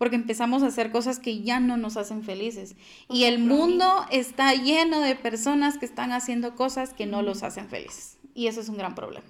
porque 0.02 0.16
empezamos 0.16 0.64
a 0.64 0.66
hacer 0.66 0.92
cosas 0.92 1.20
que 1.20 1.44
ya 1.44 1.60
no 1.60 1.78
nos 1.78 1.96
hacen 1.96 2.24
felices. 2.24 2.76
Y 3.08 3.26
el 3.26 3.38
mundo 3.38 3.86
está 4.10 4.52
lleno 4.56 5.00
de 5.00 5.16
personas 5.16 5.78
que 5.78 5.86
están 5.86 6.12
haciendo 6.12 6.56
cosas 6.56 6.92
que 6.92 7.06
no 7.06 7.22
los 7.22 7.44
hacen 7.44 7.70
felices. 7.70 8.18
Y 8.34 8.48
eso 8.48 8.62
es 8.62 8.70
un 8.70 8.78
gran 8.78 8.96
problema. 8.96 9.28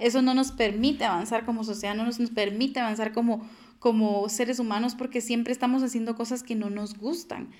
Eso 0.00 0.22
no 0.22 0.32
nos 0.32 0.50
permite 0.50 1.04
avanzar 1.04 1.44
como 1.44 1.62
sociedad, 1.62 1.94
no 1.94 2.06
nos, 2.06 2.20
nos 2.20 2.30
permite 2.30 2.80
avanzar 2.80 3.12
como, 3.12 3.46
como 3.78 4.26
seres 4.30 4.60
humanos 4.60 4.94
porque 4.94 5.20
siempre 5.20 5.52
estamos 5.52 5.82
haciendo 5.82 6.16
cosas 6.16 6.42
que 6.42 6.54
no 6.54 6.70
nos 6.70 6.96
gustan. 6.96 7.50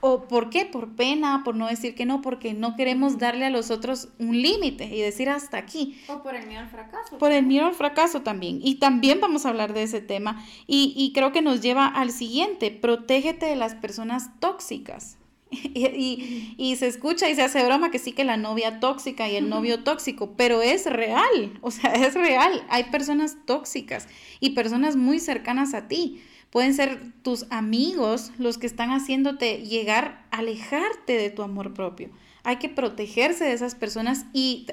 ¿O 0.00 0.24
por 0.28 0.48
qué? 0.48 0.64
Por 0.64 0.96
pena, 0.96 1.42
por 1.44 1.54
no 1.54 1.66
decir 1.66 1.94
que 1.94 2.06
no, 2.06 2.22
porque 2.22 2.54
no 2.54 2.74
queremos 2.74 3.18
darle 3.18 3.44
a 3.44 3.50
los 3.50 3.70
otros 3.70 4.08
un 4.18 4.40
límite 4.40 4.84
y 4.86 5.00
decir 5.00 5.28
hasta 5.28 5.58
aquí. 5.58 6.00
O 6.08 6.22
por 6.22 6.34
el 6.34 6.46
miedo 6.46 6.62
al 6.62 6.68
fracaso. 6.68 7.18
Por 7.18 7.32
el 7.32 7.44
miedo 7.44 7.66
al 7.66 7.74
fracaso 7.74 8.22
también. 8.22 8.60
Y 8.62 8.76
también 8.76 9.20
vamos 9.20 9.44
a 9.44 9.50
hablar 9.50 9.74
de 9.74 9.82
ese 9.82 10.00
tema. 10.00 10.44
Y, 10.66 10.94
y 10.96 11.12
creo 11.12 11.32
que 11.32 11.42
nos 11.42 11.60
lleva 11.60 11.86
al 11.86 12.12
siguiente, 12.12 12.70
protégete 12.70 13.46
de 13.46 13.56
las 13.56 13.74
personas 13.74 14.30
tóxicas. 14.40 15.18
Y, 15.50 15.84
y, 15.86 16.54
y, 16.58 16.76
se 16.76 16.86
escucha 16.86 17.28
y 17.28 17.34
se 17.34 17.42
hace 17.42 17.64
broma 17.64 17.90
que 17.90 17.98
sí 17.98 18.12
que 18.12 18.24
la 18.24 18.36
novia 18.36 18.78
tóxica 18.78 19.28
y 19.28 19.36
el 19.36 19.48
novio 19.48 19.82
tóxico, 19.82 20.34
pero 20.36 20.62
es 20.62 20.86
real, 20.86 21.58
o 21.60 21.70
sea, 21.70 21.92
es 21.92 22.14
real. 22.14 22.64
Hay 22.68 22.84
personas 22.84 23.36
tóxicas 23.46 24.08
y 24.38 24.50
personas 24.50 24.94
muy 24.96 25.18
cercanas 25.18 25.74
a 25.74 25.88
ti. 25.88 26.22
Pueden 26.50 26.74
ser 26.74 27.00
tus 27.22 27.46
amigos 27.50 28.32
los 28.38 28.58
que 28.58 28.66
están 28.66 28.90
haciéndote 28.90 29.62
llegar, 29.62 30.26
alejarte 30.30 31.12
de 31.12 31.30
tu 31.30 31.42
amor 31.42 31.72
propio. 31.74 32.10
Hay 32.42 32.56
que 32.56 32.68
protegerse 32.68 33.44
de 33.44 33.52
esas 33.52 33.74
personas 33.74 34.26
y, 34.32 34.66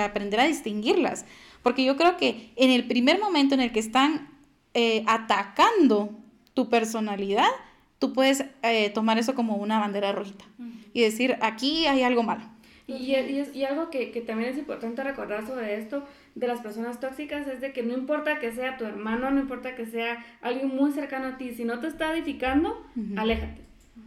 aprender 0.00 0.40
a 0.40 0.46
distinguirlas. 0.46 1.26
Porque 1.62 1.84
yo 1.84 1.96
creo 1.96 2.16
que 2.16 2.52
en 2.56 2.70
el 2.70 2.86
primer 2.86 3.20
momento 3.20 3.54
en 3.54 3.60
el 3.60 3.72
que 3.72 3.80
están 3.80 4.28
eh, 4.72 5.04
atacando 5.06 6.10
tu 6.54 6.70
personalidad, 6.70 7.50
tú 7.98 8.12
puedes 8.12 8.44
eh, 8.62 8.90
tomar 8.90 9.18
eso 9.18 9.34
como 9.34 9.56
una 9.56 9.78
bandera 9.78 10.12
rojita 10.12 10.44
y 10.92 11.02
decir, 11.02 11.36
aquí 11.40 11.86
hay 11.86 12.02
algo 12.02 12.22
malo. 12.22 12.42
Y, 12.88 13.14
y, 13.14 13.50
y 13.52 13.64
algo 13.64 13.90
que, 13.90 14.10
que, 14.10 14.22
también 14.22 14.48
es 14.48 14.56
importante 14.56 15.04
recordar 15.04 15.46
sobre 15.46 15.78
esto 15.78 16.04
de 16.34 16.46
las 16.46 16.60
personas 16.62 16.98
tóxicas 17.00 17.46
es 17.46 17.60
de 17.60 17.74
que 17.74 17.82
no 17.82 17.92
importa 17.92 18.38
que 18.38 18.50
sea 18.50 18.78
tu 18.78 18.86
hermano, 18.86 19.30
no 19.30 19.40
importa 19.40 19.74
que 19.74 19.84
sea 19.84 20.24
alguien 20.40 20.74
muy 20.74 20.90
cercano 20.92 21.26
a 21.26 21.36
ti, 21.36 21.52
si 21.52 21.64
no 21.64 21.80
te 21.80 21.86
está 21.86 22.14
edificando, 22.14 22.82
aléjate. 23.16 23.60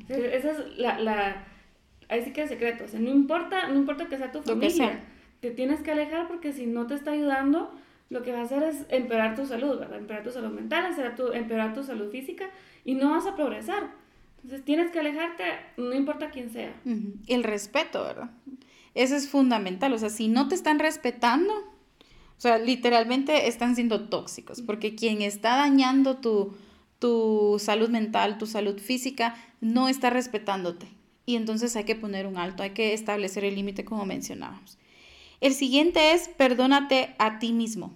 Esa 0.10 0.52
es 0.52 0.78
la, 0.80 1.00
la, 1.00 1.46
ahí 2.10 2.24
sí 2.24 2.34
que 2.34 2.42
es 2.42 2.50
secreto, 2.50 2.86
o 2.86 2.88
sea, 2.88 3.00
no 3.00 3.12
importa, 3.12 3.68
no 3.68 3.76
importa 3.76 4.08
que 4.08 4.18
sea 4.18 4.32
tu 4.32 4.42
familia, 4.42 5.00
te 5.42 5.52
tienes 5.52 5.82
que 5.82 5.92
alejar 5.92 6.28
porque 6.28 6.52
si 6.52 6.66
no 6.66 6.88
te 6.88 6.96
está 6.96 7.12
ayudando, 7.12 7.72
lo 8.10 8.24
que 8.24 8.32
va 8.32 8.40
a 8.40 8.44
hacer 8.44 8.64
es 8.64 8.86
empeorar 8.90 9.36
tu 9.36 9.46
salud, 9.46 9.78
¿verdad? 9.78 10.00
Empeorar 10.00 10.24
tu 10.24 10.32
salud 10.32 10.52
mental, 10.52 10.86
empeorar 10.86 11.16
tu, 11.16 11.32
empeorar 11.32 11.74
tu 11.76 11.84
salud 11.84 12.10
física 12.10 12.50
y 12.84 12.96
no 12.96 13.12
vas 13.12 13.28
a 13.28 13.36
progresar. 13.36 13.92
Entonces 14.44 14.66
tienes 14.66 14.92
que 14.92 15.00
alejarte, 15.00 15.44
no 15.78 15.94
importa 15.94 16.32
quién 16.32 16.50
sea. 16.50 16.74
El 17.28 17.44
respeto, 17.44 18.04
¿verdad? 18.04 18.32
Eso 18.94 19.16
es 19.16 19.30
fundamental. 19.30 19.94
O 19.94 19.98
sea, 19.98 20.10
si 20.10 20.28
no 20.28 20.48
te 20.48 20.56
están 20.56 20.80
respetando, 20.80 21.54
o 21.54 22.42
sea, 22.42 22.58
literalmente 22.58 23.48
están 23.48 23.76
siendo 23.76 24.10
tóxicos, 24.10 24.62
porque 24.62 24.96
quien 24.96 25.22
está 25.22 25.58
dañando 25.58 26.18
tu, 26.18 26.56
tu 27.00 27.58
salud 27.60 27.90
mental, 27.90 28.38
tu 28.38 28.48
salud 28.48 28.80
física, 28.80 29.36
no 29.60 29.88
está 29.88 30.10
respetándote. 30.10 30.88
Y 31.26 31.36
entonces 31.36 31.76
hay 31.76 31.84
que 31.84 31.96
poner 31.96 32.28
un 32.28 32.38
alto, 32.38 32.64
hay 32.64 32.72
que 32.72 32.94
establecer 32.94 33.46
el 33.46 33.56
límite 33.56 33.86
como 33.86 34.06
mencionábamos. 34.06 34.78
El 35.40 35.54
siguiente 35.54 36.14
es 36.14 36.30
perdónate 36.30 37.16
a 37.18 37.40
ti 37.40 37.54
mismo. 37.54 37.94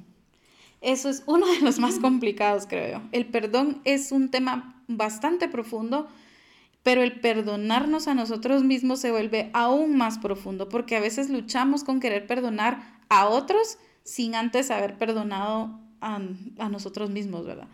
Eso 0.82 1.10
es 1.10 1.24
uno 1.26 1.48
de 1.48 1.62
los 1.62 1.80
más 1.80 2.00
complicados, 2.00 2.66
creo 2.68 3.00
yo. 3.00 3.08
El 3.12 3.26
perdón 3.26 3.82
es 3.84 4.12
un 4.12 4.30
tema 4.30 4.84
bastante 4.88 5.48
profundo 5.48 6.08
pero 6.86 7.02
el 7.02 7.20
perdonarnos 7.20 8.08
a 8.08 8.14
nosotros 8.14 8.64
mismos 8.64 9.00
se 9.00 9.10
vuelve 9.10 9.50
aún 9.54 9.98
más 9.98 10.20
profundo, 10.20 10.70
porque 10.70 10.96
a 10.96 11.00
veces 11.00 11.32
luchamos 11.32 11.84
con 11.84 12.00
querer 12.00 12.28
perdonar 12.28 12.78
a 13.10 13.28
otros 13.28 13.80
sin 14.04 14.36
antes 14.36 14.70
haber 14.70 14.94
perdonado 14.94 15.80
a, 16.00 16.20
nosotros 16.70 17.10
mismos, 17.10 17.44
¿verdad? 17.44 17.68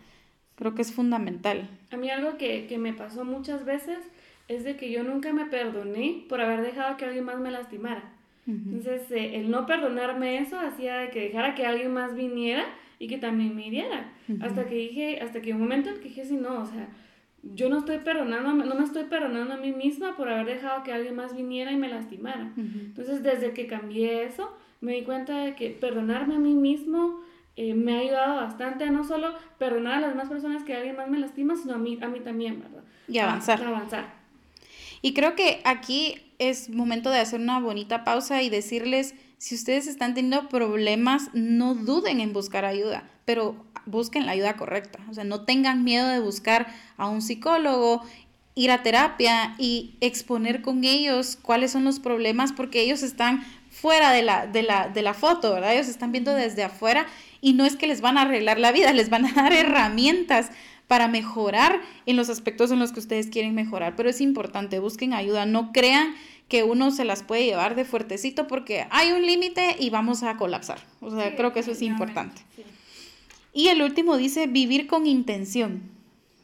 Creo 0.54 0.74
que 0.74 0.80
es 0.80 0.94
fundamental. 0.94 1.68
A 1.90 1.98
mí 1.98 2.08
algo 2.08 2.38
que, 2.38 2.66
que 2.66 2.78
me 2.78 2.94
pasó 2.94 3.26
muchas 3.26 3.66
veces 3.66 3.98
es 4.48 4.64
de 4.64 4.76
que 4.76 4.90
yo 4.90 5.02
nunca 5.02 5.34
me 5.34 5.44
perdoné 5.44 6.24
por 6.26 6.40
haber 6.40 6.62
dejado 6.62 6.96
que 6.96 7.04
alguien 7.04 7.26
más 7.26 7.38
me 7.38 7.50
lastimara. 7.50 8.14
Entonces, 8.46 9.10
eh, 9.10 9.36
el 9.36 9.50
no 9.50 9.66
perdonarme 9.66 10.38
eso 10.38 10.58
hacía 10.58 11.10
que 11.10 11.20
dejara 11.20 11.54
que 11.54 11.66
alguien 11.66 11.92
más 11.92 12.14
viniera 12.14 12.64
y 12.98 13.08
que 13.08 13.18
también 13.18 13.54
me 13.54 13.66
hiriera. 13.66 14.10
Hasta 14.40 14.64
que 14.64 14.74
dije, 14.74 15.20
hasta 15.20 15.42
que 15.42 15.52
un 15.52 15.60
momento 15.60 15.90
en 15.90 15.96
que 15.96 16.08
dije, 16.08 16.24
sí, 16.24 16.36
no, 16.36 16.62
o 16.62 16.66
sea, 16.66 16.88
yo 17.42 17.68
no 17.68 17.78
estoy 17.78 17.98
perdonando, 17.98 18.52
no 18.52 18.74
me 18.74 18.84
estoy 18.84 19.04
perdonando 19.04 19.54
a 19.54 19.56
mí 19.56 19.72
misma 19.72 20.16
por 20.16 20.28
haber 20.28 20.46
dejado 20.46 20.82
que 20.84 20.92
alguien 20.92 21.16
más 21.16 21.34
viniera 21.34 21.72
y 21.72 21.76
me 21.76 21.88
lastimara. 21.88 22.52
Entonces, 22.56 23.22
desde 23.22 23.52
que 23.52 23.66
cambié 23.66 24.24
eso, 24.24 24.56
me 24.80 24.92
di 24.92 25.02
cuenta 25.02 25.38
de 25.38 25.54
que 25.54 25.70
perdonarme 25.70 26.36
a 26.36 26.38
mí 26.38 26.54
mismo 26.54 27.20
eh, 27.56 27.74
me 27.74 27.96
ha 27.96 27.98
ayudado 27.98 28.36
bastante 28.36 28.84
a 28.84 28.90
no 28.90 29.04
solo 29.04 29.34
perdonar 29.58 29.94
a 29.94 30.00
las 30.00 30.10
demás 30.10 30.28
personas 30.28 30.62
que 30.62 30.74
alguien 30.74 30.96
más 30.96 31.10
me 31.10 31.18
lastima, 31.18 31.56
sino 31.56 31.74
a 31.74 31.78
mí, 31.78 31.98
a 32.00 32.08
mí 32.08 32.20
también, 32.20 32.60
¿verdad? 32.60 32.84
Y 33.08 33.18
avanzar. 33.18 33.62
avanzar. 33.62 34.21
Y 35.02 35.14
creo 35.14 35.34
que 35.34 35.60
aquí 35.64 36.16
es 36.38 36.70
momento 36.70 37.10
de 37.10 37.18
hacer 37.18 37.40
una 37.40 37.60
bonita 37.60 38.04
pausa 38.04 38.42
y 38.42 38.50
decirles, 38.50 39.14
si 39.38 39.56
ustedes 39.56 39.88
están 39.88 40.14
teniendo 40.14 40.48
problemas, 40.48 41.30
no 41.34 41.74
duden 41.74 42.20
en 42.20 42.32
buscar 42.32 42.64
ayuda, 42.64 43.08
pero 43.24 43.56
busquen 43.86 44.26
la 44.26 44.32
ayuda 44.32 44.56
correcta. 44.56 45.00
O 45.10 45.14
sea, 45.14 45.24
no 45.24 45.44
tengan 45.44 45.82
miedo 45.82 46.08
de 46.08 46.20
buscar 46.20 46.68
a 46.96 47.08
un 47.08 47.20
psicólogo, 47.20 48.02
ir 48.54 48.70
a 48.70 48.82
terapia 48.82 49.54
y 49.58 49.94
exponer 50.00 50.62
con 50.62 50.84
ellos 50.84 51.38
cuáles 51.40 51.72
son 51.72 51.84
los 51.84 51.98
problemas, 51.98 52.52
porque 52.52 52.82
ellos 52.82 53.02
están 53.02 53.44
fuera 53.70 54.12
de 54.12 54.22
la, 54.22 54.46
de 54.46 54.62
la, 54.62 54.88
de 54.88 55.02
la 55.02 55.14
foto, 55.14 55.54
¿verdad? 55.54 55.72
Ellos 55.72 55.88
están 55.88 56.12
viendo 56.12 56.34
desde 56.34 56.62
afuera 56.62 57.06
y 57.40 57.54
no 57.54 57.64
es 57.64 57.76
que 57.76 57.86
les 57.86 58.00
van 58.00 58.18
a 58.18 58.22
arreglar 58.22 58.60
la 58.60 58.72
vida, 58.72 58.92
les 58.94 59.10
van 59.10 59.26
a 59.26 59.32
dar 59.32 59.52
herramientas 59.52 60.50
para 60.92 61.08
mejorar 61.08 61.80
en 62.04 62.16
los 62.16 62.28
aspectos 62.28 62.70
en 62.70 62.78
los 62.78 62.92
que 62.92 63.00
ustedes 63.00 63.28
quieren 63.28 63.54
mejorar. 63.54 63.96
Pero 63.96 64.10
es 64.10 64.20
importante, 64.20 64.78
busquen 64.78 65.14
ayuda, 65.14 65.46
no 65.46 65.72
crean 65.72 66.14
que 66.48 66.64
uno 66.64 66.90
se 66.90 67.06
las 67.06 67.22
puede 67.22 67.46
llevar 67.46 67.76
de 67.76 67.86
fuertecito 67.86 68.46
porque 68.46 68.86
hay 68.90 69.12
un 69.12 69.24
límite 69.24 69.76
y 69.80 69.88
vamos 69.88 70.22
a 70.22 70.36
colapsar. 70.36 70.80
O 71.00 71.10
sea, 71.10 71.34
creo 71.34 71.54
que 71.54 71.60
eso 71.60 71.70
es 71.70 71.80
importante. 71.80 72.42
Y 73.54 73.68
el 73.68 73.80
último 73.80 74.18
dice 74.18 74.46
vivir 74.48 74.86
con 74.86 75.06
intención. 75.06 75.80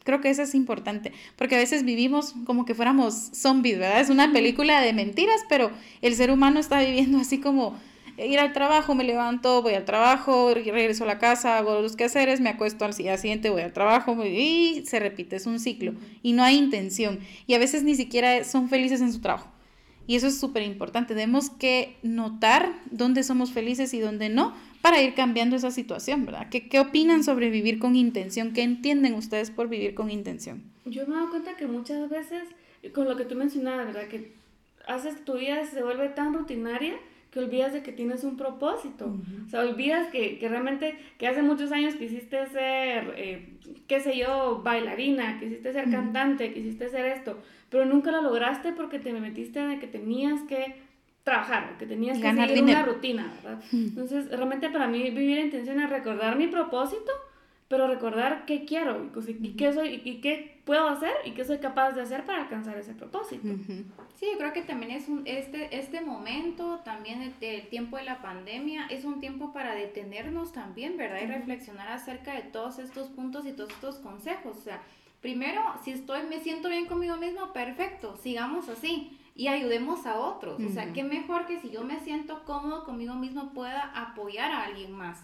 Creo 0.03 0.19
que 0.19 0.31
eso 0.31 0.41
es 0.41 0.55
importante, 0.55 1.13
porque 1.35 1.53
a 1.53 1.59
veces 1.59 1.85
vivimos 1.85 2.33
como 2.45 2.65
que 2.65 2.73
fuéramos 2.73 3.13
zombies, 3.13 3.77
¿verdad? 3.77 4.01
Es 4.01 4.09
una 4.09 4.33
película 4.33 4.81
de 4.81 4.93
mentiras, 4.93 5.41
pero 5.47 5.69
el 6.01 6.15
ser 6.15 6.31
humano 6.31 6.59
está 6.59 6.79
viviendo 6.79 7.19
así 7.19 7.39
como 7.39 7.77
ir 8.25 8.39
al 8.39 8.53
trabajo, 8.53 8.95
me 8.95 9.03
levanto, 9.03 9.61
voy 9.61 9.73
al 9.73 9.85
trabajo, 9.85 10.53
regreso 10.53 11.03
a 11.03 11.07
la 11.07 11.19
casa, 11.19 11.57
hago 11.57 11.81
los 11.81 11.95
quehaceres, 11.95 12.41
me 12.41 12.49
acuesto 12.49 12.85
al 12.85 12.93
día 12.93 13.17
siguiente, 13.17 13.49
voy 13.49 13.61
al 13.61 13.73
trabajo 13.73 14.17
y 14.25 14.83
se 14.85 14.99
repite, 14.99 15.35
es 15.35 15.45
un 15.45 15.59
ciclo 15.59 15.93
y 16.21 16.33
no 16.33 16.43
hay 16.43 16.57
intención. 16.57 17.19
Y 17.47 17.53
a 17.53 17.59
veces 17.59 17.83
ni 17.83 17.95
siquiera 17.95 18.43
son 18.43 18.69
felices 18.69 19.01
en 19.01 19.13
su 19.13 19.21
trabajo. 19.21 19.49
Y 20.07 20.15
eso 20.15 20.25
es 20.25 20.39
súper 20.39 20.63
importante. 20.63 21.13
Tenemos 21.13 21.51
que 21.51 21.95
notar 22.01 22.73
dónde 22.89 23.21
somos 23.21 23.51
felices 23.51 23.93
y 23.93 23.99
dónde 23.99 24.29
no 24.29 24.55
para 24.81 25.01
ir 25.01 25.13
cambiando 25.13 25.55
esa 25.55 25.69
situación, 25.69 26.25
¿verdad? 26.25 26.49
¿Qué, 26.49 26.67
¿Qué 26.67 26.79
opinan 26.79 27.23
sobre 27.23 27.51
vivir 27.51 27.77
con 27.77 27.95
intención? 27.95 28.53
¿Qué 28.53 28.63
entienden 28.63 29.13
ustedes 29.13 29.51
por 29.51 29.69
vivir 29.69 29.93
con 29.93 30.09
intención? 30.09 30.63
Yo 30.85 31.05
me 31.05 31.13
he 31.13 31.17
dado 31.17 31.29
cuenta 31.29 31.55
que 31.57 31.67
muchas 31.67 32.09
veces, 32.09 32.43
con 32.93 33.07
lo 33.07 33.17
que 33.17 33.25
tú 33.25 33.35
mencionabas, 33.35 33.85
¿verdad? 33.85 34.07
Que 34.07 34.31
haces 34.87 35.23
tu 35.23 35.37
vida 35.37 35.63
se 35.65 35.83
vuelve 35.83 36.09
tan 36.09 36.33
rutinaria 36.33 36.95
que 37.31 37.39
olvidas 37.39 37.73
de 37.73 37.83
que 37.83 37.91
tienes 37.91 38.23
un 38.23 38.37
propósito. 38.37 39.13
O 39.45 39.49
sea, 39.49 39.61
olvidas 39.61 40.07
que, 40.07 40.39
que, 40.39 40.49
realmente, 40.49 40.97
que 41.17 41.27
hace 41.27 41.41
muchos 41.43 41.71
años 41.71 41.95
quisiste 41.95 42.47
ser, 42.47 43.13
eh, 43.17 43.53
qué 43.87 43.99
sé 43.99 44.17
yo, 44.17 44.61
bailarina, 44.63 45.39
quisiste 45.39 45.71
ser 45.71 45.91
cantante, 45.91 46.53
quisiste 46.53 46.89
ser 46.89 47.05
esto, 47.05 47.37
pero 47.69 47.85
nunca 47.85 48.11
lo 48.11 48.21
lograste 48.21 48.71
porque 48.73 48.99
te 48.99 49.13
metiste 49.13 49.59
de 49.59 49.79
que 49.79 49.87
tenías 49.87 50.41
que 50.43 50.75
trabajar, 51.23 51.77
que 51.77 51.85
tenías 51.85 52.17
que 52.17 52.33
seguir 52.33 52.63
una 52.63 52.83
rutina, 52.83 53.31
¿verdad? 53.43 53.63
Entonces, 53.71 54.29
realmente 54.29 54.69
para 54.69 54.87
mí 54.87 55.03
vivir 55.11 55.37
en 55.37 55.45
intención 55.45 55.79
es 55.79 55.89
recordar 55.89 56.35
mi 56.35 56.47
propósito 56.47 57.11
pero 57.69 57.87
recordar 57.87 58.45
qué 58.45 58.65
quiero 58.65 59.05
y, 59.05 59.53
qué 59.53 59.71
soy 59.71 60.01
y 60.03 60.21
qué 60.21 60.59
puedo 60.65 60.89
hacer 60.89 61.13
y 61.23 61.31
qué 61.31 61.45
soy 61.45 61.59
capaz 61.59 61.91
de 61.91 62.01
hacer 62.01 62.25
para 62.25 62.41
alcanzar 62.41 62.75
ese 62.79 62.95
propósito. 62.95 63.47
Sí, 64.15 64.25
yo 64.31 64.39
creo 64.39 64.53
que 64.53 64.63
también 64.63 64.91
es 64.91 65.07
un, 65.07 65.21
este, 65.25 65.77
este 65.77 66.01
momento, 66.01 66.79
también 66.83 67.33
el, 67.39 67.69
tiempo 67.69 67.97
de 67.97 68.05
la 68.05 68.23
pandemia, 68.23 68.87
es 68.87 69.05
un 69.05 69.19
tiempo 69.19 69.53
para 69.53 69.75
detenernos 69.75 70.51
también, 70.51 70.97
¿verdad? 70.97 71.21
Y 71.21 71.27
reflexionar 71.27 71.89
acerca 71.89 72.33
de 72.33 72.41
todos 72.41 72.79
estos 72.79 73.09
puntos 73.09 73.45
y 73.45 73.51
todos 73.51 73.69
estos 73.69 73.99
consejos. 73.99 74.57
O 74.57 74.61
sea, 74.61 74.81
primero, 75.21 75.61
si 75.83 75.91
estoy, 75.91 76.21
me 76.27 76.39
siento 76.39 76.69
bien 76.69 76.87
conmigo 76.87 77.17
mismo, 77.17 77.53
perfecto, 77.53 78.17
sigamos 78.17 78.67
así 78.67 79.15
y 79.35 79.47
ayudemos 79.47 80.07
a 80.07 80.19
otros. 80.19 80.59
O 80.61 80.69
sea, 80.69 80.91
qué 80.91 81.03
mejor 81.03 81.45
que 81.45 81.61
si 81.61 81.69
yo 81.69 81.83
me 81.83 81.99
siento 81.99 82.43
cómodo 82.45 82.83
conmigo 82.83 83.13
mismo 83.13 83.53
pueda 83.53 83.91
apoyar 83.95 84.51
a 84.51 84.63
alguien 84.63 84.91
más. 84.91 85.23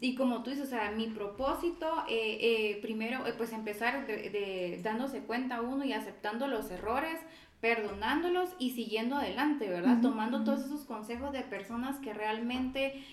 Y 0.00 0.14
como 0.14 0.42
tú 0.42 0.50
dices, 0.50 0.66
o 0.66 0.70
sea, 0.70 0.90
mi 0.92 1.08
propósito, 1.08 1.86
eh, 2.08 2.38
eh, 2.40 2.78
primero, 2.80 3.26
eh, 3.26 3.34
pues 3.36 3.52
empezar 3.52 4.06
de, 4.06 4.80
dándose 4.82 5.20
cuenta 5.20 5.60
uno 5.60 5.84
y 5.84 5.92
aceptando 5.92 6.48
los 6.48 6.70
errores, 6.70 7.20
perdonándolos 7.60 8.48
y 8.58 8.70
siguiendo 8.70 9.16
adelante, 9.16 9.68
¿verdad? 9.68 10.00
Tomando 10.00 10.42
todos 10.42 10.64
esos 10.64 10.84
consejos 10.84 11.32
de 11.32 11.42
personas 11.42 11.98
que 11.98 12.14
realmente 12.14 13.04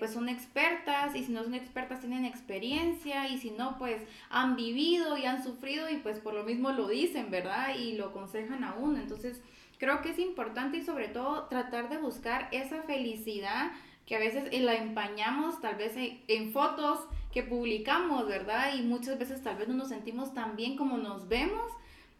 pues 0.00 0.12
son 0.12 0.28
expertas 0.28 1.14
y 1.14 1.22
si 1.22 1.30
no 1.30 1.44
son 1.44 1.54
expertas 1.54 2.00
tienen 2.00 2.24
experiencia 2.24 3.28
y 3.28 3.38
si 3.38 3.52
no 3.52 3.78
pues 3.78 4.02
han 4.28 4.56
vivido 4.56 5.16
y 5.16 5.26
han 5.26 5.44
sufrido 5.44 5.88
y 5.88 5.98
pues 5.98 6.18
por 6.18 6.34
lo 6.34 6.42
mismo 6.42 6.72
lo 6.72 6.88
dicen, 6.88 7.30
¿verdad? 7.30 7.76
Y 7.78 7.92
lo 7.92 8.06
aconsejan 8.06 8.64
a 8.64 8.74
uno. 8.74 8.98
Entonces 8.98 9.42
creo 9.78 10.00
que 10.00 10.10
es 10.10 10.18
importante 10.18 10.78
y 10.78 10.82
sobre 10.82 11.08
todo 11.08 11.44
tratar 11.44 11.88
de 11.90 11.98
buscar 11.98 12.48
esa 12.52 12.82
felicidad 12.82 13.70
que 14.06 14.16
a 14.16 14.18
veces 14.18 14.52
la 14.60 14.74
empañamos 14.74 15.60
tal 15.60 15.76
vez 15.76 15.94
en, 15.96 16.52
fotos 16.52 17.06
que 17.32 17.42
publicamos, 17.42 18.26
¿verdad? 18.26 18.74
Y 18.74 18.82
muchas 18.82 19.18
veces 19.18 19.42
tal 19.42 19.56
vez 19.56 19.68
no 19.68 19.74
nos 19.74 19.88
sentimos 19.88 20.34
tan 20.34 20.56
bien 20.56 20.76
como 20.76 20.98
nos 20.98 21.28
vemos. 21.28 21.70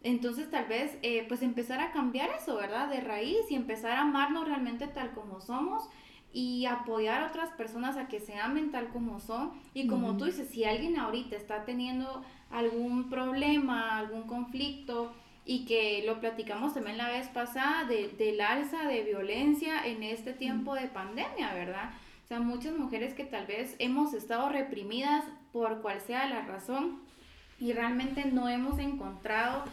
Entonces 0.03 0.49
tal 0.49 0.65
vez 0.65 0.97
eh, 1.01 1.25
pues 1.27 1.41
empezar 1.41 1.79
a 1.79 1.91
cambiar 1.91 2.29
eso, 2.31 2.55
¿verdad? 2.55 2.89
De 2.89 3.01
raíz 3.01 3.49
y 3.49 3.55
empezar 3.55 3.91
a 3.91 4.01
amarnos 4.01 4.47
realmente 4.47 4.87
tal 4.87 5.11
como 5.11 5.41
somos 5.41 5.89
y 6.33 6.65
apoyar 6.65 7.23
a 7.23 7.27
otras 7.27 7.49
personas 7.51 7.97
a 7.97 8.07
que 8.07 8.19
se 8.19 8.35
amen 8.35 8.71
tal 8.71 8.89
como 8.89 9.19
son. 9.19 9.51
Y 9.73 9.87
como 9.87 10.17
tú 10.17 10.25
dices, 10.25 10.49
si 10.49 10.63
alguien 10.63 10.97
ahorita 10.97 11.35
está 11.35 11.65
teniendo 11.65 12.23
algún 12.49 13.09
problema, 13.09 13.97
algún 13.97 14.23
conflicto, 14.23 15.13
y 15.45 15.65
que 15.65 16.03
lo 16.05 16.19
platicamos 16.19 16.73
también 16.73 16.97
la 16.97 17.09
vez 17.09 17.27
pasada 17.27 17.85
de, 17.85 18.09
del 18.09 18.41
alza 18.41 18.87
de 18.87 19.03
violencia 19.03 19.85
en 19.85 20.03
este 20.03 20.33
tiempo 20.33 20.75
de 20.75 20.87
pandemia, 20.87 21.53
¿verdad? 21.53 21.91
O 22.23 22.27
sea, 22.27 22.39
muchas 22.39 22.77
mujeres 22.77 23.13
que 23.13 23.23
tal 23.23 23.47
vez 23.47 23.75
hemos 23.79 24.13
estado 24.13 24.49
reprimidas 24.49 25.25
por 25.51 25.81
cual 25.81 25.99
sea 25.99 26.27
la 26.27 26.41
razón 26.43 27.01
y 27.59 27.73
realmente 27.73 28.25
no 28.25 28.49
hemos 28.49 28.79
encontrado 28.79 29.63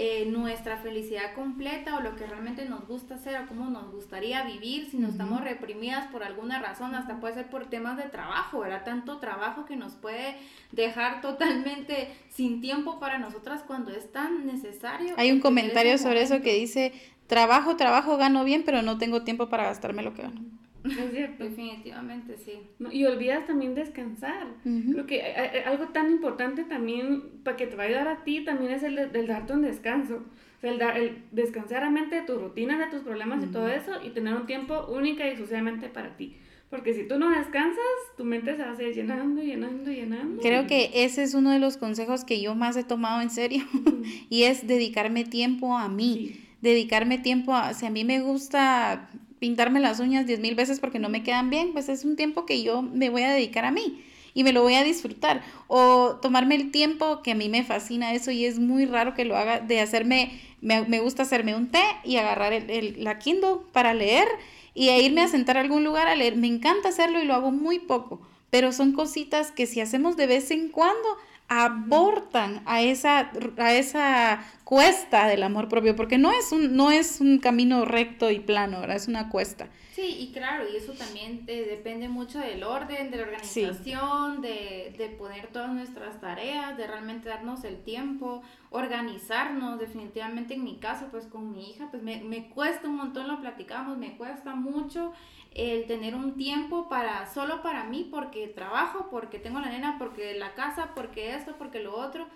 eh, 0.00 0.26
nuestra 0.26 0.76
felicidad 0.76 1.34
completa 1.34 1.96
o 1.96 2.00
lo 2.00 2.14
que 2.14 2.24
realmente 2.24 2.64
nos 2.64 2.86
gusta 2.86 3.16
hacer 3.16 3.36
o 3.40 3.48
cómo 3.48 3.68
nos 3.68 3.90
gustaría 3.90 4.44
vivir 4.44 4.88
si 4.88 4.96
no 4.96 5.08
estamos 5.08 5.40
reprimidas 5.40 6.06
por 6.12 6.22
alguna 6.22 6.60
razón, 6.60 6.94
hasta 6.94 7.18
puede 7.18 7.34
ser 7.34 7.50
por 7.50 7.66
temas 7.66 7.96
de 7.96 8.04
trabajo, 8.04 8.60
¿verdad? 8.60 8.84
Tanto 8.84 9.18
trabajo 9.18 9.64
que 9.64 9.74
nos 9.74 9.94
puede 9.94 10.36
dejar 10.70 11.20
totalmente 11.20 12.14
sin 12.30 12.60
tiempo 12.60 13.00
para 13.00 13.18
nosotras 13.18 13.64
cuando 13.66 13.90
es 13.90 14.12
tan 14.12 14.46
necesario. 14.46 15.14
Hay 15.16 15.32
un 15.32 15.40
comentario 15.40 15.98
sobre 15.98 16.22
eso 16.22 16.42
que 16.42 16.54
dice, 16.54 16.92
trabajo, 17.26 17.74
trabajo, 17.74 18.16
gano 18.16 18.44
bien, 18.44 18.62
pero 18.64 18.82
no 18.82 18.98
tengo 18.98 19.24
tiempo 19.24 19.48
para 19.48 19.64
gastarme 19.64 20.04
lo 20.04 20.14
que 20.14 20.22
gano. 20.22 20.57
Es 20.90 21.10
cierto. 21.12 21.44
Definitivamente, 21.44 22.36
sí. 22.36 22.60
y 22.90 23.04
olvidas 23.04 23.46
también 23.46 23.74
descansar. 23.74 24.46
Creo 24.62 25.06
que 25.06 25.16
eh, 25.18 25.64
algo 25.66 25.88
tan 25.88 26.10
importante 26.10 26.64
también 26.64 27.22
para 27.44 27.56
que 27.56 27.66
te 27.66 27.76
va 27.76 27.84
a 27.84 27.86
ayudar 27.86 28.08
a 28.08 28.24
ti 28.24 28.44
también 28.44 28.72
es 28.72 28.82
el, 28.82 28.96
de, 28.96 29.26
darte 29.26 29.52
un 29.52 29.62
descanso. 29.62 30.24
O 30.56 30.60
sea, 30.60 30.72
el, 30.72 30.80
el 30.80 31.22
descansar 31.30 31.84
a 31.84 31.90
mente 31.90 32.16
de 32.16 32.22
tus 32.22 32.40
rutinas, 32.40 32.78
de 32.78 32.86
tus 32.86 33.02
problemas 33.02 33.44
y 33.44 33.48
todo 33.48 33.68
eso 33.68 33.92
y 34.04 34.10
tener 34.10 34.34
un 34.34 34.46
tiempo 34.46 34.86
única 34.88 35.24
y 35.24 35.30
exclusivamente 35.30 35.88
para 35.88 36.16
ti. 36.16 36.36
Porque 36.70 36.92
si 36.92 37.08
tú 37.08 37.18
no 37.18 37.30
descansas, 37.30 37.78
tu 38.16 38.24
mente 38.24 38.54
se 38.54 38.62
va 38.62 38.72
a 38.72 38.76
seguir 38.76 38.94
llenando, 38.94 39.42
llenando, 39.42 39.90
llenando. 39.90 40.42
Creo 40.42 40.66
que 40.66 40.90
ese 40.92 41.22
es 41.22 41.32
uno 41.32 41.50
de 41.50 41.58
los 41.58 41.78
consejos 41.78 42.24
que 42.24 42.42
yo 42.42 42.54
más 42.54 42.76
he 42.76 42.84
tomado 42.84 43.22
en 43.22 43.30
serio 43.30 43.64
y 44.28 44.42
es 44.42 44.66
dedicarme 44.66 45.24
tiempo 45.24 45.78
a 45.78 45.88
mí. 45.88 46.38
Dedicarme 46.60 47.18
tiempo 47.18 47.54
a, 47.54 47.72
si 47.72 47.86
a 47.86 47.90
mí 47.90 48.04
me 48.04 48.20
gusta 48.20 49.08
pintarme 49.38 49.80
las 49.80 50.00
uñas 50.00 50.26
diez 50.26 50.40
mil 50.40 50.54
veces 50.54 50.80
porque 50.80 50.98
no 50.98 51.08
me 51.08 51.22
quedan 51.22 51.50
bien, 51.50 51.72
pues 51.72 51.88
es 51.88 52.04
un 52.04 52.16
tiempo 52.16 52.46
que 52.46 52.62
yo 52.62 52.82
me 52.82 53.10
voy 53.10 53.22
a 53.22 53.30
dedicar 53.30 53.64
a 53.64 53.70
mí 53.70 54.04
y 54.34 54.44
me 54.44 54.52
lo 54.52 54.62
voy 54.62 54.74
a 54.74 54.84
disfrutar. 54.84 55.42
O 55.66 56.18
tomarme 56.22 56.54
el 56.54 56.70
tiempo, 56.70 57.22
que 57.22 57.32
a 57.32 57.34
mí 57.34 57.48
me 57.48 57.64
fascina 57.64 58.14
eso 58.14 58.30
y 58.30 58.44
es 58.44 58.58
muy 58.58 58.86
raro 58.86 59.14
que 59.14 59.24
lo 59.24 59.36
haga, 59.36 59.60
de 59.60 59.80
hacerme, 59.80 60.40
me, 60.60 60.82
me 60.82 61.00
gusta 61.00 61.22
hacerme 61.22 61.56
un 61.56 61.70
té 61.70 61.82
y 62.04 62.16
agarrar 62.16 62.52
el, 62.52 63.02
la 63.02 63.18
Kindle 63.18 63.56
para 63.72 63.94
leer 63.94 64.28
y 64.74 64.90
irme 64.90 65.22
a 65.22 65.28
sentar 65.28 65.56
a 65.56 65.60
algún 65.60 65.82
lugar 65.82 66.06
a 66.06 66.14
leer. 66.14 66.36
Me 66.36 66.46
encanta 66.46 66.90
hacerlo 66.90 67.20
y 67.20 67.24
lo 67.24 67.34
hago 67.34 67.50
muy 67.50 67.80
poco, 67.80 68.20
pero 68.50 68.72
son 68.72 68.92
cositas 68.92 69.50
que 69.50 69.66
si 69.66 69.80
hacemos 69.80 70.16
de 70.16 70.28
vez 70.28 70.50
en 70.52 70.68
cuando, 70.68 71.08
aportan 71.48 72.62
a 72.66 72.82
esa, 72.82 73.30
a 73.56 73.72
esa 73.72 74.44
cuesta 74.64 75.26
del 75.26 75.42
amor 75.42 75.68
propio, 75.68 75.96
porque 75.96 76.18
no 76.18 76.30
es 76.30 76.52
un, 76.52 76.76
no 76.76 76.90
es 76.90 77.20
un 77.20 77.38
camino 77.38 77.86
recto 77.86 78.30
y 78.30 78.38
plano, 78.38 78.80
¿verdad? 78.80 78.96
es 78.96 79.08
una 79.08 79.30
cuesta. 79.30 79.68
Sí, 79.94 80.16
y 80.20 80.32
claro, 80.32 80.64
y 80.72 80.76
eso 80.76 80.92
también 80.92 81.44
depende 81.44 82.08
mucho 82.08 82.38
del 82.38 82.62
orden, 82.62 83.10
de 83.10 83.16
la 83.16 83.24
organización, 83.24 84.40
de, 84.42 84.94
de 84.96 85.08
poner 85.08 85.48
todas 85.48 85.72
nuestras 85.72 86.20
tareas, 86.20 86.76
de 86.76 86.86
realmente 86.86 87.28
darnos 87.28 87.64
el 87.64 87.82
tiempo, 87.82 88.42
organizarnos, 88.70 89.80
definitivamente 89.80 90.54
en 90.54 90.62
mi 90.62 90.76
caso, 90.76 91.08
pues 91.10 91.26
con 91.26 91.50
mi 91.50 91.70
hija, 91.70 91.88
pues 91.90 92.04
me, 92.04 92.22
me 92.22 92.48
cuesta 92.48 92.86
un 92.86 92.94
montón, 92.94 93.26
lo 93.26 93.40
platicamos, 93.40 93.98
me 93.98 94.16
cuesta 94.16 94.54
mucho 94.54 95.12
el 95.52 95.86
tener 95.86 96.14
un 96.14 96.34
tiempo 96.36 96.88
para 96.88 97.32
solo 97.32 97.62
para 97.62 97.84
mí 97.84 98.06
porque 98.10 98.48
trabajo, 98.48 99.08
porque 99.10 99.38
tengo 99.38 99.60
la 99.60 99.70
nena, 99.70 99.96
porque 99.98 100.38
la 100.38 100.54
casa, 100.54 100.92
porque 100.94 101.34
esto, 101.34 101.56
porque 101.58 101.80
lo 101.80 101.96
otro. 101.96 102.26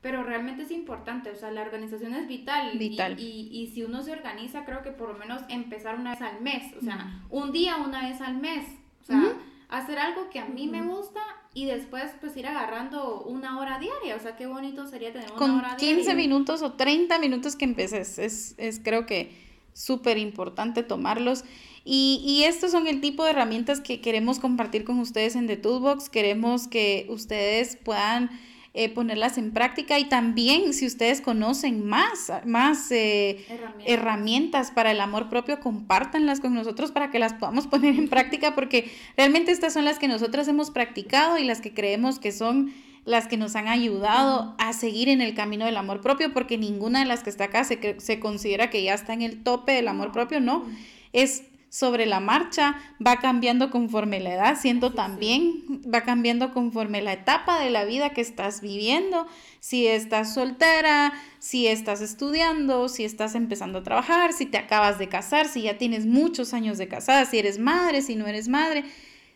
Pero 0.00 0.24
realmente 0.24 0.64
es 0.64 0.72
importante, 0.72 1.30
o 1.30 1.36
sea, 1.36 1.52
la 1.52 1.62
organización 1.62 2.14
es 2.14 2.26
vital. 2.26 2.76
Vital. 2.76 3.20
Y, 3.20 3.48
y, 3.52 3.68
si 3.68 3.84
uno 3.84 4.02
se 4.02 4.10
organiza, 4.10 4.64
creo 4.64 4.82
que 4.82 4.90
por 4.90 5.10
lo 5.10 5.14
menos 5.16 5.42
empezar 5.48 5.96
una 5.96 6.10
vez 6.10 6.22
al 6.22 6.40
mes, 6.40 6.74
o 6.76 6.84
sea, 6.84 7.22
un 7.30 7.52
día 7.52 7.76
una 7.76 8.08
vez 8.08 8.20
al 8.20 8.36
mes, 8.36 8.66
o 9.02 9.04
sea, 9.04 9.36
hacer 9.68 10.00
algo 10.00 10.28
que 10.28 10.40
a 10.40 10.46
mí 10.46 10.66
me 10.66 10.82
gusta 10.82 11.20
y 11.54 11.66
después 11.66 12.10
pues 12.20 12.36
ir 12.36 12.48
agarrando 12.48 13.22
una 13.22 13.60
hora 13.60 13.78
diaria, 13.78 14.16
o 14.16 14.18
sea, 14.18 14.34
qué 14.34 14.46
bonito 14.46 14.88
sería 14.88 15.12
tener 15.12 15.28
una 15.28 15.38
Con 15.38 15.50
hora 15.52 15.76
15 15.76 16.14
minutos 16.16 16.62
o 16.62 16.72
30 16.72 17.20
minutos 17.20 17.54
que 17.54 17.64
empeces, 17.64 18.18
es, 18.18 18.56
es 18.58 18.80
creo 18.82 19.06
que 19.06 19.30
súper 19.72 20.18
importante 20.18 20.82
tomarlos. 20.82 21.44
Y, 21.84 22.22
y, 22.24 22.44
estos 22.44 22.70
son 22.70 22.86
el 22.86 23.00
tipo 23.00 23.24
de 23.24 23.30
herramientas 23.30 23.80
que 23.80 24.00
queremos 24.00 24.38
compartir 24.38 24.84
con 24.84 24.98
ustedes 25.00 25.34
en 25.34 25.46
The 25.46 25.56
Toolbox. 25.56 26.08
Queremos 26.08 26.68
que 26.68 27.06
ustedes 27.08 27.76
puedan 27.76 28.30
eh, 28.74 28.88
ponerlas 28.88 29.36
en 29.36 29.50
práctica 29.50 29.98
y 29.98 30.06
también 30.06 30.72
si 30.72 30.86
ustedes 30.86 31.20
conocen 31.20 31.84
más, 31.86 32.32
más 32.46 32.90
eh, 32.90 33.44
herramientas. 33.84 34.70
para 34.70 34.92
el 34.92 35.00
amor 35.02 35.28
propio, 35.28 35.60
compártanlas 35.60 36.40
con 36.40 36.54
nosotros 36.54 36.90
para 36.90 37.10
que 37.10 37.18
las 37.18 37.34
podamos 37.34 37.66
poner 37.68 37.94
en 37.94 38.08
práctica 38.08 38.54
porque 38.54 38.90
realmente 39.14 39.52
estas 39.52 39.74
son 39.74 39.84
las 39.84 39.98
que 39.98 40.08
nosotras 40.08 40.48
hemos 40.48 40.70
practicado 40.70 41.36
y 41.36 41.44
las 41.44 41.60
que 41.60 41.74
creemos 41.74 42.18
que 42.18 42.32
son 42.32 42.72
las 43.04 43.28
que 43.28 43.36
nos 43.36 43.56
han 43.56 43.68
ayudado 43.68 44.54
a 44.56 44.72
seguir 44.72 45.10
en 45.10 45.20
el 45.20 45.34
camino 45.34 45.66
del 45.66 45.76
amor 45.76 46.00
propio, 46.00 46.32
porque 46.32 46.56
ninguna 46.56 47.00
de 47.00 47.04
las 47.04 47.22
que 47.22 47.28
está 47.28 47.44
acá 47.44 47.64
se, 47.64 47.96
se 48.00 48.20
considera 48.20 48.70
que 48.70 48.82
ya 48.82 48.94
está 48.94 49.12
en 49.12 49.20
el 49.20 49.42
tope 49.42 49.72
del 49.72 49.88
amor 49.88 50.12
propio, 50.12 50.40
no. 50.40 50.64
Es 51.12 51.42
sobre 51.72 52.04
la 52.04 52.20
marcha, 52.20 52.76
va 53.04 53.16
cambiando 53.16 53.70
conforme 53.70 54.20
la 54.20 54.34
edad, 54.34 54.58
siento 54.60 54.92
también, 54.92 55.64
va 55.92 56.02
cambiando 56.02 56.52
conforme 56.52 57.00
la 57.00 57.14
etapa 57.14 57.60
de 57.60 57.70
la 57.70 57.86
vida 57.86 58.10
que 58.10 58.20
estás 58.20 58.60
viviendo, 58.60 59.26
si 59.58 59.86
estás 59.86 60.34
soltera, 60.34 61.14
si 61.38 61.68
estás 61.68 62.02
estudiando, 62.02 62.90
si 62.90 63.06
estás 63.06 63.34
empezando 63.34 63.78
a 63.78 63.82
trabajar, 63.82 64.34
si 64.34 64.44
te 64.44 64.58
acabas 64.58 64.98
de 64.98 65.08
casar, 65.08 65.48
si 65.48 65.62
ya 65.62 65.78
tienes 65.78 66.04
muchos 66.04 66.52
años 66.52 66.76
de 66.76 66.88
casada, 66.88 67.24
si 67.24 67.38
eres 67.38 67.58
madre, 67.58 68.02
si 68.02 68.16
no 68.16 68.26
eres 68.26 68.48
madre. 68.48 68.84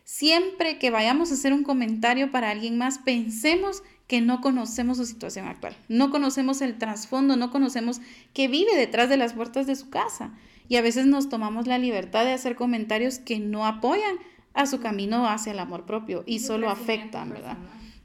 Siempre 0.03 0.77
que 0.77 0.91
vayamos 0.91 1.31
a 1.31 1.33
hacer 1.33 1.53
un 1.53 1.63
comentario 1.63 2.29
para 2.29 2.51
alguien 2.51 2.77
más, 2.77 2.99
pensemos 2.99 3.81
que 4.05 4.21
no 4.21 4.41
conocemos 4.41 4.97
su 4.97 5.07
situación 5.07 5.47
actual, 5.47 5.75
no 5.87 6.11
conocemos 6.11 6.61
el 6.61 6.77
trasfondo, 6.77 7.35
no 7.35 7.49
conocemos 7.49 7.99
qué 8.35 8.47
vive 8.47 8.75
detrás 8.75 9.09
de 9.09 9.17
las 9.17 9.33
puertas 9.33 9.65
de 9.65 9.75
su 9.75 9.89
casa 9.89 10.33
y 10.69 10.75
a 10.75 10.81
veces 10.81 11.05
nos 11.05 11.29
tomamos 11.29 11.67
la 11.67 11.77
libertad 11.77 12.25
de 12.25 12.33
hacer 12.33 12.55
comentarios 12.55 13.19
que 13.19 13.39
no 13.39 13.65
apoyan 13.65 14.17
a 14.53 14.65
su 14.65 14.79
camino 14.79 15.27
hacia 15.27 15.51
el 15.51 15.59
amor 15.59 15.85
propio 15.85 16.23
y 16.25 16.39
solo 16.39 16.69
afectan, 16.69 17.29
¿verdad? 17.29 17.57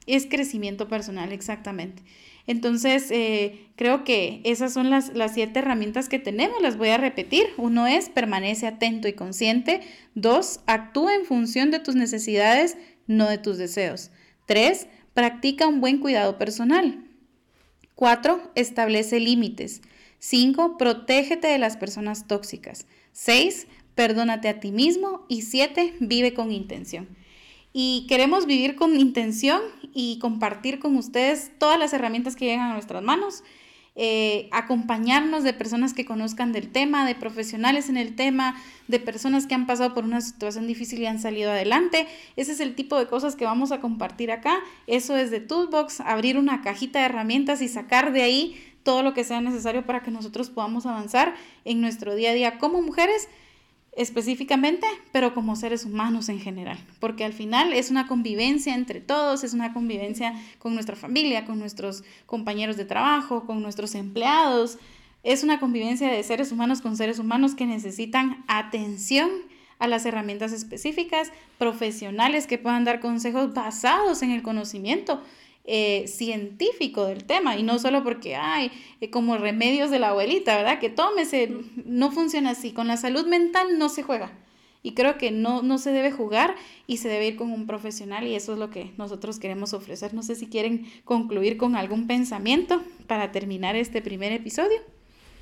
Es 0.07 0.27
crecimiento 0.27 0.89
personal, 0.89 1.33
exactamente. 1.33 2.03
Entonces, 2.47 3.11
eh, 3.11 3.69
creo 3.77 4.05
que 4.05 4.41
esas 4.45 4.73
son 4.73 4.91
las, 4.91 5.15
las 5.15 5.35
siete 5.35 5.61
herramientas 5.61 6.09
que 6.09 6.19
tenemos. 6.19 6.61
Las 6.61 6.77
voy 6.77 6.89
a 6.89 6.99
repetir. 6.99 7.47
Uno 7.57 7.87
es, 7.87 8.09
permanece 8.09 8.67
atento 8.67 9.09
y 9.09 9.13
consciente. 9.13 9.81
Dos, 10.15 10.61
actúa 10.67 11.15
en 11.15 11.25
función 11.25 11.71
de 11.71 11.79
tus 11.79 11.95
necesidades, 11.95 12.77
no 13.07 13.29
de 13.29 13.39
tus 13.39 13.59
deseos. 13.59 14.11
Tres, 14.47 14.89
practica 15.15 15.69
un 15.69 15.81
buen 15.81 15.99
cuidado 15.99 16.37
personal. 16.37 17.05
Cuatro, 17.95 18.51
establece 18.57 19.21
límites. 19.21 19.83
5. 20.23 20.79
Protégete 20.79 21.49
de 21.49 21.59
las 21.59 21.77
personas 21.77 22.29
tóxicas. 22.29 22.87
6. 23.11 23.67
Perdónate 23.97 24.49
a 24.49 24.61
ti 24.61 24.71
mismo. 24.71 25.27
Y 25.29 25.43
7. 25.43 25.95
Vive 25.99 26.33
con 26.33 26.53
intención. 26.53 27.09
Y 27.73 28.07
queremos 28.09 28.47
vivir 28.47 28.77
con 28.77 28.97
intención 28.97 29.61
y 29.93 30.21
compartir 30.21 30.79
con 30.79 30.97
ustedes 30.97 31.51
todas 31.59 31.77
las 31.77 31.93
herramientas 31.93 32.37
que 32.37 32.45
llegan 32.45 32.71
a 32.71 32.75
nuestras 32.75 33.03
manos. 33.03 33.43
Eh, 33.95 34.49
acompañarnos 34.53 35.43
de 35.43 35.53
personas 35.53 35.93
que 35.93 36.05
conozcan 36.05 36.53
del 36.53 36.71
tema, 36.71 37.05
de 37.05 37.15
profesionales 37.15 37.89
en 37.89 37.97
el 37.97 38.15
tema, 38.15 38.55
de 38.89 39.01
personas 39.01 39.47
que 39.47 39.55
han 39.55 39.67
pasado 39.67 39.93
por 39.93 40.05
una 40.05 40.21
situación 40.21 40.69
difícil 40.69 41.01
y 41.01 41.07
han 41.07 41.19
salido 41.19 41.51
adelante. 41.51 42.07
Ese 42.37 42.53
es 42.53 42.61
el 42.61 42.77
tipo 42.77 42.97
de 42.97 43.07
cosas 43.07 43.35
que 43.35 43.45
vamos 43.45 43.73
a 43.73 43.81
compartir 43.81 44.31
acá. 44.31 44.61
Eso 44.87 45.17
es 45.17 45.33
de 45.33 45.41
Toolbox, 45.41 46.01
abrir 46.01 46.39
una 46.39 46.63
cajita 46.63 47.01
de 47.01 47.07
herramientas 47.07 47.61
y 47.61 47.69
sacar 47.69 48.13
de 48.13 48.23
ahí 48.23 48.72
todo 48.83 49.03
lo 49.03 49.15
que 49.15 49.25
sea 49.25 49.41
necesario 49.41 49.87
para 49.87 50.03
que 50.03 50.11
nosotros 50.11 50.51
podamos 50.51 50.87
avanzar 50.87 51.35
en 51.65 51.81
nuestro 51.81 52.15
día 52.15 52.31
a 52.31 52.35
día 52.35 52.59
como 52.59 52.83
mujeres 52.83 53.29
específicamente, 53.95 54.87
pero 55.13 55.35
como 55.35 55.55
seres 55.55 55.85
humanos 55.85 56.31
en 56.31 56.41
general, 56.41 56.79
porque 56.99 57.25
al 57.25 57.35
final 57.35 57.75
es 57.75 57.91
una 57.91 58.07
convivencia 58.07 58.75
entre 58.75 59.01
todos, 59.01 59.45
es 59.45 59.53
una 59.53 59.75
convivencia 59.75 60.35
con 60.59 60.75
nuestra 60.75 60.97
familia, 60.97 61.45
con 61.45 61.59
nuestros 61.59 62.03
compañeros 62.25 62.79
de 62.79 62.87
trabajo, 62.87 63.45
con 63.45 63.61
nuestros 63.61 63.95
empleados, 63.95 64.79
es 65.23 65.45
una 65.45 65.61
convivencia 65.61 66.11
de 66.11 66.23
seres 66.23 66.53
humanos 66.53 66.81
con 66.81 66.97
seres 66.97 67.19
humanos 67.19 67.55
que 67.55 67.67
necesitan 67.67 68.45
atención 68.49 69.31
a 69.79 69.87
las 69.89 70.07
herramientas 70.07 70.53
específicas, 70.53 71.33
profesionales 71.59 72.47
que 72.47 72.59
puedan 72.59 72.85
dar 72.85 73.01
consejos 73.01 73.53
basados 73.53 74.23
en 74.23 74.31
el 74.31 74.43
conocimiento, 74.43 75.23
eh, 75.65 76.05
científico 76.09 77.07
del 77.07 77.25
tema 77.25 77.57
y 77.57 77.63
no 77.63 77.79
solo 77.79 78.03
porque 78.03 78.35
hay 78.35 78.73
eh, 79.01 79.11
como 79.11 79.37
remedios 79.37 79.91
de 79.91 80.01
la 80.01 80.09
abuelita, 80.09 80.57
¿verdad? 80.57 80.81
Que 80.81 80.91
tómese, 80.91 81.55
no 81.85 82.11
funciona 82.11 82.51
así. 82.51 82.73
Con 82.73 82.89
la 82.89 82.97
salud 82.97 83.27
mental 83.27 83.79
no 83.79 83.89
se 83.89 84.03
juega. 84.03 84.33
Y 84.83 84.95
creo 84.95 85.17
que 85.17 85.31
no, 85.31 85.63
no 85.63 85.79
se 85.79 85.93
debe 85.93 86.11
jugar 86.11 86.57
y 86.89 86.97
se 86.97 87.09
debe 87.09 87.29
ir 87.29 87.37
con 87.37 87.53
un 87.53 87.69
profesional 87.69 88.27
y 88.27 88.35
eso 88.35 88.55
es 88.55 88.59
lo 88.59 88.71
que 88.71 88.91
nosotros 88.99 89.39
queremos 89.39 89.73
ofrecer. 89.73 90.13
No 90.13 90.25
sé 90.25 90.35
si 90.35 90.49
quieren 90.49 90.87
concluir 91.05 91.57
con 91.57 91.77
algún 91.77 92.09
pensamiento 92.09 92.83
para 93.07 93.31
terminar 93.31 93.77
este 93.77 94.03
primer 94.03 94.33
episodio. 94.33 94.81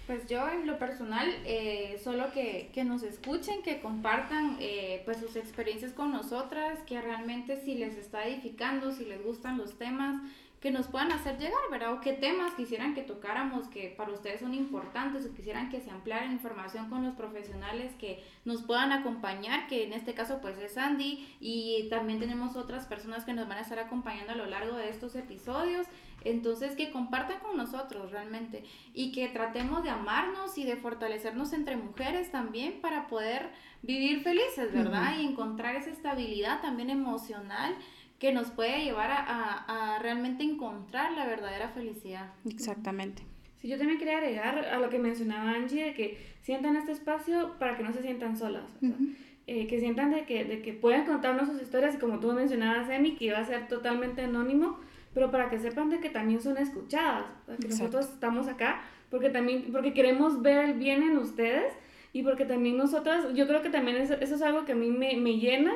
Pues 0.06 0.26
yo 0.26 0.48
en 0.48 0.66
lo 0.66 0.78
personal, 0.78 1.28
eh, 1.44 2.00
solo 2.02 2.32
que, 2.32 2.70
que, 2.72 2.84
nos 2.84 3.02
escuchen, 3.02 3.62
que 3.62 3.80
compartan 3.80 4.56
eh, 4.60 5.02
pues 5.04 5.18
sus 5.18 5.36
experiencias 5.36 5.92
con 5.92 6.10
nosotras, 6.10 6.80
que 6.86 7.00
realmente 7.00 7.60
si 7.64 7.76
les 7.76 7.96
está 7.96 8.26
edificando, 8.26 8.90
si 8.90 9.04
les 9.04 9.22
gustan 9.22 9.56
los 9.56 9.78
temas, 9.78 10.20
que 10.60 10.70
nos 10.70 10.88
puedan 10.88 11.10
hacer 11.10 11.38
llegar, 11.38 11.60
¿verdad? 11.70 11.94
O 11.94 12.00
qué 12.02 12.12
temas 12.12 12.52
quisieran 12.52 12.94
que 12.94 13.02
tocáramos 13.02 13.66
que 13.68 13.94
para 13.96 14.12
ustedes 14.12 14.40
son 14.40 14.52
importantes 14.52 15.24
o 15.24 15.34
quisieran 15.34 15.70
que 15.70 15.80
se 15.80 15.90
ampliara 15.90 16.26
información 16.26 16.90
con 16.90 17.02
los 17.02 17.14
profesionales 17.14 17.94
que 17.98 18.22
nos 18.44 18.62
puedan 18.62 18.92
acompañar, 18.92 19.68
que 19.68 19.84
en 19.84 19.94
este 19.94 20.12
caso 20.12 20.40
pues 20.42 20.58
es 20.58 20.76
Andy 20.76 21.34
y 21.40 21.88
también 21.88 22.20
tenemos 22.20 22.56
otras 22.56 22.84
personas 22.86 23.24
que 23.24 23.32
nos 23.32 23.48
van 23.48 23.56
a 23.56 23.62
estar 23.62 23.78
acompañando 23.78 24.32
a 24.32 24.36
lo 24.36 24.46
largo 24.46 24.76
de 24.76 24.90
estos 24.90 25.14
episodios. 25.16 25.86
Entonces, 26.24 26.76
que 26.76 26.90
compartan 26.90 27.40
con 27.40 27.56
nosotros 27.56 28.10
realmente 28.10 28.64
y 28.92 29.12
que 29.12 29.28
tratemos 29.28 29.82
de 29.82 29.90
amarnos 29.90 30.58
y 30.58 30.64
de 30.64 30.76
fortalecernos 30.76 31.52
entre 31.52 31.76
mujeres 31.76 32.30
también 32.30 32.80
para 32.80 33.06
poder 33.08 33.50
vivir 33.82 34.22
felices, 34.22 34.72
¿verdad? 34.72 35.18
Y 35.18 35.26
encontrar 35.26 35.76
esa 35.76 35.90
estabilidad 35.90 36.60
también 36.60 36.90
emocional 36.90 37.74
que 38.18 38.32
nos 38.32 38.50
puede 38.50 38.84
llevar 38.84 39.10
a, 39.10 39.98
realmente 40.02 40.44
encontrar 40.44 41.12
la 41.12 41.26
verdadera 41.26 41.70
felicidad. 41.70 42.32
Exactamente. 42.44 43.22
Sí, 43.56 43.68
yo 43.68 43.78
también 43.78 43.98
quería 43.98 44.18
agregar 44.18 44.58
a 44.58 44.78
lo 44.78 44.88
que 44.88 44.98
mencionaba 44.98 45.52
Angie, 45.52 45.84
de 45.84 45.94
que 45.94 46.18
sientan 46.42 46.76
este 46.76 46.92
espacio 46.92 47.58
para 47.58 47.76
que 47.76 47.82
no 47.82 47.92
se 47.92 48.02
sientan 48.02 48.36
solas. 48.36 48.64
Eh, 49.46 49.66
que 49.66 49.80
sientan 49.80 50.12
de 50.12 50.24
que, 50.26 50.44
de 50.44 50.62
que 50.62 50.72
pueden 50.72 51.06
contarnos 51.06 51.48
sus 51.48 51.60
historias 51.60 51.94
y 51.94 51.98
como 51.98 52.20
tú 52.20 52.32
mencionabas, 52.32 52.88
Emi, 52.88 53.16
que 53.16 53.24
iba 53.26 53.38
a 53.38 53.44
ser 53.44 53.68
totalmente 53.68 54.22
anónimo, 54.22 54.78
pero 55.14 55.30
para 55.30 55.50
que 55.50 55.58
sepan 55.58 55.90
de 55.90 56.00
que 56.00 56.10
también 56.10 56.40
son 56.40 56.56
escuchadas, 56.56 57.26
que 57.60 57.68
nosotros 57.68 58.08
estamos 58.08 58.48
acá, 58.48 58.82
porque 59.10 59.30
también, 59.30 59.66
porque 59.72 59.92
queremos 59.92 60.42
ver 60.42 60.64
el 60.64 60.74
bien 60.74 61.02
en 61.02 61.18
ustedes 61.18 61.72
y 62.12 62.22
porque 62.22 62.44
también 62.44 62.76
nosotras, 62.76 63.26
yo 63.34 63.46
creo 63.46 63.62
que 63.62 63.70
también 63.70 63.96
eso, 63.96 64.14
eso 64.14 64.34
es 64.34 64.42
algo 64.42 64.64
que 64.64 64.72
a 64.72 64.76
mí 64.76 64.90
me, 64.90 65.16
me 65.16 65.38
llena 65.38 65.72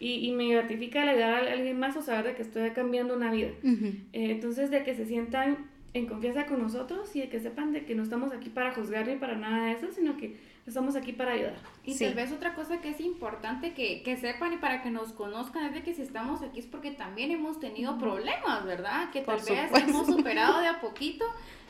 y, 0.00 0.28
y, 0.28 0.32
me 0.32 0.48
gratifica 0.48 1.02
el 1.02 1.08
ayudar 1.08 1.48
a 1.48 1.52
alguien 1.52 1.78
más 1.78 1.96
o 1.96 2.02
saber 2.02 2.26
de 2.26 2.34
que 2.34 2.42
estoy 2.42 2.70
cambiando 2.70 3.16
una 3.16 3.32
vida. 3.32 3.50
Eh, 3.64 4.06
entonces, 4.12 4.70
de 4.70 4.84
que 4.84 4.94
se 4.94 5.04
sientan 5.06 5.66
en 5.92 6.06
confianza 6.06 6.46
con 6.46 6.60
nosotros 6.62 7.14
y 7.16 7.20
de 7.20 7.28
que 7.28 7.40
sepan 7.40 7.72
de 7.72 7.84
que 7.84 7.94
no 7.94 8.04
estamos 8.04 8.32
aquí 8.32 8.48
para 8.48 8.72
juzgar 8.72 9.08
ni 9.08 9.16
para 9.16 9.36
nada 9.36 9.66
de 9.66 9.72
eso, 9.72 9.90
sino 9.90 10.16
que 10.16 10.36
estamos 10.68 10.96
aquí 10.96 11.12
para 11.12 11.32
ayudar. 11.32 11.56
Y 11.84 11.96
tal 11.98 12.14
vez 12.14 12.32
otra 12.32 12.54
cosa 12.54 12.80
que 12.80 12.90
es 12.90 13.00
importante 13.00 13.74
que, 13.74 14.02
que, 14.02 14.16
sepan 14.16 14.52
y 14.52 14.56
para 14.56 14.82
que 14.82 14.90
nos 14.90 15.12
conozcan 15.12 15.64
es 15.64 15.74
de 15.74 15.82
que 15.82 15.94
si 15.94 16.02
estamos 16.02 16.42
aquí 16.42 16.60
es 16.60 16.66
porque 16.66 16.90
también 16.90 17.30
hemos 17.30 17.60
tenido 17.60 17.98
problemas, 17.98 18.64
¿verdad? 18.64 19.10
Que 19.10 19.22
tal 19.22 19.40
vez 19.40 19.70
hemos 19.72 20.06
superado 20.06 20.60
de 20.60 20.68
a 20.68 20.80
poquito 20.80 21.24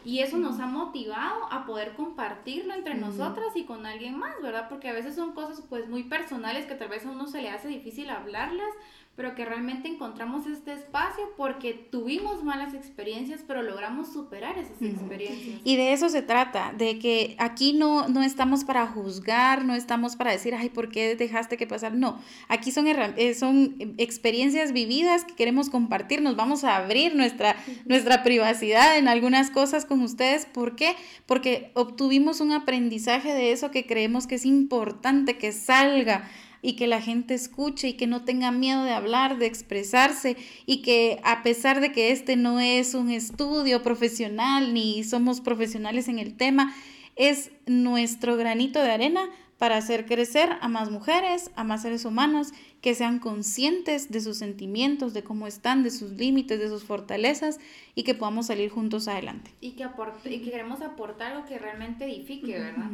y 0.04 0.20
eso 0.20 0.38
nos 0.38 0.60
ha 0.60 0.66
motivado 0.66 1.52
a 1.52 1.66
poder 1.66 1.92
compartirlo 1.94 2.74
entre 2.74 2.94
nosotras 2.94 3.48
y 3.54 3.64
con 3.64 3.84
alguien 3.84 4.16
más, 4.18 4.40
¿verdad? 4.40 4.68
Porque 4.68 4.88
a 4.88 4.92
veces 4.92 5.14
son 5.14 5.32
cosas 5.32 5.62
pues 5.68 5.88
muy 5.88 6.04
personales 6.04 6.66
que 6.66 6.74
tal 6.74 6.88
vez 6.88 7.04
a 7.04 7.10
uno 7.10 7.26
se 7.26 7.42
le 7.42 7.50
hace 7.50 7.68
difícil 7.68 8.08
hablarlas, 8.08 8.70
pero 9.18 9.34
que 9.34 9.44
realmente 9.44 9.88
encontramos 9.88 10.46
este 10.46 10.72
espacio 10.72 11.24
porque 11.36 11.74
tuvimos 11.74 12.44
malas 12.44 12.72
experiencias, 12.72 13.40
pero 13.44 13.62
logramos 13.62 14.12
superar 14.12 14.56
esas 14.56 14.80
experiencias. 14.80 15.60
Y 15.64 15.74
de 15.74 15.92
eso 15.92 16.08
se 16.08 16.22
trata, 16.22 16.72
de 16.78 17.00
que 17.00 17.34
aquí 17.40 17.72
no, 17.72 18.08
no 18.08 18.22
estamos 18.22 18.62
para 18.62 18.86
juzgar, 18.86 19.64
no 19.64 19.74
estamos 19.74 20.14
para 20.14 20.30
decir, 20.30 20.54
ay, 20.54 20.68
¿por 20.68 20.88
qué 20.88 21.16
dejaste 21.16 21.56
que 21.56 21.66
pasar? 21.66 21.94
No, 21.94 22.20
aquí 22.46 22.70
son, 22.70 22.86
eh, 22.86 23.34
son 23.34 23.74
experiencias 23.98 24.72
vividas 24.72 25.24
que 25.24 25.34
queremos 25.34 25.68
compartir, 25.68 26.22
nos 26.22 26.36
vamos 26.36 26.62
a 26.62 26.76
abrir 26.76 27.16
nuestra, 27.16 27.56
nuestra 27.86 28.22
privacidad 28.22 28.98
en 28.98 29.08
algunas 29.08 29.50
cosas 29.50 29.84
con 29.84 30.00
ustedes. 30.00 30.46
¿Por 30.46 30.76
qué? 30.76 30.94
Porque 31.26 31.72
obtuvimos 31.74 32.40
un 32.40 32.52
aprendizaje 32.52 33.34
de 33.34 33.50
eso 33.50 33.72
que 33.72 33.84
creemos 33.84 34.28
que 34.28 34.36
es 34.36 34.46
importante 34.46 35.38
que 35.38 35.50
salga 35.50 36.30
y 36.62 36.74
que 36.74 36.86
la 36.86 37.00
gente 37.00 37.34
escuche 37.34 37.88
y 37.88 37.92
que 37.94 38.06
no 38.06 38.24
tenga 38.24 38.50
miedo 38.50 38.84
de 38.84 38.92
hablar, 38.92 39.38
de 39.38 39.46
expresarse 39.46 40.36
y 40.66 40.82
que 40.82 41.20
a 41.24 41.42
pesar 41.42 41.80
de 41.80 41.92
que 41.92 42.10
este 42.10 42.36
no 42.36 42.60
es 42.60 42.94
un 42.94 43.10
estudio 43.10 43.82
profesional 43.82 44.74
ni 44.74 45.04
somos 45.04 45.40
profesionales 45.40 46.08
en 46.08 46.18
el 46.18 46.36
tema, 46.36 46.74
es 47.16 47.50
nuestro 47.66 48.36
granito 48.36 48.82
de 48.82 48.90
arena 48.90 49.28
para 49.58 49.76
hacer 49.76 50.06
crecer 50.06 50.56
a 50.60 50.68
más 50.68 50.90
mujeres, 50.90 51.50
a 51.56 51.64
más 51.64 51.82
seres 51.82 52.04
humanos 52.04 52.52
que 52.80 52.94
sean 52.94 53.18
conscientes 53.18 54.10
de 54.10 54.20
sus 54.20 54.38
sentimientos, 54.38 55.12
de 55.12 55.24
cómo 55.24 55.46
están, 55.46 55.82
de 55.82 55.90
sus 55.90 56.12
límites, 56.12 56.60
de 56.60 56.68
sus 56.68 56.84
fortalezas 56.84 57.58
y 57.94 58.04
que 58.04 58.14
podamos 58.14 58.46
salir 58.46 58.70
juntos 58.70 59.08
adelante. 59.08 59.50
Y 59.60 59.72
que, 59.72 59.82
aporte, 59.82 60.32
y 60.32 60.40
que 60.40 60.52
queremos 60.52 60.80
aportar 60.80 61.32
algo 61.32 61.48
que 61.48 61.58
realmente 61.58 62.04
edifique, 62.04 62.56
¿verdad? 62.56 62.90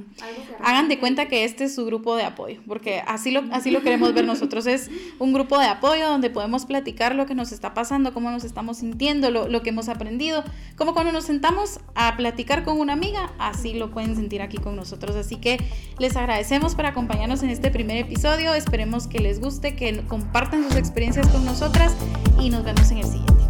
Hagan 0.60 0.88
de 0.88 0.98
cuenta 0.98 1.28
que 1.28 1.44
este 1.44 1.64
es 1.64 1.74
su 1.74 1.84
grupo 1.84 2.16
de 2.16 2.22
apoyo, 2.22 2.62
porque 2.66 3.02
así 3.06 3.30
lo, 3.30 3.44
así 3.52 3.70
lo 3.70 3.82
queremos 3.82 4.14
ver 4.14 4.24
nosotros. 4.24 4.66
Es 4.66 4.90
un 5.18 5.34
grupo 5.34 5.58
de 5.58 5.66
apoyo 5.66 6.08
donde 6.08 6.30
podemos 6.30 6.64
platicar 6.64 7.14
lo 7.14 7.26
que 7.26 7.34
nos 7.34 7.52
está 7.52 7.74
pasando, 7.74 8.14
cómo 8.14 8.30
nos 8.30 8.44
estamos 8.44 8.78
sintiendo, 8.78 9.30
lo, 9.30 9.48
lo 9.48 9.62
que 9.62 9.68
hemos 9.68 9.90
aprendido, 9.90 10.42
como 10.76 10.94
cuando 10.94 11.12
nos 11.12 11.24
sentamos 11.24 11.80
a 11.94 12.16
platicar 12.16 12.64
con 12.64 12.80
una 12.80 12.94
amiga, 12.94 13.34
así 13.38 13.74
lo 13.74 13.90
pueden 13.90 14.16
sentir 14.16 14.40
aquí 14.40 14.56
con 14.56 14.74
nosotros. 14.74 15.16
Así 15.16 15.36
que 15.36 15.58
les 15.98 16.16
agradecemos 16.16 16.74
por 16.74 16.86
acompañarnos 16.86 17.42
en 17.42 17.50
este 17.50 17.70
primer 17.70 17.98
episodio. 17.98 18.54
Esperemos 18.54 19.06
que 19.06 19.20
les 19.20 19.38
guste, 19.38 19.73
que 19.76 20.02
compartan 20.08 20.64
sus 20.64 20.76
experiencias 20.76 21.26
con 21.28 21.44
nosotras 21.44 21.94
y 22.38 22.50
nos 22.50 22.64
vemos 22.64 22.90
en 22.90 22.98
el 22.98 23.04
siguiente. 23.04 23.43